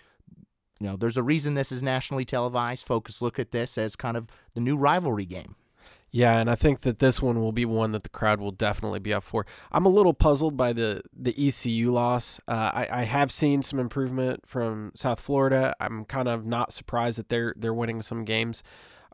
you 0.80 0.88
know, 0.88 0.98
there's 0.98 1.18
a 1.18 1.24
reason 1.24 1.54
this 1.54 1.72
is 1.72 1.82
nationally 1.82 2.26
televised. 2.26 2.86
Folks 2.86 3.22
look 3.22 3.40
at 3.40 3.52
this 3.52 3.78
as 3.78 3.96
kind 3.96 4.18
of 4.18 4.28
the 4.56 4.62
new 4.62 4.76
rivalry 4.76 5.26
game. 5.26 5.56
Yeah, 6.16 6.40
and 6.40 6.50
I 6.50 6.56
think 6.56 6.80
that 6.82 7.00
this 7.00 7.22
one 7.22 7.42
will 7.42 7.52
be 7.52 7.66
one 7.66 7.92
that 7.92 8.04
the 8.04 8.10
crowd 8.10 8.40
will 8.40 8.54
definitely 8.54 9.00
be 9.00 9.14
up 9.14 9.26
for. 9.26 9.46
I'm 9.70 9.86
a 9.86 9.90
little 9.90 10.14
puzzled 10.14 10.56
by 10.56 10.72
the 10.72 11.02
the 11.14 11.36
ECU 11.38 11.92
loss. 11.92 12.40
Uh, 12.48 12.72
I, 12.74 12.88
I 12.90 13.04
have 13.04 13.34
seen 13.34 13.62
some 13.62 13.80
improvement 13.80 14.48
from 14.48 14.94
South 14.96 15.20
Florida. 15.20 15.76
I'm 15.78 16.06
kind 16.06 16.30
of 16.30 16.46
not 16.46 16.72
surprised 16.72 17.20
that 17.20 17.28
they're 17.28 17.54
they're 17.58 17.74
winning 17.74 18.02
some 18.02 18.24
games 18.24 18.64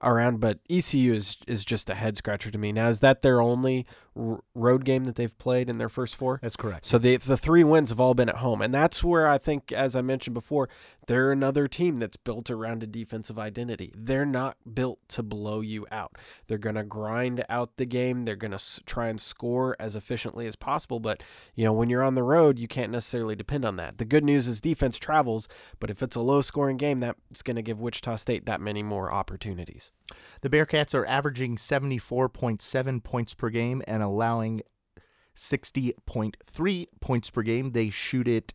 around, 0.03 0.39
but 0.39 0.59
ECU 0.69 1.13
is 1.13 1.37
is 1.47 1.63
just 1.65 1.89
a 1.89 1.95
head 1.95 2.17
scratcher 2.17 2.51
to 2.51 2.57
me. 2.57 2.71
Now, 2.71 2.87
is 2.87 2.99
that 3.01 3.21
their 3.21 3.41
only 3.41 3.85
r- 4.15 4.41
road 4.53 4.85
game 4.85 5.05
that 5.05 5.15
they've 5.15 5.37
played 5.37 5.69
in 5.69 5.77
their 5.77 5.89
first 5.89 6.15
four? 6.15 6.39
That's 6.41 6.55
correct. 6.55 6.85
So 6.85 6.97
the 6.97 7.17
the 7.17 7.37
three 7.37 7.63
wins 7.63 7.89
have 7.89 7.99
all 7.99 8.13
been 8.13 8.29
at 8.29 8.37
home, 8.37 8.61
and 8.61 8.73
that's 8.73 9.03
where 9.03 9.27
I 9.27 9.37
think, 9.37 9.71
as 9.71 9.95
I 9.95 10.01
mentioned 10.01 10.33
before, 10.33 10.69
they're 11.07 11.31
another 11.31 11.67
team 11.67 11.97
that's 11.97 12.17
built 12.17 12.49
around 12.49 12.83
a 12.83 12.87
defensive 12.87 13.37
identity. 13.39 13.91
They're 13.95 14.25
not 14.25 14.57
built 14.73 14.99
to 15.09 15.23
blow 15.23 15.61
you 15.61 15.85
out. 15.91 16.17
They're 16.47 16.57
gonna 16.57 16.83
grind 16.83 17.43
out 17.49 17.77
the 17.77 17.85
game. 17.85 18.23
They're 18.23 18.35
gonna 18.35 18.55
s- 18.55 18.79
try 18.85 19.07
and 19.09 19.19
score 19.19 19.75
as 19.79 19.95
efficiently 19.95 20.47
as 20.47 20.55
possible. 20.55 20.99
But 20.99 21.23
you 21.55 21.65
know, 21.65 21.73
when 21.73 21.89
you're 21.89 22.03
on 22.03 22.15
the 22.15 22.23
road, 22.23 22.57
you 22.59 22.67
can't 22.67 22.91
necessarily 22.91 23.35
depend 23.35 23.65
on 23.65 23.75
that. 23.77 23.97
The 23.97 24.05
good 24.05 24.23
news 24.23 24.47
is 24.47 24.61
defense 24.61 24.97
travels, 24.97 25.47
but 25.79 25.89
if 25.89 26.01
it's 26.01 26.15
a 26.15 26.21
low 26.21 26.41
scoring 26.41 26.77
game, 26.77 26.99
that's 26.99 27.41
gonna 27.41 27.61
give 27.61 27.79
Wichita 27.81 28.15
State 28.15 28.45
that 28.45 28.61
many 28.61 28.83
more 28.83 29.11
opportunities. 29.11 29.90
The 30.41 30.49
Bearcats 30.49 30.93
are 30.93 31.05
averaging 31.05 31.57
74.7 31.57 33.03
points 33.03 33.33
per 33.33 33.49
game 33.49 33.81
and 33.87 34.01
allowing 34.03 34.61
60.3 35.35 36.87
points 36.99 37.29
per 37.29 37.41
game. 37.41 37.71
They 37.71 37.89
shoot 37.89 38.27
it 38.27 38.53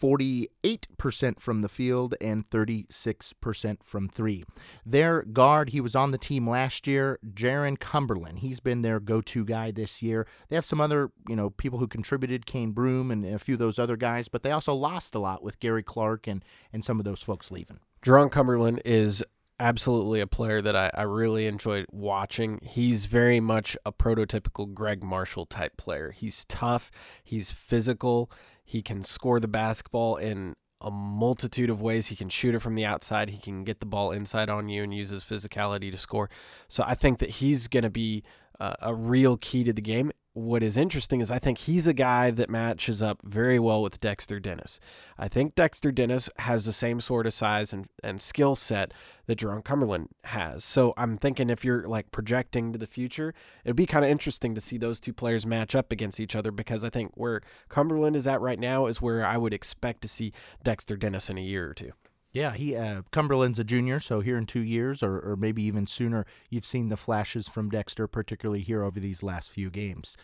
48% 0.00 1.40
from 1.40 1.60
the 1.60 1.68
field 1.68 2.14
and 2.20 2.48
36% 2.48 3.76
from 3.82 4.08
three. 4.08 4.44
Their 4.84 5.22
guard, 5.22 5.70
he 5.70 5.80
was 5.80 5.94
on 5.94 6.10
the 6.10 6.18
team 6.18 6.48
last 6.48 6.86
year, 6.86 7.18
Jarron 7.32 7.78
Cumberland. 7.78 8.40
He's 8.40 8.60
been 8.60 8.82
their 8.82 9.00
go-to 9.00 9.44
guy 9.44 9.70
this 9.70 10.02
year. 10.02 10.26
They 10.48 10.56
have 10.56 10.64
some 10.64 10.80
other, 10.80 11.10
you 11.28 11.36
know, 11.36 11.50
people 11.50 11.78
who 11.78 11.86
contributed, 11.86 12.44
Cane 12.44 12.72
Broome 12.72 13.10
and 13.10 13.24
a 13.24 13.38
few 13.38 13.54
of 13.54 13.60
those 13.60 13.78
other 13.78 13.96
guys, 13.96 14.28
but 14.28 14.42
they 14.42 14.50
also 14.50 14.74
lost 14.74 15.14
a 15.14 15.20
lot 15.20 15.42
with 15.42 15.60
Gary 15.60 15.82
Clark 15.82 16.26
and, 16.26 16.44
and 16.72 16.84
some 16.84 16.98
of 16.98 17.04
those 17.04 17.22
folks 17.22 17.50
leaving. 17.50 17.78
Jarron 18.04 18.30
Cumberland 18.30 18.82
is 18.84 19.24
absolutely 19.60 20.20
a 20.20 20.26
player 20.26 20.60
that 20.62 20.76
I, 20.76 20.90
I 20.94 21.02
really 21.02 21.46
enjoyed 21.46 21.86
watching. 21.90 22.58
He's 22.62 23.06
very 23.06 23.40
much 23.40 23.76
a 23.84 23.92
prototypical 23.92 24.72
Gregg 24.72 25.02
Marshall 25.02 25.46
type 25.46 25.76
player. 25.76 26.10
He's 26.10 26.44
tough, 26.46 26.90
he's 27.22 27.50
physical, 27.50 28.30
he 28.64 28.82
can 28.82 29.02
score 29.02 29.40
the 29.40 29.48
basketball 29.48 30.16
in 30.16 30.54
a 30.80 30.90
multitude 30.90 31.70
of 31.70 31.80
ways. 31.80 32.08
He 32.08 32.16
can 32.16 32.28
shoot 32.28 32.54
it 32.54 32.58
from 32.60 32.74
the 32.74 32.84
outside, 32.84 33.30
he 33.30 33.38
can 33.38 33.64
get 33.64 33.80
the 33.80 33.86
ball 33.86 34.10
inside 34.10 34.50
on 34.50 34.68
you 34.68 34.82
and 34.82 34.94
use 34.94 35.10
his 35.10 35.24
physicality 35.24 35.90
to 35.90 35.96
score. 35.96 36.28
So 36.68 36.84
I 36.86 36.94
think 36.94 37.18
that 37.18 37.30
he's 37.30 37.68
going 37.68 37.84
to 37.84 37.90
be 37.90 38.22
uh, 38.60 38.74
a 38.80 38.94
real 38.94 39.36
key 39.36 39.64
to 39.64 39.72
the 39.72 39.82
game 39.82 40.12
what 40.34 40.64
is 40.64 40.76
interesting 40.76 41.20
is 41.20 41.30
I 41.30 41.38
think 41.38 41.58
he's 41.58 41.86
a 41.86 41.94
guy 41.94 42.32
that 42.32 42.50
matches 42.50 43.00
up 43.00 43.22
very 43.22 43.60
well 43.60 43.80
with 43.80 44.00
Dexter 44.00 44.40
Dennis. 44.40 44.80
I 45.16 45.28
think 45.28 45.54
Dexter 45.54 45.92
Dennis 45.92 46.28
has 46.40 46.64
the 46.64 46.72
same 46.72 47.00
sort 47.00 47.26
of 47.26 47.32
size 47.32 47.72
and, 47.72 47.86
and 48.02 48.20
skill 48.20 48.56
set 48.56 48.92
that 49.26 49.38
Jarron 49.38 49.64
Cumberland 49.64 50.08
has. 50.24 50.64
So 50.64 50.92
I'm 50.96 51.16
thinking 51.16 51.50
if 51.50 51.64
you're 51.64 51.86
like 51.86 52.10
projecting 52.10 52.72
to 52.72 52.78
the 52.78 52.86
future, 52.86 53.32
it'd 53.64 53.76
be 53.76 53.86
kind 53.86 54.04
of 54.04 54.10
interesting 54.10 54.56
to 54.56 54.60
see 54.60 54.76
those 54.76 54.98
two 54.98 55.12
players 55.12 55.46
match 55.46 55.76
up 55.76 55.92
against 55.92 56.18
each 56.18 56.34
other 56.34 56.50
because 56.50 56.82
I 56.82 56.90
think 56.90 57.12
where 57.14 57.40
Cumberland 57.68 58.16
is 58.16 58.26
at 58.26 58.40
right 58.40 58.58
now 58.58 58.86
is 58.86 59.00
where 59.00 59.24
I 59.24 59.36
would 59.36 59.54
expect 59.54 60.02
to 60.02 60.08
see 60.08 60.32
Dexter 60.64 60.96
Dennis 60.96 61.30
in 61.30 61.38
a 61.38 61.42
year 61.42 61.70
or 61.70 61.74
two. 61.74 61.92
Yeah, 62.34 62.54
he 62.54 62.76
uh, 62.76 63.02
Cumberland's 63.12 63.60
a 63.60 63.64
junior, 63.64 64.00
so 64.00 64.20
here 64.20 64.36
in 64.36 64.44
two 64.44 64.60
years, 64.60 65.04
or, 65.04 65.20
or 65.20 65.36
maybe 65.36 65.62
even 65.62 65.86
sooner, 65.86 66.26
you've 66.50 66.66
seen 66.66 66.88
the 66.88 66.96
flashes 66.96 67.48
from 67.48 67.70
Dexter, 67.70 68.08
particularly 68.08 68.60
here 68.60 68.82
over 68.82 68.98
these 68.98 69.22
last 69.22 69.52
few 69.52 69.70
games. 69.70 70.16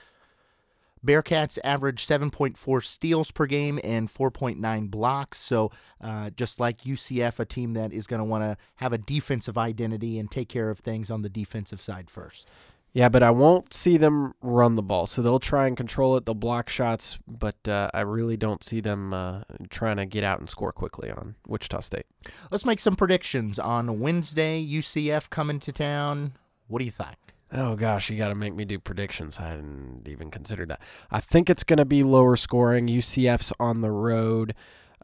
Bearcats 1.06 1.56
average 1.62 2.04
7.4 2.04 2.84
steals 2.84 3.30
per 3.30 3.46
game 3.46 3.78
and 3.84 4.08
4.9 4.08 4.90
blocks. 4.90 5.38
So, 5.38 5.70
uh, 6.00 6.30
just 6.30 6.58
like 6.58 6.82
UCF, 6.82 7.38
a 7.38 7.44
team 7.44 7.74
that 7.74 7.92
is 7.92 8.08
going 8.08 8.18
to 8.18 8.24
want 8.24 8.42
to 8.42 8.56
have 8.76 8.92
a 8.92 8.98
defensive 8.98 9.56
identity 9.56 10.18
and 10.18 10.28
take 10.28 10.48
care 10.48 10.68
of 10.68 10.80
things 10.80 11.10
on 11.10 11.22
the 11.22 11.30
defensive 11.30 11.80
side 11.80 12.10
first. 12.10 12.48
Yeah, 12.92 13.08
but 13.08 13.22
I 13.22 13.30
won't 13.30 13.72
see 13.72 13.96
them 13.96 14.34
run 14.42 14.74
the 14.74 14.82
ball. 14.82 15.06
So 15.06 15.22
they'll 15.22 15.38
try 15.38 15.68
and 15.68 15.76
control 15.76 16.16
it. 16.16 16.26
They'll 16.26 16.34
block 16.34 16.68
shots, 16.68 17.18
but 17.28 17.68
uh, 17.68 17.88
I 17.94 18.00
really 18.00 18.36
don't 18.36 18.64
see 18.64 18.80
them 18.80 19.14
uh, 19.14 19.42
trying 19.68 19.98
to 19.98 20.06
get 20.06 20.24
out 20.24 20.40
and 20.40 20.50
score 20.50 20.72
quickly 20.72 21.10
on 21.10 21.36
Wichita 21.46 21.80
State. 21.80 22.06
Let's 22.50 22.64
make 22.64 22.80
some 22.80 22.96
predictions 22.96 23.58
on 23.58 24.00
Wednesday. 24.00 24.64
UCF 24.64 25.30
coming 25.30 25.60
to 25.60 25.72
town. 25.72 26.32
What 26.66 26.80
do 26.80 26.84
you 26.84 26.90
think? 26.90 27.16
Oh 27.52 27.74
gosh, 27.74 28.10
you 28.10 28.16
got 28.16 28.28
to 28.28 28.34
make 28.34 28.54
me 28.54 28.64
do 28.64 28.78
predictions. 28.78 29.38
I 29.40 29.48
hadn't 29.48 30.06
even 30.08 30.30
considered 30.30 30.68
that. 30.68 30.80
I 31.10 31.20
think 31.20 31.50
it's 31.50 31.64
going 31.64 31.78
to 31.78 31.84
be 31.84 32.02
lower 32.02 32.36
scoring. 32.36 32.86
UCF's 32.86 33.52
on 33.58 33.80
the 33.80 33.90
road. 33.90 34.54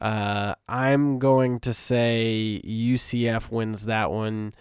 Uh, 0.01 0.55
I'm 0.69 1.19
going 1.19 1.59
to 1.61 1.73
say 1.73 2.61
UCF 2.65 3.51
wins 3.51 3.87
that 3.87 4.11
one 4.11 4.55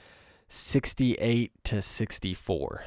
68 0.48 1.52
to 1.66 1.82
64. 1.82 2.86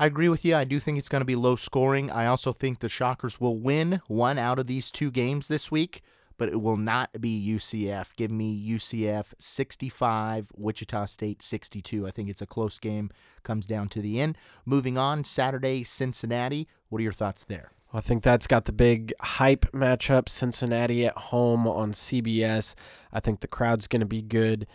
I 0.00 0.06
agree 0.06 0.30
with 0.30 0.46
you. 0.46 0.56
I 0.56 0.64
do 0.64 0.80
think 0.80 0.96
it's 0.96 1.10
going 1.10 1.20
to 1.20 1.26
be 1.26 1.36
low 1.36 1.56
scoring. 1.56 2.10
I 2.10 2.24
also 2.24 2.54
think 2.54 2.78
the 2.78 2.88
Shockers 2.88 3.38
will 3.38 3.58
win 3.58 4.00
one 4.06 4.38
out 4.38 4.58
of 4.58 4.66
these 4.66 4.90
two 4.90 5.10
games 5.10 5.46
this 5.46 5.70
week, 5.70 6.00
but 6.38 6.48
it 6.48 6.62
will 6.62 6.78
not 6.78 7.20
be 7.20 7.54
UCF. 7.54 8.16
Give 8.16 8.30
me 8.30 8.66
UCF 8.66 9.34
65, 9.38 10.52
Wichita 10.56 11.04
State 11.04 11.42
62. 11.42 12.06
I 12.06 12.10
think 12.10 12.30
it's 12.30 12.40
a 12.40 12.46
close 12.46 12.78
game. 12.78 13.10
Comes 13.42 13.66
down 13.66 13.88
to 13.90 14.00
the 14.00 14.18
end. 14.18 14.38
Moving 14.64 14.96
on, 14.96 15.22
Saturday, 15.22 15.84
Cincinnati. 15.84 16.66
What 16.88 17.00
are 17.00 17.04
your 17.04 17.12
thoughts 17.12 17.44
there? 17.44 17.72
I 17.92 18.00
think 18.00 18.22
that's 18.22 18.46
got 18.46 18.64
the 18.64 18.72
big 18.72 19.12
hype 19.20 19.70
matchup. 19.72 20.30
Cincinnati 20.30 21.04
at 21.04 21.16
home 21.18 21.66
on 21.66 21.92
CBS. 21.92 22.74
I 23.12 23.20
think 23.20 23.40
the 23.40 23.48
crowd's 23.48 23.86
going 23.86 24.00
to 24.00 24.06
be 24.06 24.22
good. 24.22 24.66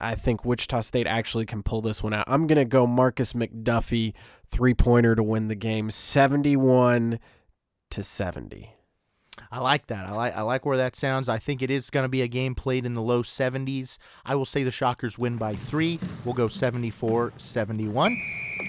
I 0.00 0.14
think 0.14 0.44
Wichita 0.44 0.80
State 0.80 1.06
actually 1.06 1.46
can 1.46 1.62
pull 1.62 1.82
this 1.82 2.02
one 2.02 2.12
out. 2.12 2.24
I'm 2.26 2.46
going 2.46 2.58
to 2.58 2.64
go 2.64 2.86
Markis 2.86 3.34
McDuffie 3.34 4.14
three 4.46 4.74
pointer 4.74 5.14
to 5.14 5.22
win 5.22 5.48
the 5.48 5.54
game 5.54 5.90
71 5.90 7.18
to 7.90 8.02
70. 8.02 8.74
I 9.52 9.60
like 9.60 9.86
that. 9.88 10.06
I 10.06 10.12
like 10.12 10.36
I 10.36 10.42
like 10.42 10.64
where 10.64 10.76
that 10.76 10.94
sounds. 10.94 11.28
I 11.28 11.38
think 11.38 11.62
it 11.62 11.70
is 11.70 11.90
going 11.90 12.04
to 12.04 12.08
be 12.08 12.22
a 12.22 12.28
game 12.28 12.54
played 12.54 12.86
in 12.86 12.92
the 12.92 13.02
low 13.02 13.22
70s. 13.22 13.98
I 14.24 14.34
will 14.36 14.44
say 14.46 14.62
the 14.62 14.70
Shockers 14.70 15.18
win 15.18 15.36
by 15.36 15.54
3. 15.54 15.98
We'll 16.24 16.34
go 16.34 16.46
74-71. 16.46 18.16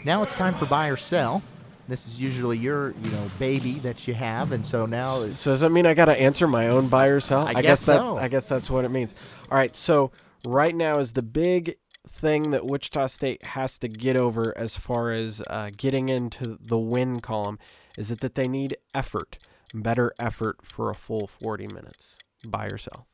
Now 0.05 0.23
it's 0.23 0.35
time 0.35 0.53
for 0.55 0.65
buy 0.65 0.87
or 0.87 0.97
sell. 0.97 1.43
This 1.87 2.07
is 2.07 2.21
usually 2.21 2.57
your, 2.57 2.91
you 3.03 3.11
know, 3.11 3.29
baby 3.37 3.73
that 3.79 4.07
you 4.07 4.13
have, 4.13 4.53
and 4.53 4.65
so 4.65 4.85
now 4.85 5.03
So 5.33 5.51
does 5.51 5.59
that 5.59 5.71
mean 5.71 5.85
I 5.85 5.93
got 5.93 6.05
to 6.05 6.19
answer 6.19 6.47
my 6.47 6.69
own 6.69 6.87
buy 6.87 7.07
or 7.07 7.19
sell? 7.19 7.45
I 7.45 7.61
guess 7.61 7.85
that 7.85 7.99
so. 7.99 8.17
I 8.17 8.29
guess 8.29 8.47
that's 8.47 8.69
what 8.69 8.85
it 8.85 8.89
means. 8.89 9.13
All 9.51 9.57
right, 9.57 9.75
so 9.75 10.11
right 10.45 10.75
now 10.75 10.99
is 10.99 11.13
the 11.13 11.21
big 11.23 11.77
thing 12.07 12.51
that 12.51 12.65
Wichita 12.65 13.07
State 13.07 13.43
has 13.45 13.77
to 13.79 13.87
get 13.87 14.15
over 14.15 14.57
as 14.57 14.77
far 14.77 15.11
as 15.11 15.41
uh, 15.47 15.69
getting 15.75 16.09
into 16.09 16.57
the 16.59 16.77
win 16.77 17.19
column 17.19 17.59
is 17.97 18.11
it 18.11 18.21
that 18.21 18.35
they 18.35 18.47
need 18.47 18.77
effort, 18.93 19.37
better 19.73 20.13
effort 20.19 20.65
for 20.65 20.89
a 20.89 20.95
full 20.95 21.27
40 21.27 21.67
minutes. 21.67 22.17
Buy 22.45 22.67
or 22.67 22.77
sell. 22.77 23.07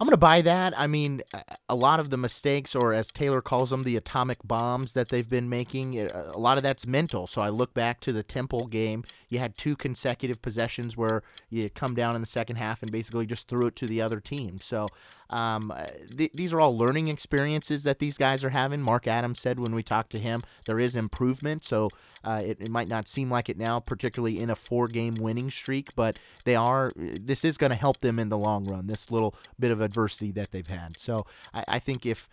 I'm 0.00 0.06
going 0.06 0.14
to 0.14 0.16
buy 0.16 0.42
that. 0.42 0.76
I 0.76 0.88
mean, 0.88 1.22
a 1.68 1.76
lot 1.76 2.00
of 2.00 2.10
the 2.10 2.16
mistakes, 2.16 2.74
or 2.74 2.92
as 2.92 3.12
Taylor 3.12 3.40
calls 3.40 3.70
them, 3.70 3.84
the 3.84 3.96
atomic 3.96 4.38
bombs 4.42 4.94
that 4.94 5.10
they've 5.10 5.28
been 5.28 5.48
making, 5.48 5.96
a 6.00 6.36
lot 6.36 6.56
of 6.56 6.64
that's 6.64 6.88
mental. 6.88 7.28
So 7.28 7.40
I 7.40 7.50
look 7.50 7.72
back 7.72 8.00
to 8.00 8.12
the 8.12 8.24
Temple 8.24 8.66
game. 8.66 9.04
You 9.28 9.38
had 9.38 9.56
two 9.56 9.76
consecutive 9.76 10.42
possessions 10.42 10.96
where 10.96 11.22
you 11.50 11.70
come 11.70 11.94
down 11.94 12.16
in 12.16 12.20
the 12.20 12.26
second 12.26 12.56
half 12.56 12.82
and 12.82 12.90
basically 12.90 13.26
just 13.26 13.46
threw 13.46 13.66
it 13.66 13.76
to 13.76 13.86
the 13.86 14.02
other 14.02 14.18
team. 14.18 14.58
So 14.60 14.88
um, 15.32 15.70
uh, 15.70 15.86
th- 16.16 16.30
these 16.34 16.52
are 16.52 16.60
all 16.60 16.76
learning 16.76 17.08
experiences 17.08 17.82
that 17.84 17.98
these 17.98 18.18
guys 18.18 18.44
are 18.44 18.50
having. 18.50 18.82
Mark 18.82 19.06
Adams 19.06 19.40
said 19.40 19.58
when 19.58 19.74
we 19.74 19.82
talked 19.82 20.10
to 20.12 20.18
him, 20.18 20.42
there 20.66 20.78
is 20.78 20.94
improvement. 20.94 21.64
So 21.64 21.88
uh, 22.22 22.42
it, 22.44 22.60
it 22.60 22.70
might 22.70 22.88
not 22.88 23.08
seem 23.08 23.30
like 23.30 23.48
it 23.48 23.56
now, 23.56 23.80
particularly 23.80 24.38
in 24.38 24.50
a 24.50 24.54
four 24.54 24.88
game 24.88 25.14
winning 25.14 25.50
streak, 25.50 25.94
but 25.96 26.18
they 26.44 26.54
are, 26.54 26.92
this 26.96 27.44
is 27.44 27.56
going 27.56 27.70
to 27.70 27.76
help 27.76 27.98
them 27.98 28.18
in 28.18 28.28
the 28.28 28.38
long 28.38 28.66
run, 28.66 28.86
this 28.86 29.10
little 29.10 29.34
bit 29.58 29.70
of 29.70 29.80
adversity 29.80 30.30
that 30.32 30.50
they've 30.50 30.66
had. 30.66 30.98
So 30.98 31.26
I, 31.54 31.64
I 31.66 31.78
think 31.78 32.04
if 32.04 32.28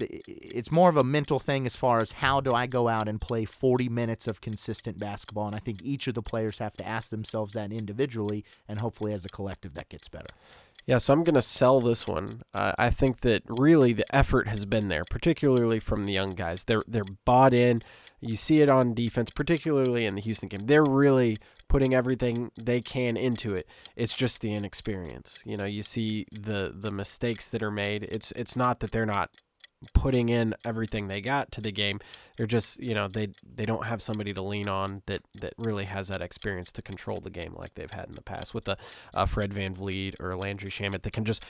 it's 0.00 0.70
more 0.70 0.88
of 0.88 0.96
a 0.96 1.02
mental 1.02 1.40
thing 1.40 1.66
as 1.66 1.74
far 1.74 2.00
as 2.00 2.12
how 2.12 2.40
do 2.40 2.52
I 2.52 2.66
go 2.66 2.88
out 2.88 3.08
and 3.08 3.20
play 3.20 3.44
40 3.44 3.88
minutes 3.88 4.28
of 4.28 4.40
consistent 4.40 4.98
basketball. 4.98 5.46
And 5.46 5.56
I 5.56 5.58
think 5.58 5.80
each 5.82 6.06
of 6.06 6.14
the 6.14 6.22
players 6.22 6.58
have 6.58 6.76
to 6.76 6.86
ask 6.86 7.10
themselves 7.10 7.54
that 7.54 7.72
individually, 7.72 8.44
and 8.68 8.80
hopefully 8.80 9.12
as 9.12 9.24
a 9.24 9.28
collective 9.28 9.74
that 9.74 9.88
gets 9.88 10.08
better. 10.08 10.28
Yeah, 10.88 10.96
so 10.96 11.12
I'm 11.12 11.22
going 11.22 11.34
to 11.34 11.42
sell 11.42 11.82
this 11.82 12.08
one. 12.08 12.40
Uh, 12.54 12.72
I 12.78 12.88
think 12.88 13.20
that 13.20 13.42
really 13.46 13.92
the 13.92 14.06
effort 14.16 14.48
has 14.48 14.64
been 14.64 14.88
there, 14.88 15.04
particularly 15.04 15.80
from 15.80 16.04
the 16.04 16.14
young 16.14 16.30
guys. 16.30 16.64
They're 16.64 16.80
they're 16.88 17.04
bought 17.26 17.52
in. 17.52 17.82
You 18.22 18.36
see 18.36 18.62
it 18.62 18.70
on 18.70 18.94
defense, 18.94 19.28
particularly 19.30 20.06
in 20.06 20.14
the 20.14 20.22
Houston 20.22 20.48
game. 20.48 20.62
They're 20.64 20.82
really 20.82 21.36
putting 21.68 21.92
everything 21.92 22.52
they 22.58 22.80
can 22.80 23.18
into 23.18 23.54
it. 23.54 23.68
It's 23.96 24.16
just 24.16 24.40
the 24.40 24.54
inexperience. 24.54 25.42
You 25.44 25.58
know, 25.58 25.66
you 25.66 25.82
see 25.82 26.24
the 26.32 26.72
the 26.74 26.90
mistakes 26.90 27.50
that 27.50 27.62
are 27.62 27.70
made. 27.70 28.04
It's 28.04 28.32
it's 28.32 28.56
not 28.56 28.80
that 28.80 28.90
they're 28.90 29.04
not 29.04 29.30
putting 29.92 30.28
in 30.28 30.54
everything 30.64 31.08
they 31.08 31.20
got 31.20 31.52
to 31.52 31.60
the 31.60 31.72
game. 31.72 32.00
They're 32.36 32.46
just, 32.46 32.80
you 32.80 32.94
know, 32.94 33.08
they 33.08 33.28
they 33.54 33.64
don't 33.64 33.86
have 33.86 34.02
somebody 34.02 34.32
to 34.32 34.42
lean 34.42 34.68
on 34.68 35.02
that 35.06 35.22
that 35.34 35.54
really 35.56 35.84
has 35.84 36.08
that 36.08 36.22
experience 36.22 36.72
to 36.72 36.82
control 36.82 37.20
the 37.20 37.30
game 37.30 37.54
like 37.56 37.74
they've 37.74 37.90
had 37.90 38.08
in 38.08 38.14
the 38.14 38.22
past 38.22 38.54
with 38.54 38.68
a, 38.68 38.76
a 39.14 39.26
Fred 39.26 39.50
VanVleet 39.50 40.20
or 40.20 40.34
Landry 40.36 40.70
Shamet 40.70 41.02
that 41.02 41.12
can 41.12 41.24
just 41.24 41.44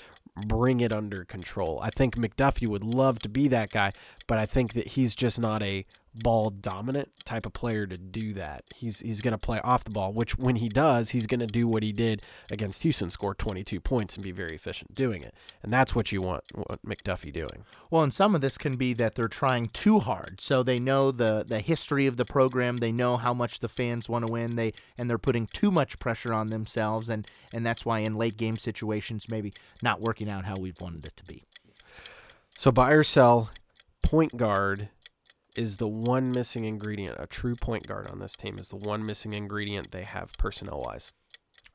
bring 0.46 0.80
it 0.80 0.92
under 0.92 1.24
control. 1.24 1.78
I 1.82 1.90
think 1.90 2.16
McDuffie 2.16 2.68
would 2.68 2.84
love 2.84 3.18
to 3.20 3.28
be 3.28 3.48
that 3.48 3.70
guy, 3.70 3.92
but 4.26 4.38
I 4.38 4.46
think 4.46 4.74
that 4.74 4.88
he's 4.88 5.14
just 5.14 5.40
not 5.40 5.62
a 5.62 5.86
ball 6.14 6.50
dominant 6.50 7.10
type 7.24 7.46
of 7.46 7.52
player 7.52 7.86
to 7.86 7.96
do 7.96 8.32
that. 8.34 8.64
He's 8.74 9.00
he's 9.00 9.20
going 9.20 9.32
to 9.32 9.38
play 9.38 9.60
off 9.60 9.84
the 9.84 9.90
ball, 9.90 10.12
which 10.12 10.36
when 10.38 10.56
he 10.56 10.68
does, 10.68 11.10
he's 11.10 11.26
going 11.26 11.40
to 11.40 11.46
do 11.46 11.68
what 11.68 11.82
he 11.82 11.92
did 11.92 12.22
against 12.50 12.82
Houston, 12.82 13.10
score 13.10 13.34
22 13.34 13.80
points 13.80 14.16
and 14.16 14.24
be 14.24 14.32
very 14.32 14.54
efficient 14.54 14.94
doing 14.94 15.22
it. 15.22 15.34
And 15.62 15.72
that's 15.72 15.94
what 15.94 16.12
you 16.12 16.22
want, 16.22 16.44
want 16.54 16.82
McDuffie 16.84 17.32
doing. 17.32 17.64
Well, 17.90 18.02
and 18.02 18.12
some 18.12 18.34
of 18.34 18.40
this 18.40 18.58
can 18.58 18.76
be 18.76 18.94
that 18.94 19.14
they're 19.14 19.28
trying 19.28 19.68
too 19.68 20.00
hard. 20.00 20.40
So 20.40 20.62
they 20.62 20.78
know 20.78 21.10
the 21.10 21.44
the 21.46 21.60
history 21.60 22.06
of 22.06 22.16
the 22.16 22.24
program, 22.24 22.78
they 22.78 22.92
know 22.92 23.16
how 23.16 23.34
much 23.34 23.60
the 23.60 23.68
fans 23.68 24.08
want 24.08 24.26
to 24.26 24.32
win, 24.32 24.56
they 24.56 24.72
and 24.96 25.08
they're 25.08 25.18
putting 25.18 25.46
too 25.46 25.70
much 25.70 25.98
pressure 25.98 26.32
on 26.32 26.48
themselves 26.48 27.08
and 27.08 27.26
and 27.52 27.64
that's 27.64 27.84
why 27.84 28.00
in 28.00 28.14
late 28.14 28.36
game 28.36 28.56
situations 28.56 29.28
maybe 29.28 29.52
not 29.82 30.00
working 30.00 30.27
out 30.28 30.44
how 30.44 30.56
we've 30.56 30.80
wanted 30.80 31.06
it 31.06 31.16
to 31.16 31.24
be. 31.24 31.44
So 32.56 32.72
buy 32.72 32.92
or 32.92 33.02
sell 33.02 33.50
point 34.02 34.36
guard 34.36 34.88
is 35.56 35.76
the 35.76 35.88
one 35.88 36.30
missing 36.30 36.64
ingredient. 36.64 37.16
A 37.18 37.26
true 37.26 37.56
point 37.56 37.86
guard 37.86 38.08
on 38.10 38.18
this 38.20 38.36
team 38.36 38.58
is 38.58 38.68
the 38.68 38.76
one 38.76 39.04
missing 39.04 39.32
ingredient 39.32 39.90
they 39.90 40.04
have 40.04 40.32
personnel 40.38 40.82
wise. 40.84 41.12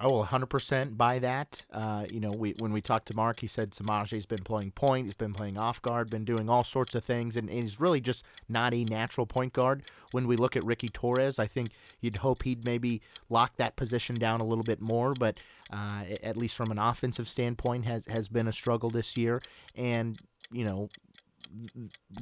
I 0.04 0.08
will 0.08 0.26
100% 0.26 0.98
buy 0.98 1.20
that. 1.20 1.64
Uh, 1.72 2.06
you 2.12 2.20
know, 2.20 2.32
we 2.32 2.56
when 2.60 2.74
we 2.74 2.82
talked 2.82 3.08
to 3.08 3.16
Mark, 3.16 3.40
he 3.40 3.48
said 3.48 3.72
Samajae's 3.72 4.26
been 4.26 4.44
playing 4.44 4.72
point, 4.72 5.06
he's 5.06 5.14
been 5.14 5.34
playing 5.34 5.58
off 5.58 5.82
guard, 5.82 6.10
been 6.10 6.26
doing 6.26 6.50
all 6.50 6.66
sorts 6.66 6.94
of 6.94 7.06
things, 7.06 7.38
and, 7.38 7.50
and, 7.50 7.62
he's 7.62 7.80
really 7.80 8.02
just 8.02 8.26
not 8.50 8.74
a 8.74 8.84
natural 8.84 9.26
point 9.26 9.54
guard. 9.54 9.84
When 10.12 10.28
we 10.28 10.36
look 10.36 10.58
at 10.58 10.66
Ricky 10.66 10.90
Torres, 10.90 11.40
I 11.40 11.48
think 11.48 11.70
you'd 12.02 12.18
hope 12.18 12.44
he'd 12.44 12.66
maybe 12.66 13.02
lock 13.30 13.56
that 13.56 13.78
position 13.78 14.16
down 14.16 14.42
a 14.42 14.44
little 14.44 14.66
bit 14.66 14.82
more, 14.82 15.14
but 15.14 15.38
uh, 15.72 16.04
at 16.22 16.36
least 16.36 16.58
from 16.58 16.70
an 16.70 16.80
offensive 16.80 17.30
standpoint, 17.30 17.86
has 17.86 18.04
has 18.08 18.28
been 18.28 18.50
a 18.50 18.52
struggle 18.52 18.90
this 18.90 19.16
year. 19.16 19.42
And 19.74 20.20
you 20.52 20.66
know, 20.66 20.90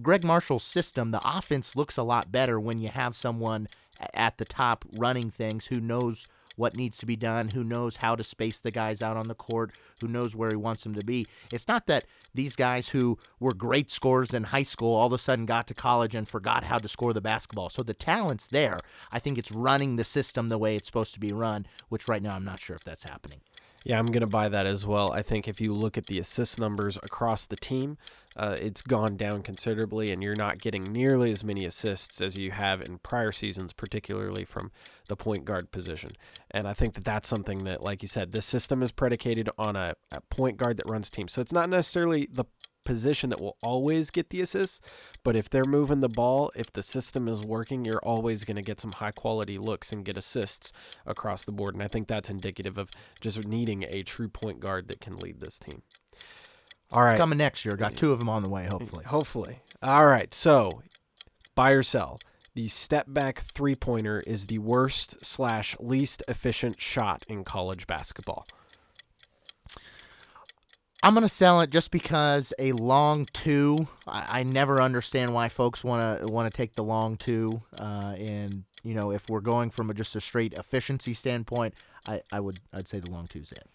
Gregg 0.03 0.23
Marshall's 0.23 0.63
system, 0.63 1.09
the 1.09 1.21
offense 1.25 1.75
looks 1.75 1.97
a 1.97 2.03
lot 2.03 2.32
better 2.32 2.59
when 2.59 2.77
you 2.77 2.89
have 2.89 3.15
someone 3.15 3.67
at 4.13 4.38
the 4.38 4.45
top 4.45 4.86
running 4.93 5.32
things 5.32 5.65
who 5.65 5.82
knows 5.82 6.27
what 6.56 6.76
needs 6.76 6.97
to 6.99 7.06
be 7.06 7.16
done, 7.16 7.49
who 7.49 7.64
knows 7.64 7.97
how 7.97 8.16
to 8.16 8.24
space 8.24 8.60
the 8.60 8.72
guys 8.72 9.02
out 9.02 9.18
on 9.18 9.28
the 9.28 9.36
court, 9.36 9.72
who 10.02 10.08
knows 10.08 10.36
where 10.36 10.49
he 10.49 10.56
wants 10.56 10.84
them 10.84 10.95
to 10.95 11.06
be. 11.06 11.26
It's 11.52 11.68
not 11.68 11.88
that 11.88 12.06
these 12.34 12.56
guys 12.56 12.89
who 12.89 13.18
were 13.39 13.54
great 13.54 13.91
scorers 13.91 14.34
in 14.34 14.45
high 14.45 14.64
school 14.64 14.95
all 14.95 15.08
of 15.08 15.14
a 15.14 15.18
sudden 15.18 15.45
got 15.45 15.68
to 15.68 15.74
college 15.74 16.16
and 16.16 16.28
forgot 16.28 16.64
how 16.64 16.78
to 16.78 16.88
score 16.88 17.14
the 17.14 17.22
basketball. 17.22 17.70
So 17.70 17.84
the 17.84 17.93
talent's 17.93 18.47
there. 18.47 18.80
I 19.12 19.20
think 19.20 19.38
it's 19.38 19.52
running 19.52 19.95
the 19.95 20.04
system 20.04 20.49
the 20.49 20.58
way 20.58 20.76
it's 20.76 20.88
supposed 20.88 21.14
to 21.14 21.20
be 21.20 21.32
run, 21.32 21.66
which 21.89 22.08
right 22.08 22.22
now 22.22 22.36
I'm 22.36 22.45
not 22.45 22.60
sure 22.60 22.76
if 22.76 22.84
that's 22.84 23.04
happening. 23.04 23.41
Yeah, 23.84 23.97
I'm 23.97 24.07
going 24.07 24.21
to 24.21 24.27
buy 24.27 24.47
that 24.47 24.67
as 24.67 24.86
well. 24.86 25.11
I 25.11 25.23
think 25.23 25.47
if 25.47 25.59
you 25.59 25.73
look 25.73 25.97
at 25.97 26.05
the 26.05 26.19
assist 26.19 26.59
numbers 26.59 26.97
across 26.97 27.47
the 27.47 27.55
team, 27.55 27.97
uh, 28.38 28.55
it's 28.59 28.82
gone 28.82 29.17
down 29.17 29.41
considerably, 29.41 30.11
and 30.11 30.21
you're 30.21 30.36
not 30.36 30.59
getting 30.59 30.84
nearly 30.84 31.32
as 31.32 31.43
many 31.43 31.65
assists 31.65 32.21
as 32.21 32.38
you 32.38 32.51
have 32.51 32.82
in 32.82 32.99
prior 32.99 33.32
seasons, 33.32 33.73
particularly 33.73 34.45
from 34.45 34.71
the 35.07 35.15
point 35.15 35.45
guard 35.45 35.71
position. 35.71 36.11
And 36.51 36.67
I 36.67 36.73
think 36.73 36.93
that 36.93 37.03
that's 37.03 37.27
something 37.27 37.63
that, 37.63 37.84
like 37.84 38.03
you 38.03 38.07
said, 38.07 38.32
this 38.32 38.45
system 38.45 38.84
is 38.84 38.91
predicated 38.91 39.49
on 39.57 39.75
a, 39.75 39.95
a 40.11 40.21
point 40.21 40.57
guard 40.57 40.77
that 40.77 40.89
runs 40.89 41.09
teams. 41.09 41.34
So 41.34 41.41
it's 41.41 41.51
not 41.51 41.69
necessarily 41.69 42.27
the 42.32 42.45
position 42.84 43.29
that 43.29 43.39
will 43.39 43.57
always 43.61 44.11
get 44.11 44.29
the 44.29 44.41
assists, 44.41 44.82
but 45.23 45.36
if 45.36 45.49
they're 45.49 45.65
moving 45.65 45.99
the 45.99 46.09
ball, 46.09 46.51
if 46.55 46.71
the 46.71 46.84
system 46.84 47.27
is 47.27 47.43
working, 47.43 47.86
you're 47.86 48.03
always 48.03 48.43
going 48.43 48.55
to 48.55 48.61
get 48.61 48.79
some 48.79 48.93
high 48.93 49.11
quality 49.11 49.57
looks 49.57 49.91
and 49.91 50.05
get 50.05 50.17
assists 50.17 50.71
across 51.05 51.45
the 51.45 51.51
board. 51.51 51.73
And 51.73 51.84
I 51.84 51.88
think 51.88 52.07
that's 52.07 52.29
indicative 52.29 52.77
of 52.77 52.89
just 53.19 53.45
needing 53.47 53.86
a 53.89 54.03
true 54.03 54.29
point 54.29 54.59
guard 54.59 54.88
that 54.88 55.01
can 55.01 55.17
lead 55.17 55.39
this 55.39 55.59
team. 55.59 55.82
All 56.91 57.03
right. 57.03 57.11
It's 57.11 57.19
coming 57.19 57.38
next 57.38 57.63
year. 57.63 57.75
Got 57.75 57.95
two 57.95 58.11
of 58.11 58.19
them 58.19 58.29
on 58.29 58.43
the 58.43 58.49
way, 58.49 58.65
hopefully. 58.65 59.05
Hopefully. 59.05 59.59
All 59.82 60.05
right. 60.05 60.34
So, 60.34 60.82
buy 61.55 61.71
or 61.71 61.84
sell. 61.84 62.19
The 62.53 62.67
step 62.67 63.05
back 63.07 63.39
three 63.39 63.75
pointer 63.75 64.19
is 64.27 64.47
the 64.47 64.59
worst 64.59 65.23
slash 65.23 65.77
least 65.79 66.21
efficient 66.27 66.82
shot 66.82 67.25
in 67.29 67.45
college 67.45 67.88
basketball. 67.88 68.45
I'm 71.04 71.14
gonna 71.14 71.30
sell 71.30 71.62
it 71.62 71.70
just 71.70 71.91
because 71.91 72.54
a 72.60 72.74
long 72.74 73.26
two. 73.34 73.88
I, 74.08 74.39
I 74.39 74.43
never 74.43 74.82
understand 74.82 75.34
why 75.34 75.49
folks 75.49 75.84
want 75.84 76.22
to 76.22 76.32
want 76.32 76.52
to 76.52 76.56
take 76.56 76.76
the 76.76 76.84
long 76.84 77.18
two. 77.18 77.62
Uh, 77.80 78.16
and 78.18 78.64
you 78.84 78.93
know, 78.93 79.12
if 79.12 79.30
we're 79.30 79.41
going 79.41 79.70
from 79.70 79.89
a, 79.89 79.93
just 79.93 80.16
a 80.16 80.22
straight 80.22 80.54
efficiency 80.54 81.14
standpoint, 81.14 81.74
I, 82.08 82.22
I 82.32 82.39
would 82.39 82.60
I'd 82.74 82.88
say 82.88 82.99
the 82.99 83.12
long 83.12 83.28
two's 83.28 83.52
it. 83.52 83.68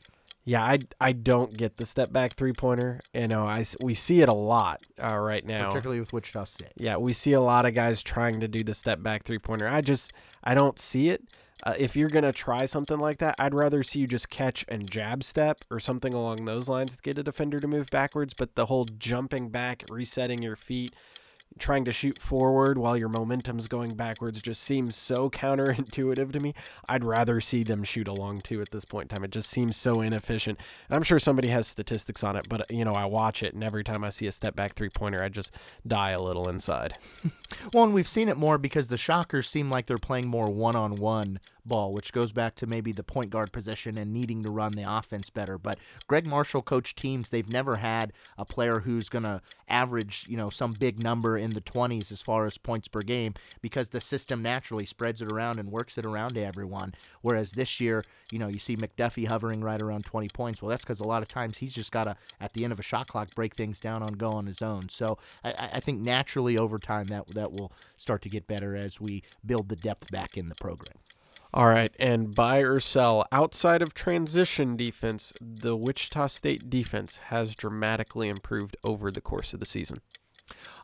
Yeah, 0.45 0.63
I, 0.63 0.79
I 1.01 1.11
don't 1.11 1.57
get 1.57 1.77
the 1.77 1.85
step 1.85 2.13
back 2.13 2.35
three 2.35 2.53
pointer. 2.53 3.01
You 3.13 3.27
know, 3.27 3.45
I 3.45 3.65
we 3.83 3.95
see 3.95 4.21
it 4.21 4.29
a 4.29 4.35
lot 4.35 4.81
uh, 5.03 5.17
right 5.17 5.45
now, 5.45 5.67
particularly 5.67 5.99
with 5.99 6.13
Wichita 6.13 6.45
State. 6.45 6.73
Yeah, 6.77 6.99
we 6.99 7.13
see 7.13 7.33
a 7.33 7.41
lot 7.41 7.67
of 7.67 7.75
guys 7.75 8.01
trying 8.01 8.39
to 8.39 8.47
do 8.47 8.63
the 8.63 8.75
step 8.75 9.03
back 9.03 9.25
three 9.25 9.41
pointer. 9.41 9.67
I 9.67 9.81
just 9.81 10.13
I 10.45 10.55
don't 10.55 10.79
see 10.79 11.09
it. 11.09 11.25
Uh, 11.63 11.75
if 11.79 11.97
you're 11.97 12.11
gonna 12.11 12.33
try 12.33 12.67
something 12.67 12.99
like 12.99 13.19
that, 13.19 13.35
I'd 13.39 13.55
rather 13.55 13.83
see 13.83 14.01
you 14.01 14.07
just 14.07 14.29
catch 14.29 14.65
and 14.69 14.91
jab 14.91 15.25
step 15.25 15.65
or 15.71 15.81
something 15.81 16.13
along 16.13 16.45
those 16.45 16.69
lines 16.69 16.97
to 16.97 17.03
get 17.03 17.19
a 17.19 17.23
defender 17.23 17.61
to 17.61 17.67
move 17.67 17.91
backwards. 17.91 18.35
But 18.35 18.55
the 18.55 18.67
whole 18.67 18.85
jumping 18.85 19.49
back, 19.49 19.85
resetting 19.91 20.43
your 20.43 20.57
feet, 20.57 20.95
trying 21.59 21.85
to 21.85 21.93
shoot 21.93 22.19
forward 22.19 22.77
while 22.77 22.97
your 22.97 23.09
momentum's 23.09 23.69
going 23.69 23.95
backwards 23.95 24.43
just 24.43 24.63
seems 24.63 24.95
so 24.97 25.31
counterintuitive 25.37 26.33
to 26.33 26.41
me. 26.41 26.55
I'd 26.89 27.05
rather 27.05 27.41
see 27.41 27.63
them 27.63 27.85
shoot 27.85 28.09
along 28.09 28.43
too 28.43 28.61
at 28.61 28.71
this 28.71 28.85
point 28.85 29.11
in 29.11 29.17
time. 29.17 29.25
It 29.25 29.31
just 29.31 29.51
seems 29.51 29.77
so 29.77 30.01
inefficient. 30.01 30.59
And 30.89 30.97
I'm 30.97 31.03
sure 31.03 31.19
somebody 31.19 31.49
has 31.49 31.67
statistics 31.67 32.23
on 32.23 32.37
it, 32.37 32.49
but 32.49 32.71
you 32.71 32.85
know, 32.85 32.93
I 32.93 33.07
watch 33.07 33.43
it 33.43 33.55
and 33.55 33.65
every 33.65 33.85
time 33.85 34.05
I 34.05 34.11
see 34.11 34.27
a 34.27 34.33
step 34.33 34.55
back 34.55 34.75
three 34.75 34.91
pointer, 34.91 35.23
I 35.23 35.29
just 35.29 35.55
die 35.87 36.11
a 36.11 36.23
little 36.23 36.49
inside. 36.49 36.99
well, 37.73 37.85
and 37.85 37.95
we've 37.95 38.09
seen 38.09 38.29
it 38.29 38.37
more 38.37 38.59
because 38.59 38.89
the 38.89 38.97
Shockers 38.97 39.49
seem 39.49 39.71
like 39.71 39.87
they're 39.87 39.99
playing 39.99 40.29
more 40.29 40.51
one 40.51 40.77
on 40.77 40.97
one 40.97 41.41
ball, 41.69 41.93
which 41.93 42.13
goes 42.13 42.33
back 42.33 42.55
to 42.57 42.67
maybe 42.67 42.93
the 42.93 43.03
point 43.03 43.31
guard 43.31 43.53
position 43.53 43.99
and 43.99 44.13
needing 44.13 44.43
to 44.43 44.51
run 44.51 44.73
the 44.73 44.85
offense 44.91 45.31
better. 45.31 45.59
But 45.59 45.79
Gregg 46.07 46.27
Marshall 46.27 46.63
coached 46.63 46.97
teams, 46.99 47.29
they've 47.29 47.51
never 47.51 47.77
had 47.77 48.13
a 48.39 48.45
player 48.45 48.81
who's 48.81 49.09
going 49.09 49.25
to 49.25 49.41
average, 49.69 50.27
you 50.29 50.37
know, 50.37 50.51
some 50.51 50.73
big 50.73 51.03
number 51.03 51.37
in 51.37 51.51
the 51.51 51.61
20s 51.61 52.13
as 52.13 52.23
far 52.23 52.47
as 52.47 52.57
points 52.59 52.89
per 52.89 53.01
game 53.01 53.35
because 53.61 53.89
the 53.89 54.01
system 54.01 54.43
naturally 54.43 54.87
spreads 54.87 55.21
it 55.21 55.33
around 55.33 55.59
and 55.59 55.71
works 55.71 55.99
it 55.99 56.07
around 56.07 56.35
to 56.35 56.45
everyone. 56.45 56.95
Whereas 57.23 57.53
this 57.53 57.81
year, 57.81 58.05
you 58.31 58.39
know, 58.39 58.49
you 58.49 58.59
see 58.59 58.77
McDuffie 58.77 59.27
hovering 59.27 59.63
right 59.63 59.81
around 59.81 60.05
20 60.05 60.29
points. 60.29 60.63
Well, 60.63 60.71
that's 60.71 60.85
because 60.85 61.01
a 61.01 61.05
lot 61.07 61.23
of 61.23 61.29
times 61.29 61.59
he's 61.59 61.75
just 61.75 61.93
got 61.93 62.05
to, 62.05 62.17
at 62.41 62.53
the 62.53 62.65
end 62.65 62.73
of 62.73 62.79
a 62.79 62.83
shot 62.83 63.09
clock, 63.09 63.35
break 63.35 63.55
things 63.55 63.81
down 63.81 64.03
on 64.03 64.15
go 64.15 64.31
on 64.31 64.47
his 64.47 64.63
own. 64.63 64.89
So 64.89 65.19
I, 65.45 65.71
I 65.75 65.81
think 65.81 66.01
naturally 66.01 66.57
over 66.57 66.79
time 66.79 67.07
that 67.07 67.29
that 67.35 67.53
will 67.53 67.73
start 67.97 68.23
to 68.23 68.29
get 68.29 68.47
better 68.47 68.77
as 68.77 69.01
we 69.01 69.23
build 69.45 69.69
the 69.69 69.77
depth 69.77 70.11
back 70.11 70.37
in 70.37 70.49
the 70.49 70.55
program. 70.55 70.97
All 71.57 71.69
right, 71.69 71.91
and 71.99 72.35
buy 72.35 72.59
or 72.59 72.79
sell 72.79 73.25
outside 73.33 73.81
of 73.81 73.95
transition 73.95 74.77
defense, 74.77 75.33
the 75.41 75.75
Wichita 75.75 76.27
State 76.27 76.69
defense 76.69 77.17
has 77.29 77.57
dramatically 77.57 78.29
improved 78.29 78.77
over 78.85 79.11
the 79.11 79.23
course 79.23 79.55
of 79.55 79.61
the 79.61 79.65
season. 79.65 80.03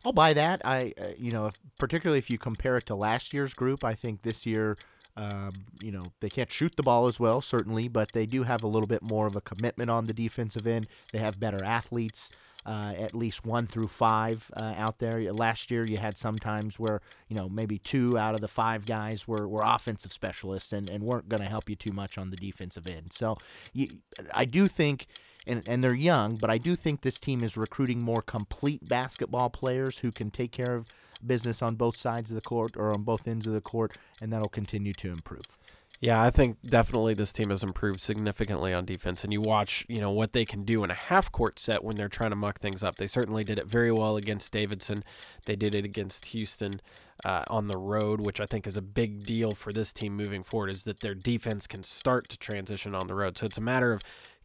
I'll 0.02 0.14
buy 0.14 0.32
that. 0.32 0.62
I, 0.64 0.94
uh, 0.98 1.08
you 1.18 1.30
know, 1.30 1.48
if, 1.48 1.58
particularly 1.76 2.20
if 2.20 2.30
you 2.30 2.38
compare 2.38 2.78
it 2.78 2.86
to 2.86 2.94
last 2.94 3.34
year's 3.34 3.52
group, 3.52 3.84
I 3.84 3.92
think 3.92 4.22
this 4.22 4.46
year, 4.46 4.78
um, 5.14 5.52
you 5.82 5.92
know, 5.92 6.04
they 6.20 6.30
can't 6.30 6.50
shoot 6.50 6.74
the 6.76 6.82
ball 6.82 7.04
as 7.04 7.20
well, 7.20 7.42
certainly, 7.42 7.86
but 7.88 8.12
they 8.12 8.24
do 8.24 8.44
have 8.44 8.62
a 8.62 8.66
little 8.66 8.86
bit 8.86 9.02
more 9.02 9.26
of 9.26 9.36
a 9.36 9.42
commitment 9.42 9.90
on 9.90 10.06
the 10.06 10.14
defensive 10.14 10.66
end. 10.66 10.86
They 11.12 11.18
have 11.18 11.38
better 11.38 11.62
athletes 11.62 12.30
uh, 12.64 12.94
at 12.96 13.14
least 13.14 13.44
one 13.44 13.66
through 13.66 13.88
five 13.88 14.50
uh, 14.56 14.74
out 14.76 14.98
there. 14.98 15.32
Last 15.32 15.70
year, 15.70 15.84
you 15.84 15.96
had 15.96 16.16
some 16.16 16.38
times 16.38 16.78
where 16.78 17.00
you 17.28 17.36
know 17.36 17.48
maybe 17.48 17.78
two 17.78 18.18
out 18.18 18.34
of 18.34 18.40
the 18.40 18.48
five 18.48 18.86
guys 18.86 19.26
were, 19.26 19.48
were 19.48 19.62
offensive 19.64 20.12
specialists 20.12 20.72
and, 20.72 20.88
and 20.88 21.02
weren't 21.02 21.28
going 21.28 21.42
to 21.42 21.48
help 21.48 21.68
you 21.68 21.76
too 21.76 21.92
much 21.92 22.18
on 22.18 22.30
the 22.30 22.36
defensive 22.36 22.86
end. 22.86 23.12
So 23.12 23.36
you, 23.72 23.88
I 24.32 24.44
do 24.44 24.68
think. 24.68 25.06
And, 25.44 25.68
and 25.68 25.82
they're 25.82 25.92
young, 25.92 26.36
but 26.36 26.50
I 26.50 26.58
do 26.58 26.76
think 26.76 27.00
this 27.00 27.18
team 27.18 27.42
is 27.42 27.56
recruiting 27.56 28.00
more 28.00 28.22
complete 28.22 28.88
basketball 28.88 29.50
players 29.50 29.98
who 29.98 30.12
can 30.12 30.30
take 30.30 30.52
care 30.52 30.76
of 30.76 30.86
business 31.26 31.62
on 31.62 31.74
both 31.74 31.96
sides 31.96 32.30
of 32.30 32.36
the 32.36 32.40
court 32.40 32.76
or 32.76 32.92
on 32.92 33.02
both 33.02 33.26
ends 33.26 33.48
of 33.48 33.52
the 33.52 33.60
court, 33.60 33.96
and 34.20 34.32
that'll 34.32 34.48
continue 34.48 34.92
to 34.92 35.10
improve. 35.10 35.58
Yeah, 36.02 36.20
I 36.20 36.30
think 36.30 36.56
definitely 36.64 37.14
this 37.14 37.32
team 37.32 37.50
has 37.50 37.62
improved 37.62 38.00
significantly 38.00 38.74
on 38.74 38.84
defense. 38.84 39.22
And 39.22 39.32
you 39.32 39.40
watch, 39.40 39.86
you 39.88 40.00
know, 40.00 40.10
what 40.10 40.32
they 40.32 40.44
can 40.44 40.64
do 40.64 40.82
in 40.82 40.90
a 40.90 40.94
half 40.94 41.30
court 41.30 41.60
set 41.60 41.84
when 41.84 41.94
they're 41.94 42.08
trying 42.08 42.30
to 42.30 42.36
muck 42.36 42.58
things 42.58 42.82
up. 42.82 42.96
They 42.96 43.06
certainly 43.06 43.44
did 43.44 43.56
it 43.56 43.68
very 43.68 43.92
well 43.92 44.16
against 44.16 44.52
Davidson. 44.52 45.04
They 45.44 45.54
did 45.54 45.76
it 45.76 45.84
against 45.84 46.24
Houston 46.26 46.80
uh, 47.24 47.44
on 47.46 47.68
the 47.68 47.78
road, 47.78 48.20
which 48.20 48.40
I 48.40 48.46
think 48.46 48.66
is 48.66 48.76
a 48.76 48.82
big 48.82 49.24
deal 49.24 49.52
for 49.52 49.72
this 49.72 49.92
team 49.92 50.16
moving 50.16 50.42
forward, 50.42 50.70
is 50.70 50.82
that 50.84 51.00
their 51.00 51.14
defense 51.14 51.68
can 51.68 51.84
start 51.84 52.28
to 52.30 52.36
transition 52.36 52.96
on 52.96 53.06
the 53.06 53.14
road. 53.14 53.38
So 53.38 53.46
it's 53.46 53.58
a 53.58 53.60
matter 53.62 53.92
of 53.92 54.02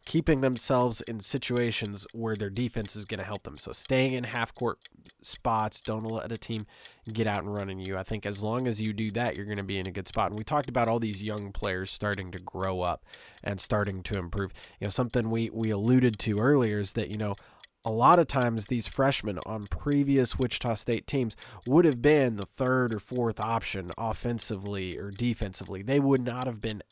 keeping 0.08 0.40
themselves 0.40 1.02
in 1.02 1.20
situations 1.20 2.06
where 2.14 2.34
their 2.34 2.48
defense 2.48 2.96
is 2.96 3.04
going 3.04 3.18
to 3.18 3.26
help 3.26 3.42
them. 3.42 3.58
So 3.58 3.72
staying 3.72 4.14
in 4.14 4.24
half 4.24 4.54
court 4.54 4.78
spots, 5.20 5.82
don't 5.82 6.02
let 6.02 6.32
a 6.32 6.38
team 6.38 6.64
get 7.12 7.26
out 7.26 7.40
and 7.40 7.52
run 7.52 7.68
in 7.68 7.78
you. 7.78 7.98
I 7.98 8.04
think 8.04 8.24
as 8.24 8.42
long 8.42 8.66
as 8.66 8.80
you 8.80 8.94
do 8.94 9.10
that, 9.10 9.36
you're 9.36 9.44
going 9.44 9.58
to 9.58 9.62
be 9.62 9.78
in 9.78 9.86
a 9.86 9.90
good 9.90 10.08
spot. 10.08 10.30
And 10.30 10.38
we 10.38 10.44
talked 10.44 10.70
about 10.70 10.88
all 10.88 10.98
these 10.98 11.22
young 11.22 11.52
players 11.52 11.90
starting 11.90 12.30
to 12.30 12.38
grow 12.38 12.80
up 12.80 13.04
and 13.44 13.60
starting 13.60 14.00
to 14.04 14.18
improve. 14.18 14.54
You 14.80 14.86
know, 14.86 14.90
something 14.90 15.28
we 15.28 15.50
we 15.50 15.68
alluded 15.68 16.18
to 16.20 16.38
earlier 16.38 16.78
is 16.78 16.94
that, 16.94 17.10
you 17.10 17.18
know, 17.18 17.36
a 17.84 17.92
lot 17.92 18.18
of 18.18 18.26
times 18.26 18.68
these 18.68 18.88
freshmen 18.88 19.38
on 19.44 19.66
previous 19.66 20.38
Wichita 20.38 20.76
State 20.76 21.06
teams 21.06 21.36
would 21.66 21.84
have 21.84 22.00
been 22.00 22.36
the 22.36 22.46
third 22.46 22.94
or 22.94 22.98
fourth 22.98 23.38
option 23.38 23.90
offensively 23.98 24.96
or 24.98 25.10
defensively. 25.10 25.82
They 25.82 26.00
would 26.00 26.22
not 26.22 26.46
have 26.46 26.62
been 26.62 26.82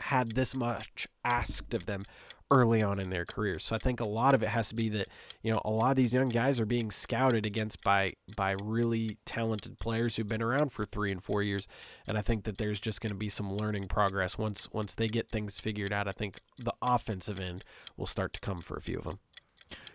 had 0.00 0.32
this 0.32 0.54
much 0.54 1.08
asked 1.24 1.74
of 1.74 1.86
them 1.86 2.04
early 2.50 2.82
on 2.82 2.98
in 2.98 3.10
their 3.10 3.24
careers. 3.24 3.64
So 3.64 3.74
I 3.76 3.78
think 3.78 4.00
a 4.00 4.06
lot 4.06 4.34
of 4.34 4.42
it 4.42 4.48
has 4.48 4.68
to 4.70 4.74
be 4.74 4.88
that 4.90 5.08
you 5.42 5.52
know 5.52 5.60
a 5.64 5.70
lot 5.70 5.90
of 5.90 5.96
these 5.96 6.14
young 6.14 6.28
guys 6.28 6.60
are 6.60 6.66
being 6.66 6.90
scouted 6.90 7.44
against 7.44 7.82
by 7.82 8.12
by 8.36 8.56
really 8.62 9.18
talented 9.24 9.78
players 9.78 10.16
who've 10.16 10.28
been 10.28 10.42
around 10.42 10.72
for 10.72 10.84
three 10.84 11.10
and 11.10 11.22
four 11.22 11.42
years, 11.42 11.66
and 12.06 12.16
I 12.16 12.22
think 12.22 12.44
that 12.44 12.58
there's 12.58 12.80
just 12.80 13.00
going 13.00 13.10
to 13.10 13.16
be 13.16 13.28
some 13.28 13.52
learning 13.52 13.88
progress 13.88 14.38
once 14.38 14.68
once 14.72 14.94
they 14.94 15.08
get 15.08 15.30
things 15.30 15.60
figured 15.60 15.92
out. 15.92 16.08
I 16.08 16.12
think 16.12 16.40
the 16.58 16.74
offensive 16.82 17.40
end 17.40 17.64
will 17.96 18.06
start 18.06 18.32
to 18.34 18.40
come 18.40 18.60
for 18.60 18.76
a 18.76 18.82
few 18.82 18.98
of 18.98 19.04
them. 19.04 19.18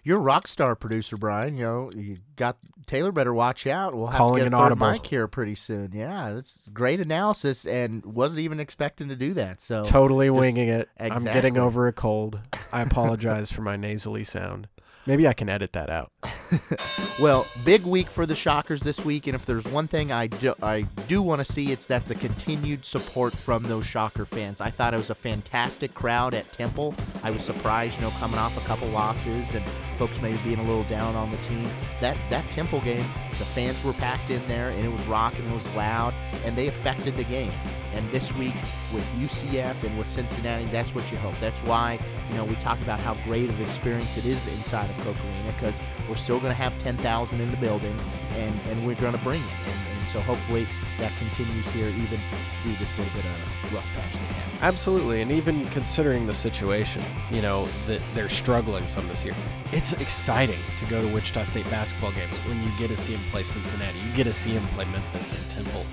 You're 0.04 0.18
a 0.18 0.22
rock 0.22 0.47
star 0.47 0.76
producer, 0.76 1.16
Brian. 1.18 1.56
You 1.58 1.64
know, 1.64 1.91
you 1.95 2.18
got 2.36 2.58
Taylor. 2.86 3.12
Better 3.14 3.34
watch 3.34 3.66
out. 3.66 3.95
We'll 3.95 4.08
have 4.08 4.18
Calling 4.18 4.39
to 4.39 4.39
get 4.41 4.47
an 4.47 4.54
a 4.54 4.58
audible. 4.58 4.91
mic 4.91 5.06
here 5.08 5.28
pretty 5.28 5.56
soon. 5.56 5.91
Yeah, 5.93 6.34
that's 6.34 6.68
great 6.74 6.99
analysis, 6.99 7.66
and 7.66 8.04
wasn't 8.06 8.41
even 8.41 8.60
expecting 8.60 9.08
to 9.10 9.16
do 9.16 9.34
that. 9.36 9.62
So 9.62 9.84
Totally 9.84 10.28
just- 10.28 10.39
winging 10.39 10.68
it. 10.68 10.89
I'm 10.99 11.24
getting 11.24 11.58
over 11.58 11.88
a 11.88 11.93
cold. 11.93 12.39
I 12.74 12.82
apologize 12.82 13.51
for 13.51 13.62
my 13.62 13.78
nasally 13.78 14.24
sound. 14.26 14.68
Maybe 15.06 15.28
I 15.28 15.34
can 15.34 15.49
edit 15.49 15.74
that 15.74 15.89
out. 15.89 16.12
Well, 17.20 17.45
big 17.64 17.84
week 17.84 18.08
for 18.08 18.26
the 18.26 18.34
Shockers 18.34 18.82
this 18.82 19.06
week, 19.06 19.28
and 19.28 19.36
if 19.36 19.45
there's 19.45 19.66
one 19.66 19.88
thing 19.88 20.12
I 20.12 20.26
do, 20.26 20.56
I 20.64 20.82
do 21.08 21.22
want 21.22 21.45
to 21.45 21.51
see, 21.51 21.72
it's 21.72 21.86
that 21.86 22.04
the 22.08 22.16
continued 22.16 22.86
support 22.86 23.34
from 23.34 23.62
those 23.64 23.86
Shocker 23.86 24.26
fans. 24.26 24.60
I 24.60 24.72
thought 24.72 24.95
it 24.95 24.97
was 24.97 25.12
a 25.12 25.16
fantastic 25.16 25.93
crowd 25.93 26.34
at 26.34 26.51
Temple. 26.51 26.95
I 27.22 27.30
was 27.30 27.43
surprised, 27.43 27.97
you 27.97 28.01
know, 28.01 28.10
coming 28.20 28.39
off 28.39 28.58
a 28.58 28.68
couple 28.68 28.88
losses 28.89 29.54
and 29.54 29.64
folks 29.99 30.20
maybe 30.22 30.39
being 30.43 30.58
a 30.60 30.64
little 30.64 30.84
down 30.86 31.16
on 31.16 31.30
the 31.30 31.38
team. 31.38 31.70
That 32.01 32.18
that 32.32 32.49
Temple 32.49 32.82
game, 32.82 33.06
the 33.38 33.45
fans 33.45 33.82
were 33.84 33.93
packed 33.93 34.32
in 34.32 34.45
there, 34.47 34.70
and 34.70 34.84
it 34.84 34.91
was 34.91 35.06
rocking, 35.06 35.47
it 35.47 35.54
was 35.54 35.76
loud, 35.76 36.16
and 36.45 36.56
they 36.56 36.68
affected 36.68 37.16
the 37.16 37.26
game. 37.26 37.54
And 37.95 38.09
this 38.09 38.33
week 38.35 38.55
with 38.93 39.05
UCF 39.19 39.83
and 39.83 39.97
with 39.97 40.09
Cincinnati, 40.09 40.65
that's 40.65 40.93
what 40.95 41.09
you 41.11 41.17
hope. 41.17 41.37
That's 41.39 41.59
why, 41.61 41.99
you 42.29 42.37
know, 42.37 42.45
we 42.45 42.55
talk 42.55 42.79
about 42.81 42.99
how 42.99 43.15
great 43.25 43.49
of 43.49 43.59
an 43.59 43.65
experience 43.65 44.17
it 44.17 44.25
is 44.25 44.47
inside 44.47 44.89
of 44.89 44.97
Koch 44.97 45.15
Arena 45.15 45.53
because 45.53 45.79
we're 46.09 46.15
still 46.15 46.39
going 46.39 46.51
to 46.51 46.55
have 46.55 46.77
10,000 46.81 47.39
in 47.39 47.51
the 47.51 47.57
building 47.57 47.97
and, 48.31 48.53
and 48.69 48.85
we're 48.85 48.95
going 48.95 49.13
to 49.13 49.23
bring 49.23 49.41
it. 49.41 49.67
And, 49.67 49.99
and 49.99 50.09
so 50.09 50.19
hopefully 50.21 50.67
that 50.97 51.11
continues 51.17 51.69
here 51.71 51.87
even 51.87 52.19
through 52.61 52.73
this 52.73 52.97
little 52.97 53.13
bit 53.13 53.25
of 53.25 53.73
rough 53.73 53.87
patch 53.95 54.13
they 54.13 54.19
have. 54.19 54.63
Absolutely, 54.63 55.21
and 55.21 55.31
even 55.31 55.65
considering 55.67 56.25
the 56.25 56.33
situation, 56.33 57.03
you 57.31 57.41
know, 57.41 57.67
that 57.87 58.01
they're 58.13 58.29
struggling 58.29 58.87
some 58.87 59.07
this 59.07 59.25
year, 59.25 59.35
it's 59.71 59.93
exciting 59.93 60.59
to 60.79 60.85
go 60.85 61.01
to 61.01 61.13
Wichita 61.13 61.43
State 61.43 61.69
basketball 61.69 62.11
games 62.11 62.37
when 62.39 62.61
you 62.63 62.69
get 62.77 62.89
to 62.89 62.97
see 62.97 63.13
them 63.13 63.23
play 63.31 63.43
Cincinnati. 63.43 63.97
You 63.99 64.15
get 64.15 64.25
to 64.25 64.33
see 64.33 64.53
them 64.53 64.65
play 64.69 64.85
Memphis 64.85 65.33
and 65.33 65.49
Temple 65.49 65.85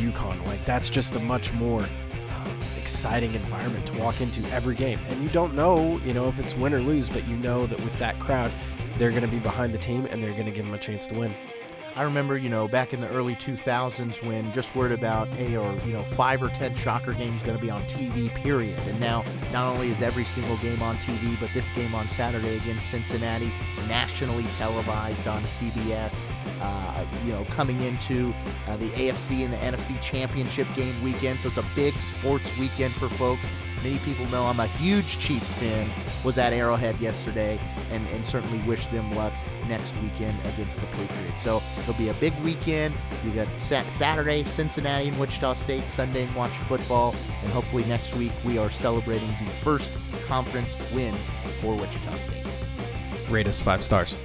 UConn. 0.00 0.44
Like, 0.46 0.64
that's 0.64 0.90
just 0.90 1.16
a 1.16 1.20
much 1.20 1.52
more 1.54 1.82
um, 1.82 2.58
exciting 2.78 3.34
environment 3.34 3.86
to 3.86 3.98
walk 3.98 4.20
into 4.20 4.42
every 4.52 4.74
game. 4.74 4.98
And 5.08 5.22
you 5.22 5.28
don't 5.30 5.54
know, 5.54 6.00
you 6.04 6.14
know, 6.14 6.28
if 6.28 6.38
it's 6.38 6.56
win 6.56 6.74
or 6.74 6.80
lose, 6.80 7.08
but 7.08 7.26
you 7.28 7.36
know 7.36 7.66
that 7.66 7.78
with 7.80 7.96
that 7.98 8.18
crowd, 8.18 8.50
they're 8.98 9.10
going 9.10 9.22
to 9.22 9.28
be 9.28 9.38
behind 9.38 9.72
the 9.72 9.78
team 9.78 10.06
and 10.10 10.22
they're 10.22 10.32
going 10.32 10.46
to 10.46 10.50
give 10.50 10.64
them 10.64 10.74
a 10.74 10.78
chance 10.78 11.06
to 11.08 11.14
win. 11.14 11.34
I 11.96 12.02
remember, 12.02 12.36
you 12.36 12.48
know, 12.48 12.68
back 12.68 12.92
in 12.92 13.00
the 13.00 13.08
early 13.08 13.34
2000s 13.34 14.22
when 14.22 14.52
just 14.52 14.74
word 14.76 14.92
about, 14.92 15.32
hey, 15.34 15.56
or, 15.56 15.72
you 15.84 15.92
know, 15.92 16.04
five 16.04 16.42
or 16.42 16.48
10 16.48 16.74
Shocker 16.74 17.12
games 17.12 17.42
going 17.42 17.56
to 17.56 17.62
be 17.62 17.70
on 17.70 17.82
TV, 17.84 18.32
period. 18.34 18.78
And 18.86 18.98
now, 19.00 19.24
not 19.52 19.66
only 19.66 19.90
is 19.90 20.00
every 20.00 20.24
single 20.24 20.56
game 20.58 20.80
on 20.82 20.96
TV, 20.98 21.38
but 21.40 21.50
this 21.52 21.70
game 21.70 21.94
on 21.94 22.08
Saturday 22.08 22.56
against 22.56 22.90
Cincinnati, 22.90 23.50
nationally 23.88 24.44
televised 24.56 25.26
on 25.26 25.42
CBS, 25.42 26.24
uh, 26.60 27.04
you 27.24 27.32
know, 27.32 27.44
coming 27.50 27.80
into 27.82 28.32
uh, 28.68 28.76
the 28.76 28.88
AFC 28.90 29.44
and 29.44 29.52
the 29.52 29.58
NFC 29.58 30.00
championship 30.00 30.68
game 30.76 30.94
weekend. 31.02 31.40
So 31.40 31.48
it's 31.48 31.58
a 31.58 31.64
big 31.74 31.94
sports 32.00 32.56
weekend 32.56 32.94
for 32.94 33.08
folks. 33.08 33.50
Many 33.82 33.98
people 34.00 34.26
know 34.26 34.44
I'm 34.44 34.60
a 34.60 34.66
huge 34.66 35.18
Chiefs 35.18 35.54
fan. 35.54 35.88
Was 36.22 36.36
at 36.36 36.52
Arrowhead 36.52 37.00
yesterday, 37.00 37.58
and, 37.90 38.06
and 38.08 38.24
certainly 38.26 38.58
wish 38.68 38.84
them 38.86 39.10
luck 39.14 39.32
next 39.68 39.94
weekend 40.02 40.38
against 40.52 40.80
the 40.80 40.86
Patriots. 40.88 41.42
So 41.42 41.62
it'll 41.78 41.94
be 41.94 42.10
a 42.10 42.14
big 42.14 42.34
weekend. 42.40 42.94
You 43.24 43.30
got 43.32 43.48
Sa- 43.58 43.82
Saturday, 43.88 44.44
Cincinnati 44.44 45.08
and 45.08 45.18
Wichita 45.18 45.54
State, 45.54 45.84
Sunday, 45.84 46.24
and 46.24 46.34
watch 46.34 46.50
football, 46.50 47.14
and 47.42 47.52
hopefully 47.52 47.84
next 47.84 48.14
week 48.16 48.32
we 48.44 48.58
are 48.58 48.70
celebrating 48.70 49.28
the 49.28 49.50
first 49.62 49.92
conference 50.26 50.76
win 50.92 51.14
for 51.60 51.74
Wichita 51.74 52.16
State. 52.16 52.44
Rate 53.30 53.46
us 53.46 53.60
five 53.60 53.82
stars. 53.82 54.18